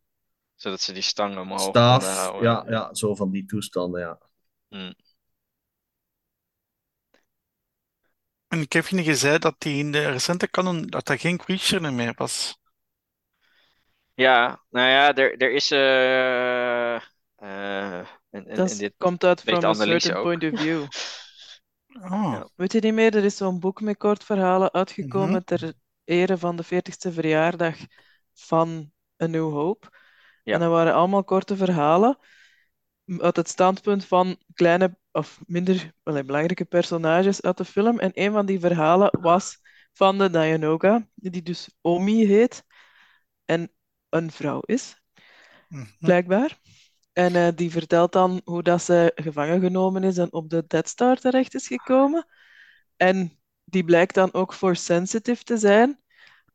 zodat 0.54 0.80
ze 0.80 0.92
die 0.92 1.02
stangen 1.02 1.38
omhoog 1.38 1.80
konden 1.82 2.08
staaf, 2.08 2.16
houden. 2.16 2.42
ja, 2.44 2.64
ja, 2.68 2.94
zo 2.94 3.14
van 3.14 3.30
die 3.30 3.44
toestanden, 3.44 4.00
ja. 4.00 4.18
En 8.48 8.60
ik 8.60 8.72
heb 8.72 8.86
je 8.86 9.02
gezegd 9.02 9.42
dat 9.42 9.54
die 9.58 9.78
in 9.78 9.92
de 9.92 10.10
recente 10.10 10.50
canon, 10.50 10.86
dat 10.86 11.08
er 11.08 11.18
geen 11.18 11.36
creature 11.36 11.90
meer 11.90 12.14
was. 12.16 12.58
Ja, 14.14 14.64
nou 14.70 14.88
ja, 14.88 15.14
er, 15.14 15.36
er 15.36 15.52
is. 15.52 15.70
eh 15.70 16.94
eh, 17.40 17.98
en, 17.98 18.06
en, 18.30 18.46
en 18.46 18.56
Dat 18.56 18.68
dit 18.78 18.94
komt 18.98 19.24
uit 19.24 19.48
a 19.52 19.68
Annelies 19.68 20.04
certain 20.04 20.16
ook. 20.18 20.24
point 20.24 20.44
of 20.52 20.60
view. 20.60 20.86
Oh, 21.96 22.30
Ja. 22.32 22.48
Weet 22.56 22.72
je 22.72 22.80
niet 22.80 22.94
meer? 22.94 23.16
Er 23.16 23.24
is 23.24 23.36
zo'n 23.36 23.60
boek 23.60 23.80
met 23.80 23.96
kortverhalen 23.96 24.72
uitgekomen 24.72 25.30
Mhm. 25.30 25.44
ter 25.44 25.72
ere 26.04 26.38
van 26.38 26.56
de 26.56 26.62
40ste 26.64 27.12
verjaardag 27.12 27.76
van 28.34 28.92
A 29.22 29.26
New 29.26 29.50
Hope. 29.52 29.88
Ja. 30.44 30.54
En 30.54 30.60
dat 30.60 30.70
waren 30.70 30.94
allemaal 30.94 31.24
korte 31.24 31.56
verhalen 31.56 32.18
uit 33.18 33.36
het 33.36 33.48
standpunt 33.48 34.04
van 34.04 34.36
kleine 34.54 34.98
of 35.12 35.40
minder 35.46 35.92
belangrijke 36.02 36.64
personages 36.64 37.42
uit 37.42 37.56
de 37.56 37.64
film. 37.64 37.98
En 37.98 38.10
een 38.14 38.32
van 38.32 38.46
die 38.46 38.60
verhalen 38.60 39.18
was 39.20 39.58
van 39.92 40.18
de 40.18 40.30
Dianoga, 40.30 41.06
die 41.14 41.42
dus 41.42 41.70
Omi 41.80 42.26
heet 42.26 42.64
en 43.44 43.72
een 44.08 44.30
vrouw 44.30 44.60
is, 44.60 45.00
mhm. 45.68 45.84
blijkbaar. 45.98 46.58
En 47.12 47.34
eh, 47.34 47.48
die 47.54 47.70
vertelt 47.70 48.12
dan 48.12 48.40
hoe 48.44 48.62
dat 48.62 48.82
ze 48.82 49.12
gevangen 49.14 49.60
genomen 49.60 50.04
is 50.04 50.18
en 50.18 50.32
op 50.32 50.50
de 50.50 50.64
Death 50.66 50.88
Star 50.88 51.16
terecht 51.16 51.54
is 51.54 51.66
gekomen. 51.66 52.26
En 52.96 53.38
die 53.64 53.84
blijkt 53.84 54.14
dan 54.14 54.32
ook 54.32 54.54
force 54.54 54.82
sensitive 54.82 55.44
te 55.44 55.56
zijn. 55.56 56.00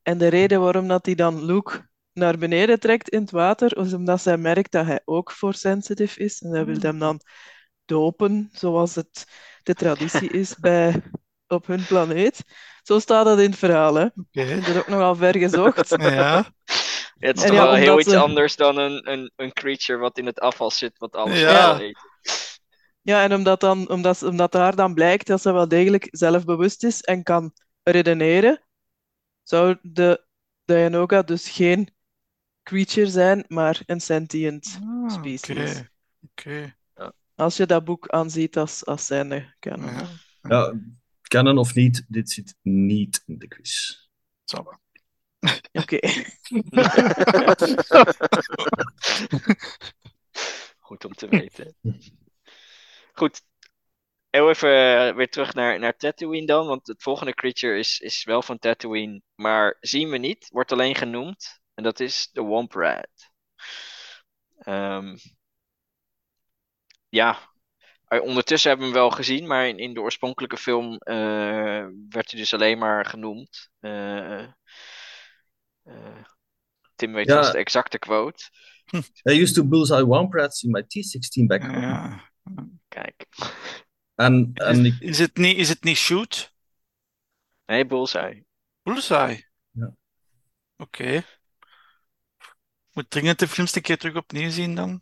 En 0.04 0.18
de 0.18 0.28
reden 0.28 0.62
waarom 0.62 0.88
dat 0.88 1.06
hij 1.06 1.16
dan 1.16 1.46
Luke 1.46 1.90
naar 2.14 2.38
beneden 2.38 2.80
trekt 2.80 3.10
in 3.10 3.22
het 3.22 3.32
water, 3.32 3.78
is 3.78 3.94
omdat 3.94 4.22
zij 4.22 4.38
merkt 4.38 4.72
dat 4.72 4.86
hij 4.86 5.02
ook 5.06 5.32
force 5.32 5.60
sensitive 5.60 6.20
is. 6.20 6.42
En 6.42 6.52
zij 6.52 6.66
wil 6.66 6.80
hem 6.80 7.00
dan 7.00 7.22
dopen, 7.86 8.50
zoals 8.52 8.96
het 8.96 9.28
de 9.64 9.74
traditie 9.74 10.30
is 10.30 10.56
bij, 10.60 11.02
op 11.48 11.68
hun 11.68 11.86
planeet. 11.86 12.44
Zo 12.84 13.00
staat 13.00 13.26
dat 13.26 13.40
in 13.40 13.50
het 13.50 13.60
verhaal, 13.60 13.96
hè. 13.96 14.06
Oké. 14.06 14.42
Ik 14.42 14.66
heb 14.66 14.78
ook 14.78 14.88
nogal 14.88 15.16
ver 15.16 15.38
gezocht. 15.38 15.90
Ja, 15.90 16.46
Het 17.20 17.38
is 17.38 17.44
En 17.44 17.50
toch 17.50 17.58
ja, 17.58 17.64
wel 17.64 17.74
heel 17.76 18.00
iets 18.00 18.10
ze- 18.10 18.18
anders 18.18 18.56
dan 18.56 18.78
een, 18.78 19.12
een, 19.12 19.32
een 19.36 19.54
creature 19.54 20.00
wat 20.00 20.18
in 20.18 20.26
het 20.26 20.40
afval 20.40 20.72
zit, 20.72 20.98
wat 20.98 21.16
alles 21.16 21.40
Ja. 21.40 21.80
eten. 21.80 22.10
Ja, 23.02 23.24
en 23.24 23.34
omdat, 23.34 23.60
dan, 23.60 23.90
omdat, 23.90 24.24
omdat 24.24 24.52
daar 24.52 24.76
dan 24.76 24.94
blijkt 24.94 25.28
dat 25.28 25.42
ze 25.42 25.52
wel 25.52 25.68
degelijk 25.68 26.08
zelfbewust 26.12 26.84
is 26.84 27.02
en 27.02 27.24
kan 27.24 27.54
redeneren, 27.84 28.64
zou 29.44 29.78
de 29.82 30.26
Dianoga 30.66 31.22
dus 31.22 31.50
geen 31.50 31.96
creature 32.64 33.08
zijn, 33.08 33.46
maar 33.48 33.82
een 33.86 34.02
sentient 34.02 34.80
Ah, 34.84 35.10
species. 35.14 35.50
oké. 35.58 35.90
Oké. 36.30 36.76
Als 37.36 37.58
je 37.58 37.66
dat 37.66 37.84
boek 37.84 38.10
aanziet 38.10 38.58
als, 38.58 38.86
als 38.86 39.06
zijnde 39.06 39.56
canon. 39.60 39.94
Ja. 39.94 40.08
Ja, 40.42 40.74
kennen 41.22 41.58
of 41.58 41.76
niet, 41.76 42.06
dit 42.08 42.30
zit 42.30 42.56
niet 42.62 43.24
in 43.26 43.38
de 43.40 43.48
quiz. 43.48 43.92
Zo 44.44 44.64
wel. 44.64 44.80
Oké. 45.82 46.00
Goed 50.80 51.06
om 51.06 51.14
te 51.14 51.28
weten. 51.28 51.76
Goed. 53.14 53.42
Heel 54.30 54.50
even 54.50 54.70
eh, 54.70 55.16
weer 55.16 55.30
terug 55.30 55.54
naar, 55.54 55.80
naar 55.80 55.98
Tatooine 55.98 56.46
dan, 56.46 56.68
want 56.68 56.88
het 56.88 57.04
volgende 57.04 57.34
creature 57.34 57.78
is, 57.78 58.00
is 58.00 58.24
wel 58.24 58.42
van 58.42 58.60
Tatooine, 58.60 59.22
maar 59.36 59.78
zien 59.80 60.10
we 60.10 60.18
niet, 60.18 60.50
wordt 60.50 60.72
alleen 60.72 60.96
genoemd. 60.96 61.60
En 61.74 61.84
dat 61.84 62.00
is 62.00 62.30
de 62.32 62.42
Womp 62.42 62.74
Rat. 62.74 63.30
Ehm, 64.58 65.16
ja, 67.10 67.40
ondertussen 68.10 68.70
hebben 68.70 68.88
we 68.88 68.94
hem 68.94 69.02
wel 69.02 69.12
gezien, 69.16 69.48
maar 69.48 69.68
in, 69.68 69.78
in 69.78 69.94
de 69.94 70.02
oorspronkelijke 70.02 70.58
film 70.58 70.98
eh, 70.98 71.86
werd 72.10 72.32
hij 72.32 72.40
dus 72.40 72.54
alleen 72.54 72.78
maar 72.78 73.06
genoemd. 73.06 73.70
Eh, 73.80 74.48
Tim 76.96 77.14
weet 77.14 77.28
Ja. 77.28 77.36
vast 77.36 77.52
de 77.52 77.58
exacte 77.58 78.00
quote. 78.00 78.50
I 79.30 79.42
used 79.42 79.56
to 79.56 79.64
bullseye 79.64 80.06
womp 80.06 80.34
rats 80.34 80.64
in 80.64 80.72
my 80.72 80.84
T-16 80.84 81.46
back 81.48 81.62
home. 81.62 81.80
Ja. 81.80 82.30
Kijk. 82.88 83.26
En, 84.16 84.52
Is 85.00 85.20
het 85.20 85.38
niet, 85.38 85.58
is 85.58 85.70
het 85.70 85.84
niet 85.84 85.98
shoot? 85.98 86.54
Nee, 87.66 87.86
Bullseye. 87.86 88.46
Bullseye? 88.84 89.48
Ja. 89.72 89.96
Oké. 90.78 91.24
Moet 92.92 93.10
dringend 93.10 93.40
de 93.40 93.48
films 93.48 93.76
een 93.76 93.82
keer 93.82 93.98
terug 93.98 94.16
opnieuw 94.16 94.50
zien 94.50 94.76
dan. 94.76 95.02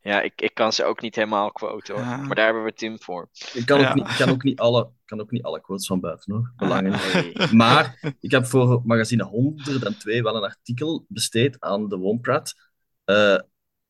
Ja, 0.00 0.20
ik, 0.20 0.40
ik 0.40 0.54
kan 0.54 0.72
ze 0.72 0.84
ook 0.84 1.00
niet 1.00 1.14
helemaal 1.14 1.52
quoten 1.52 1.94
hoor. 1.94 2.04
Ja. 2.04 2.16
Maar 2.16 2.34
daar 2.36 2.44
hebben 2.44 2.64
we 2.64 2.72
Tim 2.72 3.00
voor. 3.00 3.28
ik 3.52 3.66
kan, 3.66 3.80
Ja. 3.80 3.88
ook 3.88 3.94
niet, 3.94 4.08
ik 4.08 4.16
kan, 4.16 4.28
ook 4.30 4.42
niet 4.42 4.58
alle, 4.58 4.90
kan 5.04 5.20
ook 5.20 5.30
niet 5.30 5.42
alle 5.42 5.60
quotes 5.60 5.86
van 5.86 6.00
buiten 6.00 6.32
hoor. 6.32 6.52
Belangrijk. 6.56 7.34
Nee. 7.36 7.52
Maar 7.52 8.14
ik 8.20 8.30
heb 8.30 8.46
voor 8.46 8.82
magazine 8.84 9.22
102 9.24 10.22
wel 10.22 10.36
een 10.36 10.42
artikel 10.42 11.04
besteed 11.08 11.60
aan 11.60 11.88
de 11.88 11.96
Womprat. 11.96 12.54
eh 13.04 13.38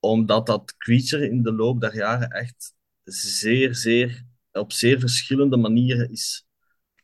omdat 0.00 0.46
dat 0.46 0.76
creature 0.76 1.28
in 1.30 1.42
de 1.42 1.52
loop 1.52 1.80
der 1.80 1.94
jaren 1.94 2.28
echt 2.30 2.74
zeer, 3.04 3.74
zeer, 3.74 4.24
op 4.52 4.72
zeer 4.72 5.00
verschillende 5.00 5.56
manieren 5.56 6.10
is 6.10 6.46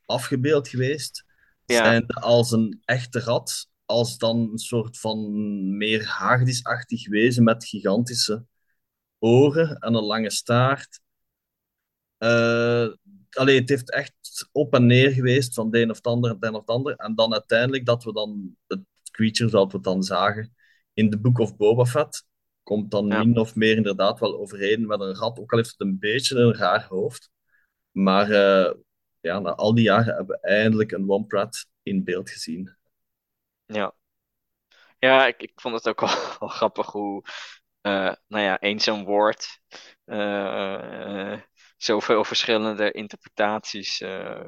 afgebeeld 0.07 0.69
geweest. 0.69 1.25
Ja. 1.65 1.77
Zijn 1.77 2.07
als 2.07 2.51
een 2.53 2.81
echte 2.85 3.21
rat, 3.21 3.69
als 3.85 4.19
dan 4.19 4.49
een 4.53 4.59
soort 4.59 4.99
van 4.99 5.31
meer 5.77 6.07
hagedisachtig 6.07 7.09
wezen 7.09 7.45
met 7.45 7.65
gigantische 7.65 8.45
oren 9.25 9.79
en 9.79 9.95
een 9.95 10.05
lange 10.05 10.31
staart. 10.31 11.01
Allee, 13.31 13.61
het 13.61 13.69
heeft 13.69 13.91
echt 13.91 14.49
op 14.53 14.75
en 14.75 14.87
neer 14.87 15.11
geweest 15.11 15.55
van 15.55 15.71
de 15.71 15.81
een 15.81 15.91
of 15.91 15.97
het 15.97 16.07
ander 16.07 16.31
en 16.31 16.37
het 16.37 16.45
een 16.45 16.55
of 16.55 16.61
het 16.61 16.69
ander. 16.71 16.97
En 16.97 17.15
dan 17.15 17.33
uiteindelijk 17.33 17.87
dat 17.87 18.05
we 18.05 18.13
dan 18.13 18.57
het 18.67 18.81
creature 19.11 19.51
zoals 19.51 19.67
we 19.71 19.77
het 19.77 19.85
dan 19.85 20.03
zagen 20.03 20.55
in 20.95 21.11
The 21.11 21.19
Book 21.19 21.39
of 21.39 21.57
Boba 21.57 21.85
Fett, 21.85 22.27
komt 22.63 22.91
dan 22.91 23.07
Ja. 23.09 23.25
min 23.25 23.39
of 23.39 23.55
meer 23.55 23.77
inderdaad 23.77 24.21
wel 24.21 24.39
overeen 24.39 24.87
met 24.87 25.01
een 25.01 25.15
rat, 25.15 25.39
ook 25.39 25.53
al 25.53 25.59
heeft 25.59 25.71
het 25.71 25.81
een 25.81 25.99
beetje 25.99 26.37
een 26.39 26.55
raar 26.55 26.87
hoofd. 26.89 27.31
Maar 27.91 28.31
eh, 28.31 28.73
ja, 29.21 29.39
na 29.39 29.55
al 29.55 29.75
die 29.75 29.85
jaren 29.85 30.15
hebben 30.15 30.27
we 30.41 30.47
eindelijk 30.49 30.93
een 30.93 31.05
Womp 31.05 31.33
Rat 31.33 31.67
in 31.83 32.05
beeld 32.05 32.31
gezien. 32.31 32.77
Ja. 33.67 33.95
Ja, 34.99 35.27
ik, 35.27 35.43
ik 35.43 35.53
vond 35.55 35.75
het 35.75 35.89
ook 35.89 36.01
wel, 36.01 36.11
wel 36.41 36.49
grappig 36.49 36.87
hoe, 36.87 37.23
nou 38.29 38.43
ja, 38.45 38.59
één 38.59 38.81
zo'n 38.81 39.05
woord, 39.05 39.61
eh, 40.05 41.33
eh, 41.33 41.41
zoveel 41.77 42.25
verschillende 42.25 42.91
interpretaties. 42.93 44.01
eh. 44.01 44.41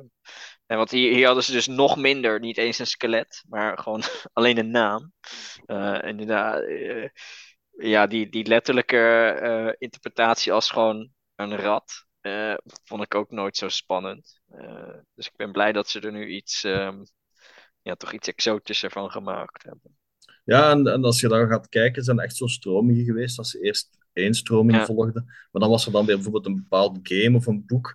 En 0.66 0.76
want 0.76 0.90
hier, 0.90 1.12
hier 1.14 1.26
hadden 1.26 1.44
ze 1.44 1.52
dus 1.52 1.66
nog 1.66 1.96
minder, 1.96 2.40
niet 2.40 2.58
eens 2.58 2.78
een 2.78 2.86
skelet, 2.86 3.44
maar 3.48 3.78
gewoon 3.78 4.02
alleen 4.32 4.58
een 4.58 4.70
naam. 4.70 5.12
Eh, 5.66 5.98
inderdaad, 6.02 6.62
eh, 6.62 7.08
ja, 7.70 8.06
die, 8.06 8.28
die 8.28 8.46
letterlijke 8.46 8.96
eh, 9.42 9.72
interpretatie 9.78 10.52
als 10.52 10.70
gewoon 10.70 11.10
een 11.34 11.56
rat, 11.56 12.06
eh, 12.20 12.54
vond 12.84 13.02
ik 13.02 13.14
ook 13.14 13.30
nooit 13.30 13.56
zo 13.56 13.68
spannend. 13.68 14.40
Eh, 14.48 14.94
dus 15.14 15.26
ik 15.26 15.36
ben 15.36 15.52
blij 15.52 15.72
dat 15.72 15.88
ze 15.88 16.00
er 16.00 16.12
nu 16.12 16.26
iets, 16.28 16.64
ehm, 16.64 17.02
ja, 17.82 17.94
toch 17.94 18.12
iets 18.12 18.28
exotischer 18.28 18.90
van 18.90 19.10
gemaakt 19.10 19.62
hebben. 19.62 19.96
Ja, 20.46 20.70
en, 20.70 20.86
en 20.86 21.04
als 21.04 21.20
je 21.20 21.28
dan 21.28 21.48
gaat 21.48 21.68
kijken, 21.68 22.04
zijn 22.04 22.18
echt 22.18 22.36
zo 22.36 22.46
stromingen 22.46 23.04
geweest 23.04 23.36
dat 23.36 23.46
ze 23.46 23.60
eerst 23.60 23.98
één 24.12 24.34
stroming 24.34 24.78
Ja. 24.78 24.84
volgde. 24.84 25.22
Maar 25.24 25.60
dan 25.62 25.70
was 25.70 25.86
er 25.86 25.92
dan 25.92 26.06
weer 26.06 26.14
bijvoorbeeld 26.14 26.46
een 26.46 26.54
bepaald 26.54 26.98
game 27.02 27.36
of 27.36 27.46
een 27.46 27.66
boek 27.66 27.94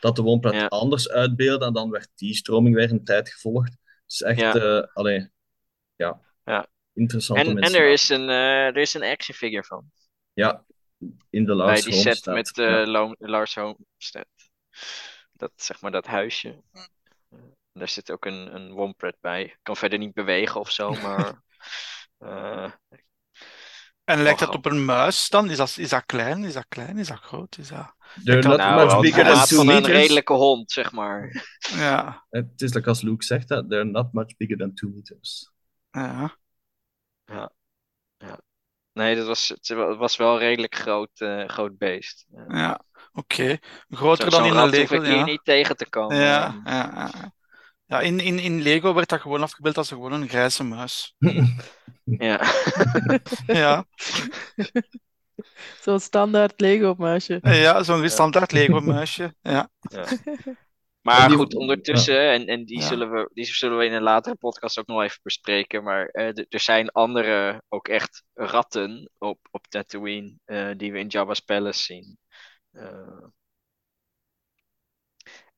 dat 0.00 0.16
de 0.16 0.22
woonplaat 0.22 0.54
Ja. 0.54 0.66
anders 0.66 1.08
uitbeelde 1.10 1.64
en 1.64 1.72
dan 1.72 1.90
werd 1.90 2.08
die 2.14 2.34
stroming 2.34 2.74
weer 2.74 2.90
een 2.90 3.04
tijd 3.04 3.32
gevolgd. 3.32 3.76
Dus 4.06 4.22
echt, 4.22 4.40
Ja. 4.40 4.54
eh 4.54 4.86
allee, 4.92 5.28
ja, 5.96 6.20
Ja. 6.44 6.66
interessant 6.92 7.46
om 7.46 7.56
En, 7.56 7.62
en 7.62 7.74
er 7.74 7.92
is 7.92 8.08
een, 8.08 8.28
eh, 8.28 8.66
er 8.66 8.76
is 8.76 8.94
een 8.94 9.02
action 9.02 9.36
figure 9.36 9.64
van. 9.64 9.90
Ja, 10.32 10.64
in 11.30 11.44
de 11.44 11.44
Bij 11.44 11.54
Lars 11.54 11.82
die 11.82 11.92
set 11.92 12.04
Homestead. 12.24 12.34
met 12.34 12.58
eh, 12.58 12.64
Ja. 12.64 12.86
Lo- 12.86 13.14
Lars 13.18 13.54
Homestead. 13.54 14.26
Dat, 15.32 15.52
zeg 15.56 15.80
maar, 15.80 15.90
dat 15.90 16.06
huisje. 16.06 16.62
Eh, 16.72 16.82
Daar 17.72 17.88
zit 17.88 18.10
ook 18.10 18.24
een, 18.24 18.54
een 18.54 18.72
Wompret 18.72 19.16
bij. 19.20 19.42
Ik 19.44 19.58
kan 19.62 19.76
verder 19.76 19.98
niet 19.98 20.14
bewegen 20.14 20.60
of 20.60 20.70
zo, 20.70 20.90
maar... 20.90 21.42
eh, 22.18 22.70
En 24.04 24.22
lijkt 24.22 24.40
Oh, 24.40 24.46
dat 24.46 24.56
op 24.56 24.66
een 24.66 24.84
muis 24.84 25.28
dan? 25.28 25.50
Is 25.50 25.56
dat, 25.56 25.74
is 25.78 25.88
dat 25.88 26.06
klein? 26.06 26.44
Is 26.44 26.52
dat 26.52 26.64
klein? 26.68 26.98
Is 26.98 27.08
dat 27.08 27.18
groot? 27.18 27.58
Is 27.58 27.68
dat... 27.68 27.94
They're 28.24 28.48
not 28.48 28.56
nou, 28.58 28.80
much 28.84 28.92
het 28.92 29.00
bigger 29.00 29.24
than 29.24 29.44
two 29.46 29.60
een 29.60 29.84
redelijke 29.84 30.32
hond, 30.32 30.72
zeg 30.72 30.92
maar. 30.92 31.44
Ja, 31.76 32.26
Het 32.30 32.62
is 32.62 32.74
like 32.74 32.88
als 32.88 33.02
Luke 33.02 33.24
zegt, 33.24 33.48
hè, 33.48 33.68
they're 33.68 33.84
not 33.84 34.12
much 34.12 34.36
bigger 34.36 34.56
than 34.56 34.74
two 34.74 34.88
meters. 34.88 35.50
ja. 35.90 36.36
Nee, 38.92 39.16
dat 39.16 39.26
was, 39.26 39.48
het 39.48 39.68
was 39.96 40.16
wel 40.16 40.32
een 40.32 40.38
redelijk 40.38 40.74
groot, 40.74 41.10
eh, 41.20 41.48
groot 41.48 41.78
beest. 41.78 42.26
Ja. 42.48 42.80
Oké. 43.12 43.48
zo- 43.48 43.96
Groter 43.96 44.30
dan 44.30 44.44
in 44.44 44.52
een 44.52 44.60
hoef 44.60 44.70
Lego. 44.70 44.94
ik 44.94 45.02
hier 45.02 45.16
Ja. 45.16 45.24
niet 45.24 45.44
tegen 45.44 45.76
te 45.76 45.88
komen. 45.88 46.16
Ja, 46.16 46.60
ja, 46.64 46.90
ja. 46.94 47.32
Ja, 47.92 48.00
in, 48.00 48.20
in, 48.20 48.38
in 48.38 48.62
Lego 48.62 48.94
werd 48.94 49.08
dat 49.08 49.20
gewoon 49.20 49.42
afgebeeld 49.42 49.76
als 49.76 49.88
gewoon 49.88 50.12
een 50.12 50.28
grijze 50.28 50.64
muis. 50.64 51.14
Ja. 52.04 52.40
Ja, 53.46 53.84
Zo'n 55.80 56.00
standaard 56.00 56.60
Lego-muisje. 56.60 57.38
ja 57.42 57.82
zo'n 57.82 58.08
standaard 58.08 58.52
Lego 58.52 58.80
muisje. 58.80 59.34
Ja. 59.40 59.68
Maar 61.00 61.28
die- 61.28 61.36
goed, 61.36 61.54
ondertussen, 61.54 62.30
en, 62.30 62.46
en 62.46 62.64
die, 62.64 62.78
Ja. 62.80 62.86
zullen 62.86 63.10
we, 63.12 63.30
die 63.32 63.44
zullen 63.44 63.78
we 63.78 63.84
in 63.84 63.92
een 63.92 64.02
latere 64.02 64.34
podcast 64.36 64.78
ook 64.78 64.86
nog 64.86 65.02
even 65.02 65.18
bespreken. 65.22 65.82
Maar 65.82 66.06
eh, 66.06 66.44
er 66.48 66.60
zijn 66.60 66.90
andere, 66.90 67.62
ook 67.68 67.88
echt 67.88 68.22
ratten 68.34 69.10
op, 69.18 69.38
op 69.50 69.66
Tatooine, 69.66 70.34
eh, 70.44 70.70
die 70.76 70.92
we 70.92 70.98
in 70.98 71.06
Jabba's 71.06 71.40
Palace 71.40 71.82
zien. 71.82 72.18
Eh, 72.70 73.24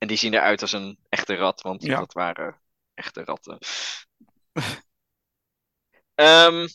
en 0.05 0.11
die 0.11 0.19
zien 0.19 0.35
eruit 0.35 0.61
als 0.63 0.73
een 0.73 0.99
echte 1.09 1.35
rat, 1.35 1.61
want 1.61 1.83
Ja. 1.83 1.99
dat 1.99 2.13
waren 2.13 2.61
echte 2.95 3.25
ratten. 3.25 3.59
Ehm, 6.15 6.67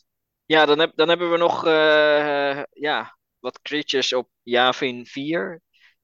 ja, 0.46 0.66
dan, 0.66 0.80
heb, 0.80 0.92
dan 0.96 1.10
hebben 1.10 1.32
we 1.32 1.38
nog 1.38 1.66
eh, 1.66 2.64
ja, 2.72 3.18
wat 3.40 3.62
creatures 3.62 4.14
op 4.14 4.30
Yavin 4.44 5.06
4. 5.06 5.62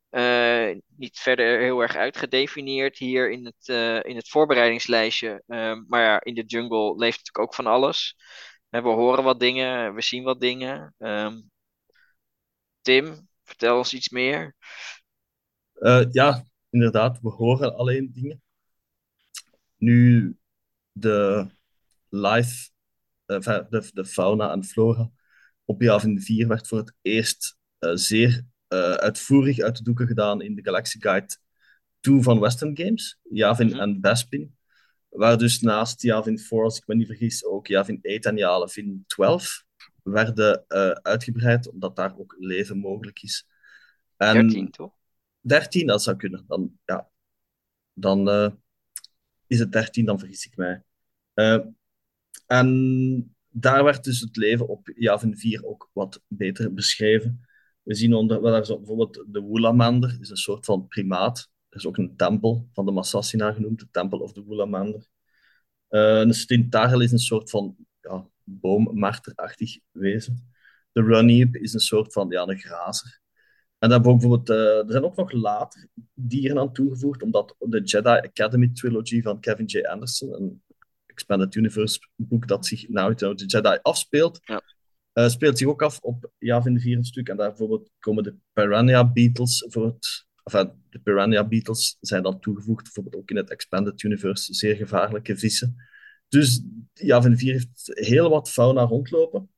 Eh, 0.09 0.69
niet 0.88 1.19
verder 1.19 1.59
heel 1.59 1.82
erg 1.82 1.95
uitgedefinieerd 1.95 2.97
hier 2.97 3.32
in 3.32 3.45
het, 3.45 3.69
eh, 3.69 4.03
in 4.03 4.15
het 4.15 4.30
voorbereidingslijstje. 4.30 5.43
Ehm, 5.47 5.84
maar 5.88 6.01
ja, 6.01 6.21
in 6.23 6.34
de 6.34 6.43
jungle 6.43 6.95
leeft 6.97 7.17
natuurlijk 7.17 7.39
ook 7.39 7.55
van 7.55 7.67
alles. 7.67 8.15
We 8.69 8.80
horen 8.82 9.23
wat 9.23 9.39
dingen, 9.39 9.93
we 9.93 10.01
zien 10.01 10.23
wat 10.23 10.41
dingen. 10.41 10.95
Ehm, 10.97 11.41
Tim, 12.82 13.28
vertel 13.43 13.78
ons 13.78 13.93
iets 13.93 14.09
meer. 14.09 14.55
Eh, 15.82 16.05
ja, 16.11 16.43
inderdaad, 16.76 17.19
we 17.21 17.30
horen 17.30 17.76
alleen 17.76 18.11
dingen. 18.13 18.41
Nu, 19.78 20.38
de 20.91 21.47
live, 22.09 22.69
eh, 23.26 23.39
de, 23.69 23.89
de 23.93 24.05
fauna 24.05 24.51
en 24.51 24.63
flora 24.63 25.11
op 25.65 25.82
Yavin 25.82 26.21
4 26.21 26.47
werd 26.47 26.67
voor 26.67 26.78
het 26.78 26.93
eerst 27.01 27.57
eh, 27.80 27.91
zeer 27.93 28.45
eh, 28.67 28.91
uitvoerig 28.91 29.59
uit 29.59 29.78
de 29.78 29.84
doeken 29.84 30.07
gedaan 30.07 30.41
in 30.41 30.55
de 30.55 30.63
Galaxy 30.63 30.99
Guide 30.99 31.36
2 31.99 32.21
van 32.21 32.39
Western 32.39 32.78
Games, 32.78 33.19
Yavin 33.30 33.67
Mhm. 33.67 33.80
en 33.80 34.01
Bespin. 34.01 34.55
Waar 35.09 35.38
dus 35.38 35.61
naast 35.61 36.01
Yavin 36.01 36.39
4, 36.39 36.63
als 36.63 36.78
ik 36.78 36.88
me 36.88 36.95
niet 36.95 37.07
vergis, 37.07 37.45
ook 37.45 37.67
Yavin 37.67 37.99
8 38.01 38.26
en 38.26 38.38
Yavin 38.38 39.03
12 39.07 39.63
werden 40.03 40.65
uitgebreid, 41.01 41.69
omdat 41.69 41.95
daar 41.95 42.17
ook 42.17 42.36
leven 42.39 42.78
mogelijk 42.78 43.21
is. 43.21 43.47
En 44.17 44.47
13, 44.47 44.71
toch? 44.71 44.93
13, 45.48 45.88
dat 45.88 46.04
zou 46.04 46.18
kunnen. 46.18 46.43
Dan, 46.48 46.80
ja, 46.86 47.10
dan 47.93 48.30
eh, 48.30 48.52
is 49.48 49.60
het 49.60 49.72
13, 49.72 50.06
dan 50.06 50.20
vergis 50.20 50.46
ik 50.46 50.58
mij. 50.58 50.84
Eh, 51.34 51.60
en 52.48 53.36
daar 53.50 53.84
werd 53.84 54.04
dus 54.04 54.20
het 54.20 54.36
leven 54.36 54.68
op 54.68 54.91
Yavin 54.96 55.38
4 55.38 55.66
ook 55.66 55.89
wat 55.93 56.22
beter 56.28 56.74
beschreven. 56.74 57.46
We 57.82 57.96
zien 57.96 58.14
onder, 58.14 58.41
daar 58.41 58.62
bijvoorbeeld 58.62 59.24
de 59.28 59.39
Woolamander, 59.39 60.18
is 60.20 60.30
een 60.30 60.38
soort 60.38 60.66
van 60.66 60.88
primaat. 60.88 61.50
Er 61.70 61.78
is 61.78 61.86
ook 61.86 61.98
een 61.98 62.16
tempel 62.16 62.70
van 62.74 62.86
de 62.86 62.91
Massassina 62.91 63.52
genoemd, 63.54 63.80
de 63.80 63.88
Temple 63.91 64.20
of 64.20 64.34
the 64.34 64.43
Woolamander. 64.43 65.06
Eh 65.88 66.20
een 66.20 66.34
Stintarel 66.34 67.02
is 67.02 67.12
een 67.12 67.20
soort 67.20 67.50
van 67.50 67.76
ja, 68.02 68.28
boommarterachtig 68.43 69.78
wezen. 69.91 70.54
De 70.91 71.02
Runnymede 71.02 71.60
is 71.60 71.74
een 71.74 71.80
soort 71.80 72.14
van 72.14 72.30
ja, 72.30 72.48
een 72.48 72.60
grazer. 72.60 73.22
En 73.86 73.91
daar 73.91 74.01
bijvoorbeeld, 74.01 74.49
eh, 74.49 74.77
er 74.77 74.91
zijn 74.91 75.03
ook 75.03 75.15
nog 75.15 75.31
later 75.31 75.88
dieren 76.13 76.59
aan 76.59 76.73
toegevoegd, 76.73 77.21
omdat 77.23 77.55
de 77.59 77.81
Jedi 77.81 78.09
Academy 78.09 78.69
trilogy 78.73 79.21
van 79.21 79.39
Kevin 79.39 79.65
J. 79.65 79.79
Anderson, 79.81 80.33
een 80.33 80.63
Expanded 81.05 81.55
Universe 81.55 81.99
boek 82.15 82.47
dat 82.47 82.65
zich 82.65 82.89
nou 82.89 83.07
uit 83.07 83.39
de 83.39 83.45
Jedi 83.45 83.79
afspeelt, 83.81 84.39
Ja. 84.43 84.61
eh, 85.13 85.27
speelt 85.27 85.57
zich 85.57 85.67
ook 85.67 85.81
af 85.81 85.99
op 85.99 86.31
Yavin 86.38 86.79
4 86.79 86.97
een 86.97 87.03
stuk. 87.05 87.29
En 87.29 87.38
daar 87.38 87.47
bijvoorbeeld 87.49 87.91
komen 87.99 88.23
de 88.23 88.36
Piranha 88.53 89.11
Beetles 89.11 89.65
voor 89.67 89.86
het... 89.86 90.25
Enfin, 90.43 90.71
de 90.89 90.99
Piranha 90.99 91.47
Beetles 91.47 91.97
zijn 91.99 92.23
dan 92.23 92.39
toegevoegd, 92.39 92.83
bijvoorbeeld 92.83 93.15
ook 93.15 93.29
in 93.29 93.36
het 93.36 93.49
Expanded 93.49 94.03
Universe, 94.03 94.53
zeer 94.53 94.75
gevaarlijke 94.75 95.38
vissen. 95.38 95.75
Dus 96.27 96.61
Yavin 96.93 97.38
4 97.38 97.51
heeft 97.51 97.91
heel 97.93 98.29
wat 98.29 98.49
fauna 98.49 98.83
rondlopen. 98.83 99.49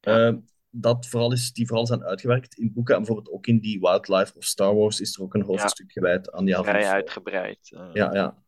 Ja. 0.00 0.40
Dat 0.76 1.06
vooral 1.06 1.32
is, 1.32 1.52
die 1.52 1.66
vooral 1.66 1.86
zijn 1.86 2.04
uitgewerkt 2.04 2.54
in 2.54 2.72
boeken. 2.72 2.94
En 2.94 3.00
bijvoorbeeld 3.02 3.34
ook 3.34 3.46
in 3.46 3.60
die 3.60 3.80
Wildlife 3.80 4.34
of 4.36 4.44
Star 4.44 4.74
Wars 4.74 5.00
is 5.00 5.16
er 5.16 5.22
ook 5.22 5.34
een 5.34 5.42
hoofdstuk 5.42 5.92
gewijd 5.92 6.30
aan 6.32 6.46
Yavin 6.46 6.64
Vrij 6.64 6.82
4. 6.82 6.92
uitgebreid. 6.92 7.70
eh. 7.72 7.90
Ja, 7.92 8.14
ja. 8.14 8.42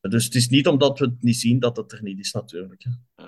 Dus 0.00 0.24
het 0.24 0.34
is 0.34 0.48
niet 0.48 0.66
omdat 0.66 0.98
we 0.98 1.04
het 1.04 1.22
niet 1.22 1.36
zien 1.36 1.58
dat 1.58 1.76
het 1.76 1.92
er 1.92 2.02
niet 2.02 2.18
is, 2.18 2.32
natuurlijk. 2.32 2.84
hè. 3.14 3.24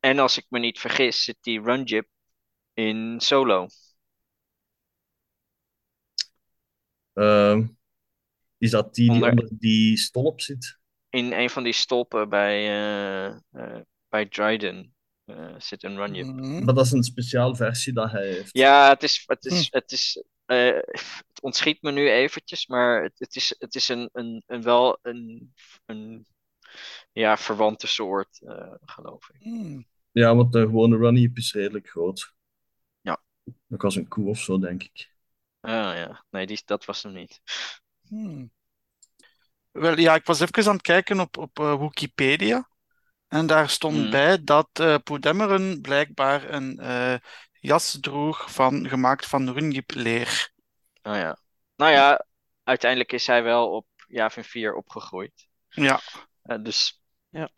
En 0.00 0.18
als 0.18 0.38
ik 0.38 0.46
me 0.48 0.58
niet 0.58 0.78
vergis, 0.78 1.24
zit 1.24 1.36
die 1.40 1.60
Runjip 1.60 2.08
in 2.74 3.20
Solo. 3.20 3.66
Ehm, 7.12 7.66
is 8.58 8.70
dat 8.70 8.94
die 8.94 9.04
die 9.04 9.14
Onder- 9.14 9.30
onder 9.30 9.48
die 9.58 9.96
stolp 9.96 10.40
zit? 10.40 10.78
In 11.08 11.32
een 11.32 11.50
van 11.50 11.62
die 11.62 11.72
stolpen 11.72 12.28
bij, 12.28 12.56
eh, 12.68 13.26
eh, 13.50 13.80
bij 14.08 14.26
Dryden 14.26 14.94
eh, 15.36 15.54
zit 15.58 15.82
een 15.82 15.96
Runjip. 15.96 16.26
Mhm. 16.26 16.64
Maar 16.64 16.74
dat 16.74 16.84
is 16.84 16.92
een 16.92 17.02
speciaal 17.02 17.54
versie 17.54 17.92
dat 17.92 18.10
hij 18.10 18.26
heeft. 18.26 18.56
Ja, 18.56 18.88
het 18.88 19.02
is, 19.02 19.22
het 19.26 19.44
is, 19.44 19.68
het 19.70 19.92
is, 19.92 20.24
eh, 20.44 20.74
het 21.26 21.40
ontschiet 21.40 21.82
me 21.82 21.92
nu 21.92 22.10
eventjes, 22.10 22.66
maar 22.66 23.02
het, 23.02 23.18
het 23.18 23.36
is, 23.36 23.54
het 23.58 23.74
is 23.74 23.88
een, 23.88 24.08
een, 24.12 24.42
een 24.46 24.62
wel 24.62 24.98
een, 25.02 25.54
een 25.86 26.26
ja, 27.12 27.36
verwante 27.36 27.86
soort, 27.86 28.40
eh, 28.42 28.74
geloof 28.84 29.28
ik. 29.32 29.42
Hmm. 29.42 29.86
Ja, 30.12 30.34
want 30.34 30.52
de 30.52 30.60
gewone 30.60 30.96
Runnymede 30.96 31.40
is 31.40 31.52
redelijk 31.52 31.88
groot. 31.88 32.34
Ja. 33.00 33.22
Ook 33.70 33.84
als 33.84 33.96
een 33.96 34.08
koe 34.08 34.28
of 34.28 34.38
zo, 34.38 34.58
denk 34.58 34.82
ik. 34.82 35.10
Ah 35.60 35.72
ja, 35.72 36.24
nee, 36.30 36.46
die, 36.46 36.62
dat 36.64 36.84
was 36.84 37.02
hem 37.02 37.12
niet. 37.12 37.40
Hmm. 38.08 38.50
Wel, 39.70 39.98
ja, 39.98 40.14
ik 40.14 40.26
was 40.26 40.40
even 40.40 40.66
aan 40.66 40.72
het 40.72 40.82
kijken 40.82 41.20
op, 41.20 41.36
op 41.36 41.58
eh, 41.58 41.80
Wikipedia. 41.80 42.69
En 43.30 43.46
daar 43.46 43.68
stond 43.68 43.96
Hmm. 43.96 44.10
bij 44.10 44.44
dat 44.44 44.68
eh 44.72 44.94
Poedemmeren 45.04 45.80
blijkbaar 45.80 46.50
een 46.52 46.78
eh, 46.78 47.14
jas 47.60 47.98
droeg 48.00 48.52
van, 48.52 48.88
gemaakt 48.88 49.26
van 49.26 49.50
runjipleer. 49.52 50.52
Ah 51.02 51.16
ja. 51.16 51.38
Nou 51.76 51.92
ja, 51.92 52.26
uiteindelijk 52.64 53.12
is 53.12 53.26
hij 53.26 53.42
wel 53.42 53.70
op 53.70 53.86
Yavin 54.08 54.44
4 54.44 54.74
opgegroeid. 54.74 55.48
Ja, 55.68 56.00
Eh, 56.42 56.62
dus 56.62 57.02
Ja. 57.28 57.50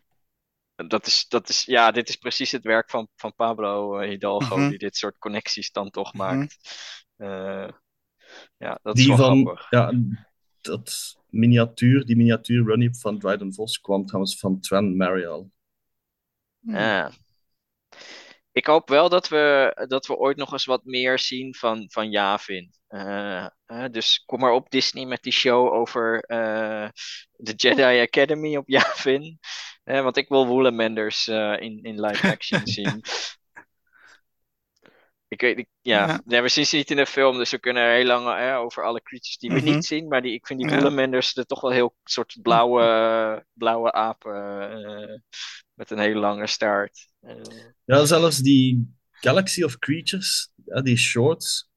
dat 0.77 1.07
is, 1.07 1.29
dat 1.29 1.49
is, 1.49 1.65
ja, 1.65 1.91
dit 1.91 2.09
is 2.09 2.17
precies 2.17 2.51
het 2.53 2.65
werk 2.65 2.91
van, 2.91 3.09
van 3.17 3.35
Pablo 3.35 4.01
Hidalgo, 4.01 4.57
Mhm. 4.57 4.69
die 4.69 4.79
dit 4.79 4.97
soort 4.97 5.19
connecties 5.19 5.71
dan 5.73 5.91
toch 5.91 6.13
Mhm. 6.15 6.23
maakt. 6.23 6.59
Eh, 7.17 7.69
ja, 8.57 8.79
dat 8.83 8.97
is 8.99 9.05
Die 9.05 9.17
wel 9.17 9.17
van, 9.17 9.43
grappig. 9.45 9.67
ja, 9.71 9.93
dat 10.61 11.17
miniatuur, 11.29 12.05
die 12.05 12.17
miniatuur 12.17 12.65
Runnymede 12.65 12.99
van 12.99 13.19
Dryden 13.19 13.55
Vos 13.55 13.81
kwam 13.81 14.07
trouwens 14.07 14.39
van 14.39 14.61
Tran 14.61 14.97
Marial. 14.97 15.51
Hmm. 16.63 16.75
Ja. 16.75 17.11
Ik 18.53 18.67
hoop 18.67 18.89
wel 18.89 19.09
dat 19.09 19.29
we, 19.29 19.75
dat 19.89 20.07
we 20.07 20.17
ooit 20.17 20.37
nog 20.37 20.53
eens 20.53 20.65
wat 20.65 20.85
meer 20.85 21.19
zien 21.19 21.55
van, 21.55 21.87
van 21.91 22.11
Yavin. 22.11 22.71
Eh, 22.89 23.47
eh, 23.67 23.85
dus 23.91 24.23
kom 24.27 24.41
maar 24.41 24.53
op 24.53 24.71
Disney 24.71 25.05
met 25.05 25.23
die 25.23 25.33
show 25.33 25.73
over 25.73 26.23
eh, 26.23 26.89
de 27.33 27.53
Jedi 27.53 28.01
Academy 28.01 28.57
op 28.57 28.69
Yavin. 28.77 29.39
Eh, 29.85 30.03
want 30.03 30.17
ik 30.17 30.29
wil 30.29 30.47
Woolamanders 30.47 31.29
eh 31.29 31.57
in, 31.59 31.83
in 31.83 32.01
live 32.01 32.31
action 32.31 32.67
zien. 32.77 33.03
Ik 35.33 35.41
weet, 35.41 35.59
ik, 35.59 35.69
ja. 35.81 36.21
We 36.25 36.49
zien 36.49 36.67
ze 36.67 36.77
niet 36.77 36.91
in 36.91 36.97
de 36.97 37.07
film, 37.07 37.37
dus 37.37 37.51
we 37.51 37.59
kunnen 37.59 37.83
er 37.83 37.95
heel 37.95 38.05
lang 38.05 38.27
hè, 38.37 38.57
over 38.59 38.85
alle 38.85 39.03
creatures 39.03 39.39
die 39.39 39.51
we 39.51 39.57
Mhm. 39.57 39.65
niet 39.65 39.85
zien. 39.85 40.09
Maar 40.09 40.23
die, 40.23 40.33
ik 40.33 40.47
vind 40.47 40.61
die 40.61 40.69
Ja. 40.71 40.77
Salamanders 40.79 41.37
er 41.37 41.47
toch 41.47 41.61
wel 41.61 41.71
heel 41.71 41.97
soort 42.05 42.39
blauwe, 42.43 43.47
blauwe 43.53 43.93
apen 43.93 44.35
eh, 44.85 45.19
met 45.75 45.91
een 45.91 45.99
hele 45.99 46.19
lange 46.19 46.47
staart. 46.47 47.09
Eh, 47.21 47.37
Ja, 47.85 48.05
zelfs 48.05 48.39
die 48.39 48.97
Galaxy 49.11 49.63
of 49.63 49.79
Creatures, 49.79 50.53
ja, 50.65 50.81
die 50.83 50.97
shorts 50.97 51.71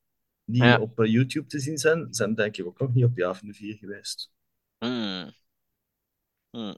die 0.44 0.64
Ja. 0.64 0.80
op 0.80 1.00
eh, 1.00 1.12
YouTube 1.12 1.48
te 1.48 1.60
zien 1.60 1.78
zijn, 1.78 2.14
zijn 2.14 2.36
denk 2.36 2.58
ik 2.58 2.66
ook 2.66 2.80
nog 2.80 2.94
niet 2.94 3.04
op 3.06 3.22
avond 3.22 3.56
4 3.56 3.76
geweest. 3.78 4.32
Hmm. 4.78 5.32
Hmm. 6.50 6.78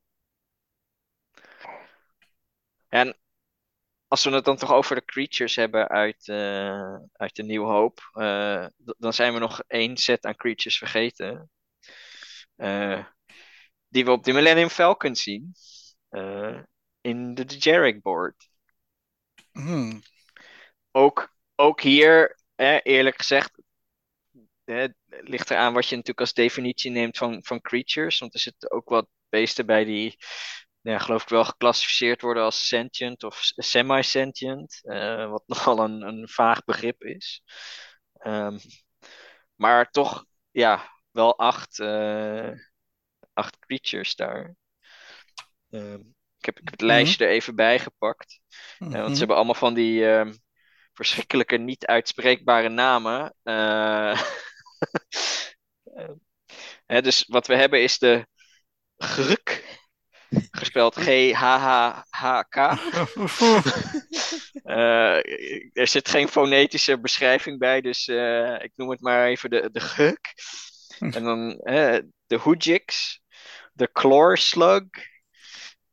En 2.90 3.16
als 4.08 4.24
we 4.24 4.32
het 4.32 4.46
dan 4.46 4.58
toch 4.58 4.72
over 4.72 4.96
de 4.96 5.06
creatures 5.06 5.56
hebben 5.56 5.88
uit, 5.88 6.28
eh, 6.28 6.96
uit 7.14 7.36
de 7.36 7.44
Nieuwe 7.44 7.68
Hoop, 7.68 8.10
eh, 8.12 8.66
dan 8.78 9.14
zijn 9.14 9.34
we 9.34 9.40
nog 9.40 9.64
één 9.68 9.98
set 9.98 10.26
aan 10.26 10.36
creatures 10.36 10.78
vergeten. 10.78 11.50
Eh, 12.56 13.06
die 13.88 14.06
we 14.06 14.12
op 14.12 14.24
de 14.24 14.34
Millennium 14.34 14.70
Falcon 14.70 15.16
zien. 15.16 15.54
in 17.02 17.36
de 17.36 17.44
Jarek 17.46 18.02
board. 18.02 18.50
Hmm. 19.52 20.02
Ook, 20.92 21.34
ook 21.56 21.82
hier, 21.82 22.40
hè, 22.56 22.80
eerlijk 22.80 23.18
gezegd, 23.18 23.52
hè, 24.64 24.88
ligt 25.06 25.52
eraan 25.52 25.74
wat 25.74 25.84
je 25.88 25.96
natuurlijk 25.96 26.20
als 26.20 26.34
definitie 26.34 26.92
neemt 26.92 27.18
van, 27.18 27.44
van 27.44 27.62
creatures. 27.62 28.20
Want 28.20 28.34
er 28.34 28.40
zitten 28.40 28.72
ook 28.72 28.90
wat 28.90 29.08
beesten 29.30 29.66
bij 29.66 29.84
die, 29.84 30.18
ja, 30.92 31.00
geloof 31.00 31.22
ik 31.24 31.30
wel 31.30 31.46
geclassificeerd 31.46 32.22
worden 32.22 32.44
als 32.44 32.68
sentient 32.68 33.24
of 33.24 33.40
semi-sentient. 33.56 34.80
eh, 34.84 35.30
wat 35.30 35.44
nogal 35.48 35.80
een, 35.80 36.02
een 36.02 36.28
vaag 36.30 36.64
begrip 36.64 37.04
is. 37.04 37.44
Ehm, 38.18 38.58
maar 39.56 39.90
toch, 39.92 40.26
ja, 40.52 40.92
wel 41.12 41.38
acht, 41.38 41.80
eh, 41.80 42.52
acht 43.34 43.60
creatures 43.60 44.16
daar. 44.16 44.56
Ehm, 45.70 46.00
ik, 46.40 46.46
heb, 46.46 46.58
ik 46.60 46.64
heb 46.64 46.72
het 46.72 46.82
Mhm. 46.82 46.88
lijstje 46.88 47.26
er 47.26 47.32
even 47.32 47.56
bij 47.56 47.80
gepakt. 47.80 48.40
Ja, 48.90 49.02
want 49.02 49.12
Mhm. 49.12 49.14
ze 49.14 49.18
hebben 49.20 49.36
allemaal 49.38 49.56
van 49.56 49.74
die 49.74 50.08
ehm, 50.10 50.34
verschrikkelijke, 50.94 51.58
niet 51.58 51.86
uitspreekbare 51.86 52.70
namen. 52.70 53.36
Eh, 53.44 54.22
eh, 55.84 56.10
hè, 56.86 57.02
dus 57.02 57.26
wat 57.28 57.48
we 57.48 57.56
hebben 57.56 57.84
is 57.84 57.98
de 58.00 58.28
Gruk, 58.98 59.66
gespeld 60.30 60.96
G-H-H-H-K. 61.06 62.58
Eh, 64.64 65.18
er 65.74 65.88
zit 65.88 66.10
geen 66.10 66.28
fonetische 66.28 67.00
beschrijving 67.00 67.60
bij, 67.60 67.82
dus 67.82 68.08
eh, 68.08 68.54
ik 68.54 68.72
noem 68.76 68.90
het 68.90 69.02
maar 69.02 69.28
even 69.28 69.50
de, 69.50 69.70
de 69.72 69.80
Gruk. 69.80 70.34
En 71.00 71.24
dan 71.24 71.50
de 72.28 72.38
Hoojix, 72.38 73.20
de 73.74 73.90
Chlorslug, 73.94 74.84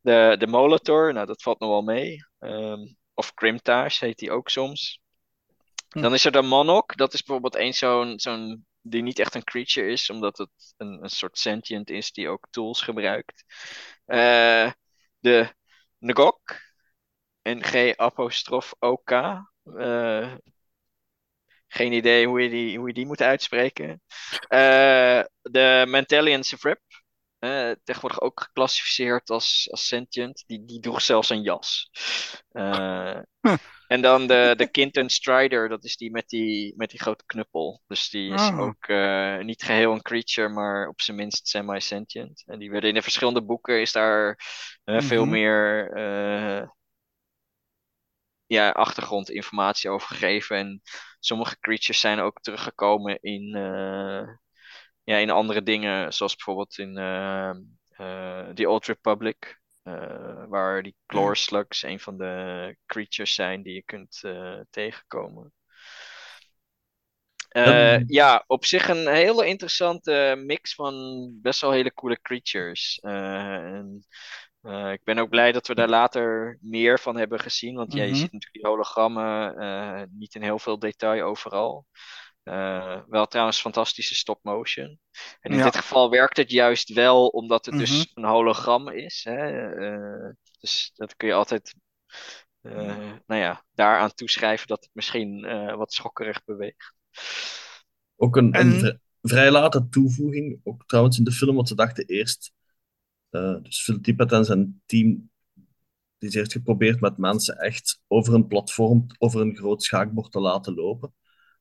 de, 0.01 0.37
de 0.39 0.47
Molitor, 0.47 1.13
nou 1.13 1.27
dat 1.27 1.43
valt 1.43 1.59
nog 1.59 1.71
wel 1.71 1.83
mee. 1.83 2.17
Ehm, 2.39 2.81
of 3.15 3.35
Crimtage 3.35 4.05
heet 4.05 4.19
die 4.19 4.31
ook 4.31 4.49
soms. 4.49 5.01
Hm. 5.89 6.01
Dan 6.01 6.15
is 6.15 6.25
er 6.25 6.33
de 6.33 6.43
Monok, 6.43 6.97
dat 6.97 7.15
is 7.15 7.23
bijvoorbeeld 7.23 7.57
één 7.57 7.75
zo'n 7.75 8.19
zo'n 8.19 8.67
die 8.87 9.03
niet 9.03 9.19
echt 9.19 9.35
een 9.35 9.45
creature 9.45 9.87
is, 9.87 10.11
omdat 10.11 10.39
het 10.39 10.75
een, 10.77 11.03
een 11.03 11.11
soort 11.11 11.39
sentient 11.39 11.91
is 11.91 12.13
die 12.13 12.29
ook 12.29 12.47
tools 12.51 12.83
gebruikt. 12.83 13.45
Eh, 14.07 14.71
de 15.19 15.55
Ngok, 15.99 16.61
N-G-apostrof-O-K. 17.43 19.11
Eh, 19.77 20.35
geen 21.69 21.93
idee 21.93 22.27
hoe 22.27 22.43
je 22.43 22.49
die, 22.49 22.79
hoe 22.79 22.89
je 22.89 22.95
die 22.95 23.07
moet 23.07 23.23
uitspreken. 23.23 24.03
Eh, 24.49 25.23
de 25.43 25.85
Mentalian 25.87 26.45
Vrip. 26.45 26.81
eh, 27.39 27.71
tegenwoordig 27.85 28.21
ook 28.21 28.41
geclassificeerd 28.41 29.31
als, 29.31 29.69
als 29.71 29.87
sentient. 29.87 30.45
Die, 30.47 30.65
die 30.65 30.81
droeg 30.81 31.03
zelfs 31.03 31.31
een 31.31 31.43
jas. 31.43 31.91
Eh. 32.49 33.19
En 33.87 34.03
dan 34.03 34.27
de, 34.27 34.55
de 34.57 34.71
Kinton 34.71 35.09
Strider. 35.09 35.69
Dat 35.69 35.85
is 35.85 35.97
die 35.97 36.11
met 36.11 36.29
die, 36.29 36.75
met 36.77 36.91
die 36.91 37.01
grote 37.01 37.25
knuppel. 37.27 37.83
Dus 37.87 38.11
die 38.11 38.33
is 38.33 38.41
Ah. 38.41 38.61
ook 38.61 38.87
eh, 38.87 39.39
niet 39.39 39.63
geheel 39.63 39.93
een 39.93 40.03
creature, 40.03 40.49
maar 40.49 40.89
op 40.89 41.01
zijn 41.01 41.17
minst 41.17 41.49
semi-sentient. 41.49 42.43
En 42.47 42.59
die 42.59 42.71
werden 42.71 42.89
in 42.89 42.95
de 42.95 43.03
verschillende 43.03 43.45
boeken 43.45 43.81
is 43.81 43.93
daar 43.93 44.39
eh, 44.85 45.01
veel 45.01 45.23
Mhm. 45.23 45.31
meer 45.33 45.91
eh, 45.93 46.69
ja, 48.47 48.71
achtergrondinformatie 48.71 49.91
over 49.91 50.09
gegeven. 50.09 50.57
En 50.57 50.83
sommige 51.21 51.59
creatures 51.61 52.01
zijn 52.01 52.21
ook 52.21 52.41
teruggekomen 52.41 53.19
in, 53.23 53.49
ja, 55.05 55.17
in 55.17 55.31
andere 55.31 55.63
dingen, 55.63 56.13
zoals 56.13 56.35
bijvoorbeeld 56.37 56.79
in 56.79 56.95
The 58.55 58.65
Old 58.69 58.87
Republic. 58.87 59.61
Eh, 59.85 60.45
waar 60.49 60.83
die 60.83 60.97
Chlor 61.07 61.37
Slugs 61.37 61.83
een 61.83 62.01
van 62.01 62.19
de 62.19 62.77
creatures 62.87 63.35
zijn 63.35 63.63
die 63.63 63.75
je 63.75 63.83
kunt 63.85 64.21
eh, 64.23 64.61
tegenkomen. 64.71 65.53
Eh, 67.49 67.97
Ehm. 67.97 68.05
ja, 68.07 68.45
op 68.47 68.65
zich 68.65 68.89
een 68.89 69.09
hele 69.09 69.47
interessante 69.47 70.35
mix 70.47 70.75
van 70.75 70.95
best 71.43 71.61
wel 71.61 71.71
hele 71.71 71.95
coole 71.95 72.21
creatures. 72.23 72.99
En, 73.03 74.07
ik 74.93 75.05
ben 75.05 75.19
ook 75.19 75.29
blij 75.29 75.53
dat 75.53 75.67
we 75.67 75.75
daar 75.75 75.89
later 75.89 76.59
meer 76.61 76.99
van 76.99 77.17
hebben 77.17 77.41
gezien. 77.41 77.75
Want 77.75 77.93
ja, 77.93 78.03
je 78.03 78.15
Mhm. 78.15 78.15
ziet 78.15 78.33
natuurlijk 78.33 78.63
die 78.63 78.67
hologrammen 78.67 80.09
niet 80.19 80.35
in 80.35 80.43
heel 80.43 80.59
veel 80.59 80.79
detail 80.79 81.23
overal. 81.25 81.87
Eh, 82.45 83.01
wel 83.09 83.27
trouwens 83.27 83.61
fantastische 83.61 84.15
stop 84.15 84.39
motion. 84.43 84.99
En 85.41 85.51
in 85.53 85.59
Ja. 85.59 85.65
dit 85.65 85.77
geval 85.77 86.11
werkt 86.11 86.37
het 86.37 86.51
juist 86.51 86.93
wel 86.93 87.27
omdat 87.29 87.65
het 87.65 87.75
Mhm. 87.75 87.85
dus 87.85 88.11
een 88.15 88.25
hologram 88.25 88.89
is. 88.89 89.25
Hè? 89.25 89.71
Eh, 89.73 90.31
dus 90.61 90.91
dat 90.95 91.17
kun 91.17 91.29
je 91.29 91.35
altijd 91.35 91.75
eh, 92.61 93.13
nou 93.27 93.41
ja, 93.41 93.65
daaraan 93.73 94.15
toeschrijven 94.15 94.67
dat 94.67 94.81
het 94.85 94.91
misschien 94.95 95.45
eh, 95.45 95.77
wat 95.77 95.93
schokkerig 95.93 96.45
beweegt. 96.45 96.93
Ook 98.17 98.37
een, 98.37 98.53
En- 98.53 98.67
een 98.67 98.79
vri- 98.79 98.99
vrij 99.23 99.51
late 99.51 99.89
toevoeging, 99.89 100.61
ook 100.65 100.87
trouwens 100.87 101.19
in 101.19 101.25
de 101.25 101.33
film, 101.33 101.55
want 101.55 101.69
ze 101.69 101.75
dachten 101.75 102.07
eerst, 102.07 102.53
eh, 103.31 103.57
dus 103.63 103.83
Phil 103.83 104.01
Tippett 104.01 104.33
en 104.33 104.45
zijn 104.45 104.83
team, 104.87 105.31
die 106.19 106.37
eerst 106.37 106.53
geprobeerd 106.53 107.01
met 107.01 107.17
mensen 107.19 107.57
echt 107.59 108.01
over 108.09 108.35
een 108.35 108.47
platform, 108.47 109.07
over 109.19 109.41
een 109.41 109.57
groot 109.57 109.83
schaakbord 109.83 110.33
te 110.33 110.41
laten 110.41 110.75
lopen. 110.75 111.15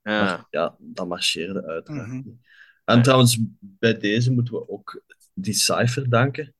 Ja. 0.03 0.23
Maar 0.23 0.47
ja, 0.49 0.75
dat 0.79 1.07
marcheerde 1.07 1.65
uiteraard 1.65 2.07
Mhm. 2.07 2.29
En 2.85 3.01
trouwens, 3.01 3.39
bij 3.59 3.97
deze 3.97 4.31
moeten 4.31 4.53
we 4.53 4.69
ook 4.69 5.03
Decipher 5.33 6.09
danken. 6.09 6.53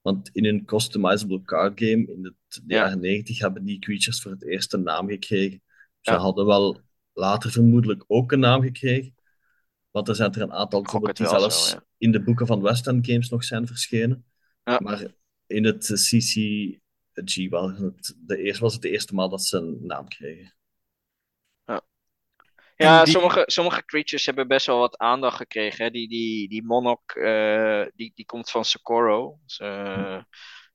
Want 0.00 0.28
in 0.32 0.44
een 0.44 0.64
customizable 0.64 1.42
card 1.42 1.80
game 1.80 2.06
in 2.06 2.22
de, 2.22 2.34
Ja. 2.48 2.60
jaren 2.66 3.00
90 3.00 3.38
hebben 3.38 3.64
die 3.64 3.78
creatures 3.78 4.22
voor 4.22 4.30
het 4.30 4.44
eerst 4.44 4.72
een 4.72 4.82
naam 4.82 5.08
gekregen. 5.08 5.62
Ze 6.00 6.10
Ja. 6.10 6.16
hadden 6.18 6.46
wel 6.46 6.80
later 7.12 7.50
vermoedelijk 7.50 8.04
ook 8.06 8.32
een 8.32 8.40
naam 8.40 8.62
gekregen. 8.62 9.14
Want 9.90 10.08
er 10.08 10.14
zijn 10.14 10.32
er 10.32 10.42
een 10.42 10.52
aantal 10.52 10.82
bijvoorbeeld 10.82 11.16
die 11.16 11.28
zelfs 11.28 11.70
zo, 11.70 11.76
ja. 11.76 11.84
in 11.98 12.12
de 12.12 12.22
boeken 12.22 12.46
van 12.46 12.62
West 12.62 12.86
End 12.86 13.06
Games 13.06 13.28
nog 13.28 13.44
zijn 13.44 13.66
verschenen. 13.66 14.24
Ja. 14.64 14.80
Maar 14.82 15.06
in 15.46 15.64
het 15.64 15.84
CCG 15.94 16.34
was 17.50 17.78
het, 17.78 18.16
de 18.26 18.36
eerste, 18.36 18.62
was 18.62 18.72
het 18.72 18.82
de 18.82 18.90
eerste 18.90 19.14
maal 19.14 19.28
dat 19.28 19.44
ze 19.44 19.56
een 19.56 19.78
naam 19.86 20.08
kregen. 20.08 20.54
Ja, 22.84 23.04
die- 23.04 23.12
sommige, 23.12 23.42
sommige 23.46 23.84
creatures 23.84 24.26
hebben 24.26 24.48
best 24.48 24.66
wel 24.66 24.78
wat 24.78 24.98
aandacht 24.98 25.36
gekregen. 25.36 25.84
Hè. 25.84 25.90
Die, 25.90 26.08
die, 26.08 26.48
die 26.48 26.64
Monarch, 26.64 27.14
eh, 27.14 27.86
die, 27.94 28.12
die 28.14 28.24
komt 28.24 28.50
van 28.50 28.64
Socorro. 28.64 29.38
Dus, 29.44 29.58
eh, 29.58 30.22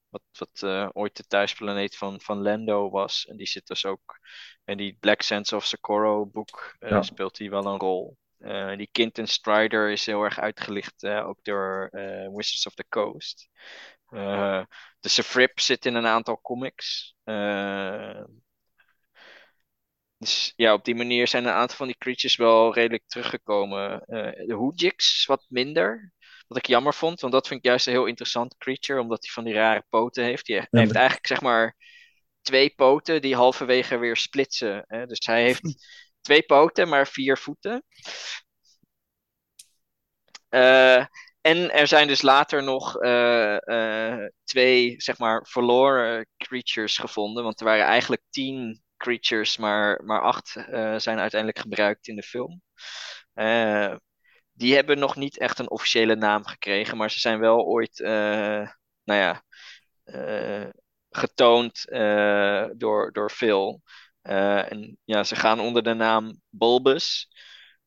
wat 0.09 0.21
wat 0.37 0.61
eh, 0.61 0.89
ooit 0.93 1.17
de 1.17 1.23
thuisplaneet 1.27 1.97
van, 1.97 2.21
van 2.21 2.41
Lando 2.41 2.89
was. 2.89 3.25
En 3.25 3.37
die 3.37 3.47
zit 3.47 3.67
dus 3.67 3.85
ook 3.85 4.19
in 4.65 4.77
die 4.77 4.97
Black 4.99 5.21
Sands 5.21 5.53
of 5.53 5.65
Socorro 5.65 6.25
boek. 6.25 6.75
Ja. 6.79 7.01
Speelt 7.01 7.37
hij 7.37 7.49
wel 7.49 7.65
een 7.65 7.79
rol. 7.79 8.17
Die 8.77 8.89
Kinton 8.91 9.27
Strider 9.27 9.89
is 9.91 10.05
heel 10.05 10.23
erg 10.23 10.39
uitgelicht, 10.39 11.05
ook 11.05 11.39
door 11.41 11.89
Wizards 12.33 12.65
of 12.67 12.73
the 12.73 12.85
Coast. 12.89 13.49
De 14.99 15.09
Sefrip 15.09 15.59
zit 15.59 15.85
in 15.85 15.95
een 15.95 16.05
aantal 16.05 16.41
comics. 16.41 17.15
Dus 20.17 20.53
ja, 20.55 20.73
op 20.73 20.85
die 20.85 20.95
manier 20.95 21.27
zijn 21.27 21.45
een 21.45 21.51
aantal 21.53 21.77
van 21.77 21.87
die 21.87 21.97
creatures 21.97 22.35
wel 22.35 22.73
redelijk 22.73 23.03
teruggekomen. 23.07 24.01
Eh, 24.05 24.47
de 24.47 24.53
Hoojix 24.53 25.25
wat 25.25 25.45
minder. 25.49 26.13
Wat 26.47 26.57
ik 26.57 26.65
jammer 26.65 26.93
vond, 26.93 27.21
want 27.21 27.33
dat 27.33 27.47
vind 27.47 27.59
ik 27.59 27.65
juist 27.65 27.87
een 27.87 27.93
heel 27.93 28.05
interessant 28.05 28.57
creature, 28.57 29.01
omdat 29.01 29.23
hij 29.23 29.31
van 29.33 29.43
die 29.43 29.53
rare 29.53 29.85
poten 29.89 30.23
heeft. 30.23 30.45
Die 30.45 30.55
heeft 30.55 30.71
maar- 30.71 30.95
eigenlijk 30.95 31.27
zeg 31.27 31.41
maar 31.41 31.75
twee 32.41 32.69
poten 32.75 33.21
die 33.21 33.35
halverwege 33.35 33.97
weer 33.97 34.17
splitsen. 34.17 34.83
Hè? 34.87 35.05
Dus 35.05 35.25
hij 35.25 35.43
heeft 35.43 35.61
twee 36.21 36.43
poten, 36.43 36.89
maar 36.89 37.07
vier 37.07 37.37
voeten. 37.37 37.83
Eh, 40.49 41.05
en 41.41 41.71
er 41.71 41.87
zijn 41.87 42.07
dus 42.07 42.21
later 42.21 42.63
nog 42.63 42.97
eh, 42.97 44.25
twee, 44.43 44.93
zeg 45.01 45.17
maar, 45.17 45.47
verloren 45.47 46.27
creatures 46.37 46.97
gevonden. 46.97 47.43
Want 47.43 47.59
er 47.59 47.65
waren 47.65 47.85
eigenlijk 47.85 48.21
tien 48.29 48.83
creatures, 48.97 49.57
maar, 49.57 50.03
maar 50.03 50.21
acht 50.21 50.55
eh, 50.55 50.95
zijn 50.97 51.19
uiteindelijk 51.19 51.59
gebruikt 51.59 52.07
in 52.07 52.15
de 52.15 52.23
film. 52.23 52.61
Eh, 53.33 53.95
die 54.51 54.75
hebben 54.75 54.99
nog 54.99 55.15
niet 55.15 55.37
echt 55.37 55.59
een 55.59 55.69
officiële 55.69 56.15
naam 56.15 56.45
gekregen, 56.45 56.97
maar 56.97 57.11
ze 57.11 57.19
zijn 57.19 57.39
wel 57.39 57.65
ooit, 57.65 57.99
eh, 57.99 58.69
nou 59.03 59.19
ja, 59.19 59.43
getoond 61.09 61.85
door, 62.79 63.11
door 63.11 63.29
Phil. 63.29 63.81
En 64.21 64.97
ja, 65.03 65.23
ze 65.23 65.35
gaan 65.35 65.59
onder 65.59 65.83
de 65.83 65.93
naam 65.93 66.41
Bulbus. 66.49 67.29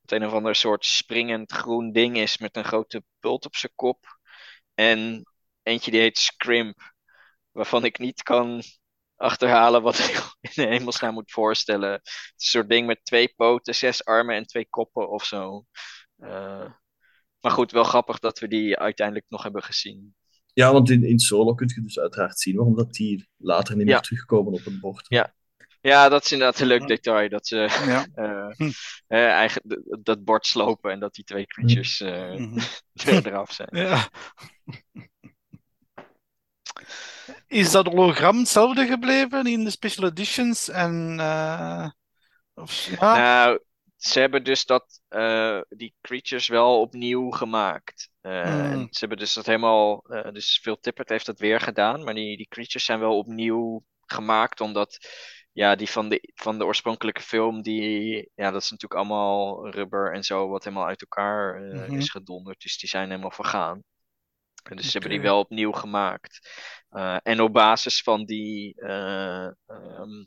Een 0.06 0.26
of 0.26 0.32
ander 0.32 0.54
soort 0.54 0.84
springend 0.86 1.52
groen 1.52 1.92
ding 1.92 2.16
is 2.16 2.38
met 2.38 2.56
een 2.56 2.64
grote 2.64 3.04
bult 3.20 3.44
op 3.46 3.56
zijn 3.56 3.72
kop. 3.74 4.18
En 4.74 5.22
eentje 5.62 5.90
die 5.90 6.00
heet 6.00 6.18
Scrimp, 6.18 6.92
waarvan 7.50 7.84
ik 7.84 7.98
niet 7.98 8.22
kan 8.22 8.62
achterhalen 9.18 9.82
wat 9.82 9.98
ik 9.98 10.22
in 10.40 10.50
de 10.54 10.66
hemelsnaam 10.66 11.14
moet 11.14 11.30
voorstellen. 11.30 11.90
Het 11.92 12.00
is 12.04 12.44
een 12.44 12.50
soort 12.50 12.68
ding 12.68 12.86
met 12.86 13.04
twee 13.04 13.32
poten, 13.36 13.74
zes 13.74 14.04
armen 14.04 14.36
en 14.36 14.46
twee 14.46 14.66
koppen 14.70 15.10
of 15.10 15.24
zo. 15.24 15.64
Eh, 16.16 16.70
maar 17.40 17.52
goed, 17.52 17.70
wel 17.72 17.84
grappig 17.84 18.18
dat 18.18 18.38
we 18.38 18.48
die 18.48 18.78
uiteindelijk 18.78 19.26
nog 19.28 19.42
hebben 19.42 19.62
gezien. 19.62 20.14
Ja, 20.52 20.72
want 20.72 20.90
in, 20.90 21.04
in 21.04 21.18
Solo 21.18 21.54
kun 21.54 21.70
je 21.74 21.82
dus 21.82 21.98
uiteraard 21.98 22.38
zien 22.40 22.56
waarom 22.56 22.76
dat 22.76 22.92
die 22.92 23.28
later 23.36 23.76
niet 23.76 23.86
meer 23.86 24.00
terugkomen 24.00 24.52
op 24.52 24.64
het 24.64 24.80
bord. 24.80 25.04
Ja. 25.08 25.34
Ja, 25.80 26.08
dat 26.08 26.24
is 26.24 26.32
inderdaad 26.32 26.60
een 26.60 26.66
leuk 26.66 26.86
detail. 26.86 27.28
Dat 27.28 27.46
ze 27.46 27.56
Ja. 27.86 28.06
eh, 28.14 28.48
Hm. 28.56 28.70
eh, 29.06 29.26
eigen, 29.28 29.62
d- 29.68 29.96
dat 30.04 30.24
bord 30.24 30.46
slopen 30.46 30.90
en 30.90 31.00
dat 31.00 31.14
die 31.14 31.24
twee 31.24 31.46
creatures 31.46 32.00
er- 32.00 32.66
eraf 33.26 33.52
zijn. 33.52 33.68
Ja. 33.72 34.08
Is 37.49 37.70
dat 37.70 37.86
hologram 37.86 38.38
hetzelfde 38.38 38.86
gebleven 38.86 39.46
in 39.46 39.64
de 39.64 39.70
special 39.70 40.09
editions? 40.09 40.68
En, 40.68 41.16
eh, 41.20 41.88
of, 42.55 42.86
ja? 43.01 43.16
Nou, 43.16 43.61
ze 43.96 44.20
hebben 44.20 44.44
dus 44.44 44.64
dat, 44.64 45.01
eh, 45.09 45.61
die 45.68 45.94
creatures 46.01 46.49
wel 46.49 46.80
opnieuw 46.80 47.30
gemaakt. 47.30 48.11
Eh, 48.20 48.42
Hmm. 48.70 48.86
ze 48.90 48.99
hebben 48.99 49.18
dus 49.18 49.34
dat 49.34 49.46
helemaal. 49.46 50.05
dus 50.32 50.59
Phil 50.62 50.78
Tippett 50.80 51.09
heeft 51.09 51.26
dat 51.26 51.38
weer 51.38 51.61
gedaan. 51.61 52.05
Maar 52.05 52.14
die, 52.14 52.36
die 52.36 52.49
creatures 52.49 52.84
zijn 52.84 53.01
wel 53.01 53.18
opnieuw 53.18 53.84
gemaakt. 54.07 54.61
Omdat. 54.61 54.99
Ja, 55.53 55.74
die 55.76 55.90
van 55.90 56.09
de, 56.09 56.32
van 56.34 56.59
de 56.59 56.64
oorspronkelijke 56.64 57.20
film. 57.22 57.62
Die, 57.62 58.30
ja, 58.34 58.51
dat 58.51 58.62
is 58.62 58.70
natuurlijk 58.70 59.01
allemaal 59.01 59.70
rubber 59.70 60.12
en 60.14 60.22
zo. 60.24 60.49
Wat 60.49 60.64
helemaal 60.64 60.86
uit 60.86 61.01
elkaar 61.01 61.61
Mhm. 61.61 61.94
is 61.99 62.11
gedonderd. 62.11 62.61
Dus 62.61 62.78
die 62.78 62.88
zijn 62.88 63.09
helemaal 63.11 63.30
vergaan. 63.30 63.82
En 64.70 64.76
dus 64.76 64.84
ze 64.86 64.92
hebben 64.92 65.10
die 65.10 65.20
wel 65.20 65.38
opnieuw 65.38 65.72
gemaakt. 65.72 66.50
Eh, 66.90 67.16
en 67.22 67.40
op 67.40 67.52
basis 67.52 68.02
van 68.02 68.24
die. 68.24 68.74
eh, 68.80 69.44
ehm, 69.66 70.24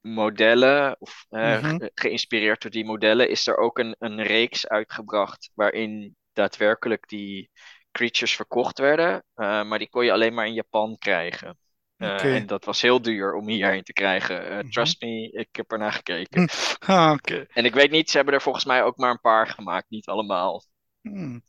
modellen, 0.00 0.96
of 1.00 1.26
eh, 1.28 1.62
Mhm. 1.62 1.76
ge- 1.76 1.90
geïnspireerd 1.94 2.62
door 2.62 2.70
die 2.70 2.84
modellen, 2.84 3.28
is 3.28 3.46
er 3.46 3.56
ook 3.56 3.78
een, 3.78 3.96
een 3.98 4.22
reeks 4.22 4.68
uitgebracht 4.68 5.50
waarin 5.54 6.16
daadwerkelijk 6.32 7.08
die 7.08 7.50
creatures 7.92 8.36
verkocht 8.36 8.78
werden, 8.78 9.24
maar 9.34 9.78
die 9.78 9.88
kon 9.88 10.04
je 10.04 10.12
alleen 10.12 10.34
maar 10.34 10.46
in 10.46 10.52
Japan 10.54 10.98
krijgen. 10.98 11.58
En 11.96 12.46
dat 12.46 12.64
was 12.64 12.82
heel 12.82 13.02
duur 13.02 13.34
om 13.34 13.48
hierheen 13.48 13.82
te 13.82 13.92
krijgen. 13.92 14.56
Mhm. 14.58 14.70
Trust 14.70 15.00
me, 15.02 15.30
ik 15.30 15.48
heb 15.56 15.72
ernaar 15.72 15.92
gekeken. 15.92 16.48
Ah, 16.78 17.12
oké. 17.12 17.46
En 17.52 17.64
ik 17.64 17.74
weet 17.74 17.90
niet, 17.90 18.10
ze 18.10 18.16
hebben 18.16 18.34
er 18.34 18.42
volgens 18.42 18.64
mij 18.64 18.82
ook 18.82 18.96
maar 18.96 19.10
een 19.10 19.20
paar 19.20 19.46
gemaakt, 19.46 19.90
niet 19.90 20.06
allemaal. 20.06 20.64
Hmm. 21.02 21.42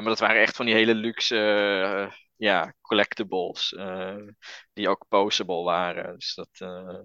Maar 0.00 0.10
dat 0.10 0.18
waren 0.18 0.40
echt 0.42 0.56
van 0.56 0.66
die 0.66 0.74
hele 0.74 0.94
luxe 0.94 1.36
eh, 1.38 2.12
ja, 2.36 2.74
collectibles. 2.80 3.72
eh, 3.74 4.16
die 4.72 4.88
ook 4.88 5.04
posable 5.08 5.62
waren. 5.62 6.14
Dus 6.14 6.34
dat, 6.34 6.48
eh, 6.52 6.98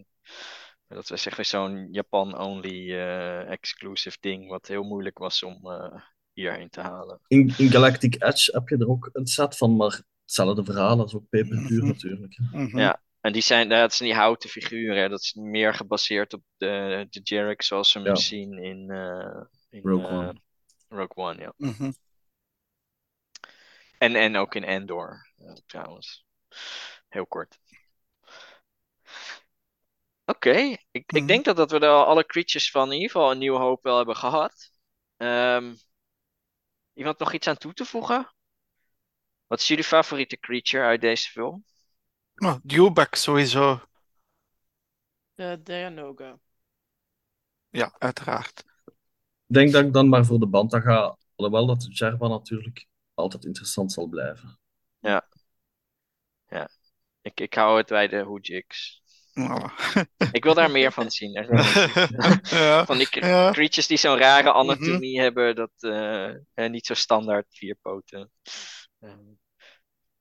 dat 0.88 1.08
was 1.10 1.26
echt 1.26 1.36
weer 1.36 1.46
zo'n 1.46 1.88
Japan-only 1.91 2.91
eh, 2.94 3.50
exclusive 3.52 4.18
ding. 4.20 4.50
Wat 4.50 4.68
heel 4.68 4.84
moeilijk 4.84 5.18
was 5.18 5.44
om 5.44 5.60
eh, 5.72 6.02
hierheen 6.34 6.70
te 6.70 6.82
halen. 6.82 7.20
In, 7.28 7.54
in 7.58 7.72
Galactic 7.72 8.24
Edge 8.24 8.52
heb 8.54 8.68
je 8.70 8.78
er 8.78 8.89
ook 8.89 9.10
een 9.14 9.28
set 9.28 9.58
van, 9.58 9.76
maar 9.76 10.02
hetzelfde 10.22 10.64
verhaal 10.64 11.00
als 11.00 11.16
ook 11.16 11.30
peperduur 11.30 11.78
Mhm. 11.80 11.88
natuurlijk. 11.88 12.39
Mhm. 12.52 12.78
Ja. 12.78 13.02
En 13.22 13.34
die 13.34 13.41
zijn, 13.41 13.70
dat 13.70 13.94
zijn 13.94 14.10
die 14.10 14.18
houten 14.18 14.50
figuren. 14.50 14.98
hè. 15.02 15.10
Dat 15.10 15.20
is 15.20 15.34
meer 15.34 15.74
gebaseerd 15.74 16.34
op 16.34 16.41
de, 16.58 17.08
de 17.10 17.20
Jarek 17.24 17.62
zoals 17.62 17.94
we 17.94 18.00
hem 18.00 18.08
Ja. 18.08 18.16
zien 18.16 18.54
in, 18.64 18.89
eh, 18.89 19.41
in 19.70 19.82
Rogue 19.84 20.08
One. 20.10 20.34
Rogue 20.88 21.16
One, 21.16 21.41
ja. 21.41 21.54
Mhm. 21.58 21.91
En, 24.04 24.16
en 24.16 24.36
ook 24.36 24.56
in 24.56 24.64
Endor, 24.64 25.32
eh, 25.38 25.54
trouwens. 25.66 26.26
Heel 27.10 27.28
kort. 27.28 27.60
Oké, 30.26 30.49
ik, 30.51 30.78
ik 30.91 31.12
Mhm. 31.12 31.26
denk 31.26 31.45
dat, 31.45 31.56
dat 31.56 31.72
we 31.72 31.80
er 31.80 31.89
al 31.89 32.06
alle 32.06 32.26
creatures 32.26 32.72
van 32.72 32.88
in 32.88 32.93
ieder 32.93 33.10
geval 33.12 33.32
een 33.32 33.38
nieuwe 33.38 33.60
hoop 33.60 33.84
wel 33.84 33.97
hebben 33.97 34.16
gehad. 34.16 34.72
Ehm, 35.18 35.74
iemand 36.93 37.20
nog 37.20 37.34
iets 37.34 37.47
aan 37.47 37.58
toe 37.58 37.74
te 37.74 37.86
voegen? 37.86 38.34
Wat 39.47 39.60
is 39.60 39.68
jullie 39.68 39.84
favoriete 39.84 40.38
creature 40.39 40.84
uit 40.84 41.01
deze 41.01 41.30
film? 41.30 41.66
Oh, 42.43 42.56
Dewback 42.64 43.16
sowieso. 43.16 43.80
Eh 45.36 45.56
Dianoga. 45.64 46.39
Ja, 47.70 47.95
uiteraard. 47.97 48.64
Ik 49.47 49.56
denk 49.56 49.72
dat 49.72 49.84
ik 49.84 49.93
dan 49.93 50.10
maar 50.10 50.26
voor 50.26 50.39
de 50.39 50.47
Banta 50.47 50.80
ga, 50.80 51.18
alhoewel 51.36 51.66
dat 51.66 51.97
Jerva 51.97 52.28
natuurlijk 52.28 52.88
altijd 53.14 53.45
interessant 53.45 53.91
zal 53.91 54.07
blijven. 54.07 54.59
Ik, 57.24 57.39
ik 57.39 57.53
hou 57.53 57.78
het 57.78 57.88
bij 57.88 58.07
de 58.07 58.20
Hoojix. 58.22 59.01
Ik 60.32 60.43
wil 60.43 60.53
daar 60.53 60.72
meer 60.72 60.91
van 60.91 61.11
zien. 61.11 61.36
Er 61.36 61.45
zijn 61.45 62.39
ja. 62.64 62.86
van 62.86 62.97
die 62.97 63.09
cre- 63.09 63.28
Ja. 63.28 63.51
creatures 63.51 63.88
die 63.88 63.97
zo'n 63.97 64.18
rare 64.18 64.51
anatomie 64.53 65.20
hebben, 65.22 65.55
dat 65.55 65.72
eh, 65.78 66.70
niet 66.70 66.86
zo 66.86 66.93
standaard 66.93 67.45
vier 67.49 67.76
poten. 67.82 68.32
Eh, 68.99 69.18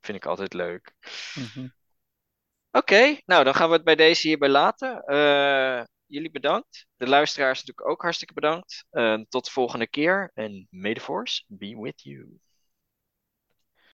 vind 0.00 0.16
ik 0.18 0.26
altijd 0.26 0.52
leuk. 0.52 0.92
Mhm. 1.34 1.68
Oké, 2.70 3.18
nou 3.24 3.44
dan 3.44 3.54
gaan 3.54 3.68
we 3.68 3.74
het 3.74 3.84
bij 3.84 3.96
deze 3.96 4.26
hierbij 4.28 4.48
laten. 4.48 5.04
Eh, 5.04 5.84
jullie 6.06 6.30
bedankt. 6.30 6.86
De 6.96 7.06
luisteraars 7.06 7.58
natuurlijk 7.58 7.88
ook 7.88 8.02
hartstikke 8.02 8.34
bedankt. 8.34 8.84
Tot 9.28 9.44
de 9.44 9.50
volgende 9.50 9.86
keer 9.86 10.30
en 10.34 10.66
may 10.70 10.94
the 10.94 11.00
force 11.00 11.44
be 11.46 11.76
with 11.80 12.02
you. 12.02 12.40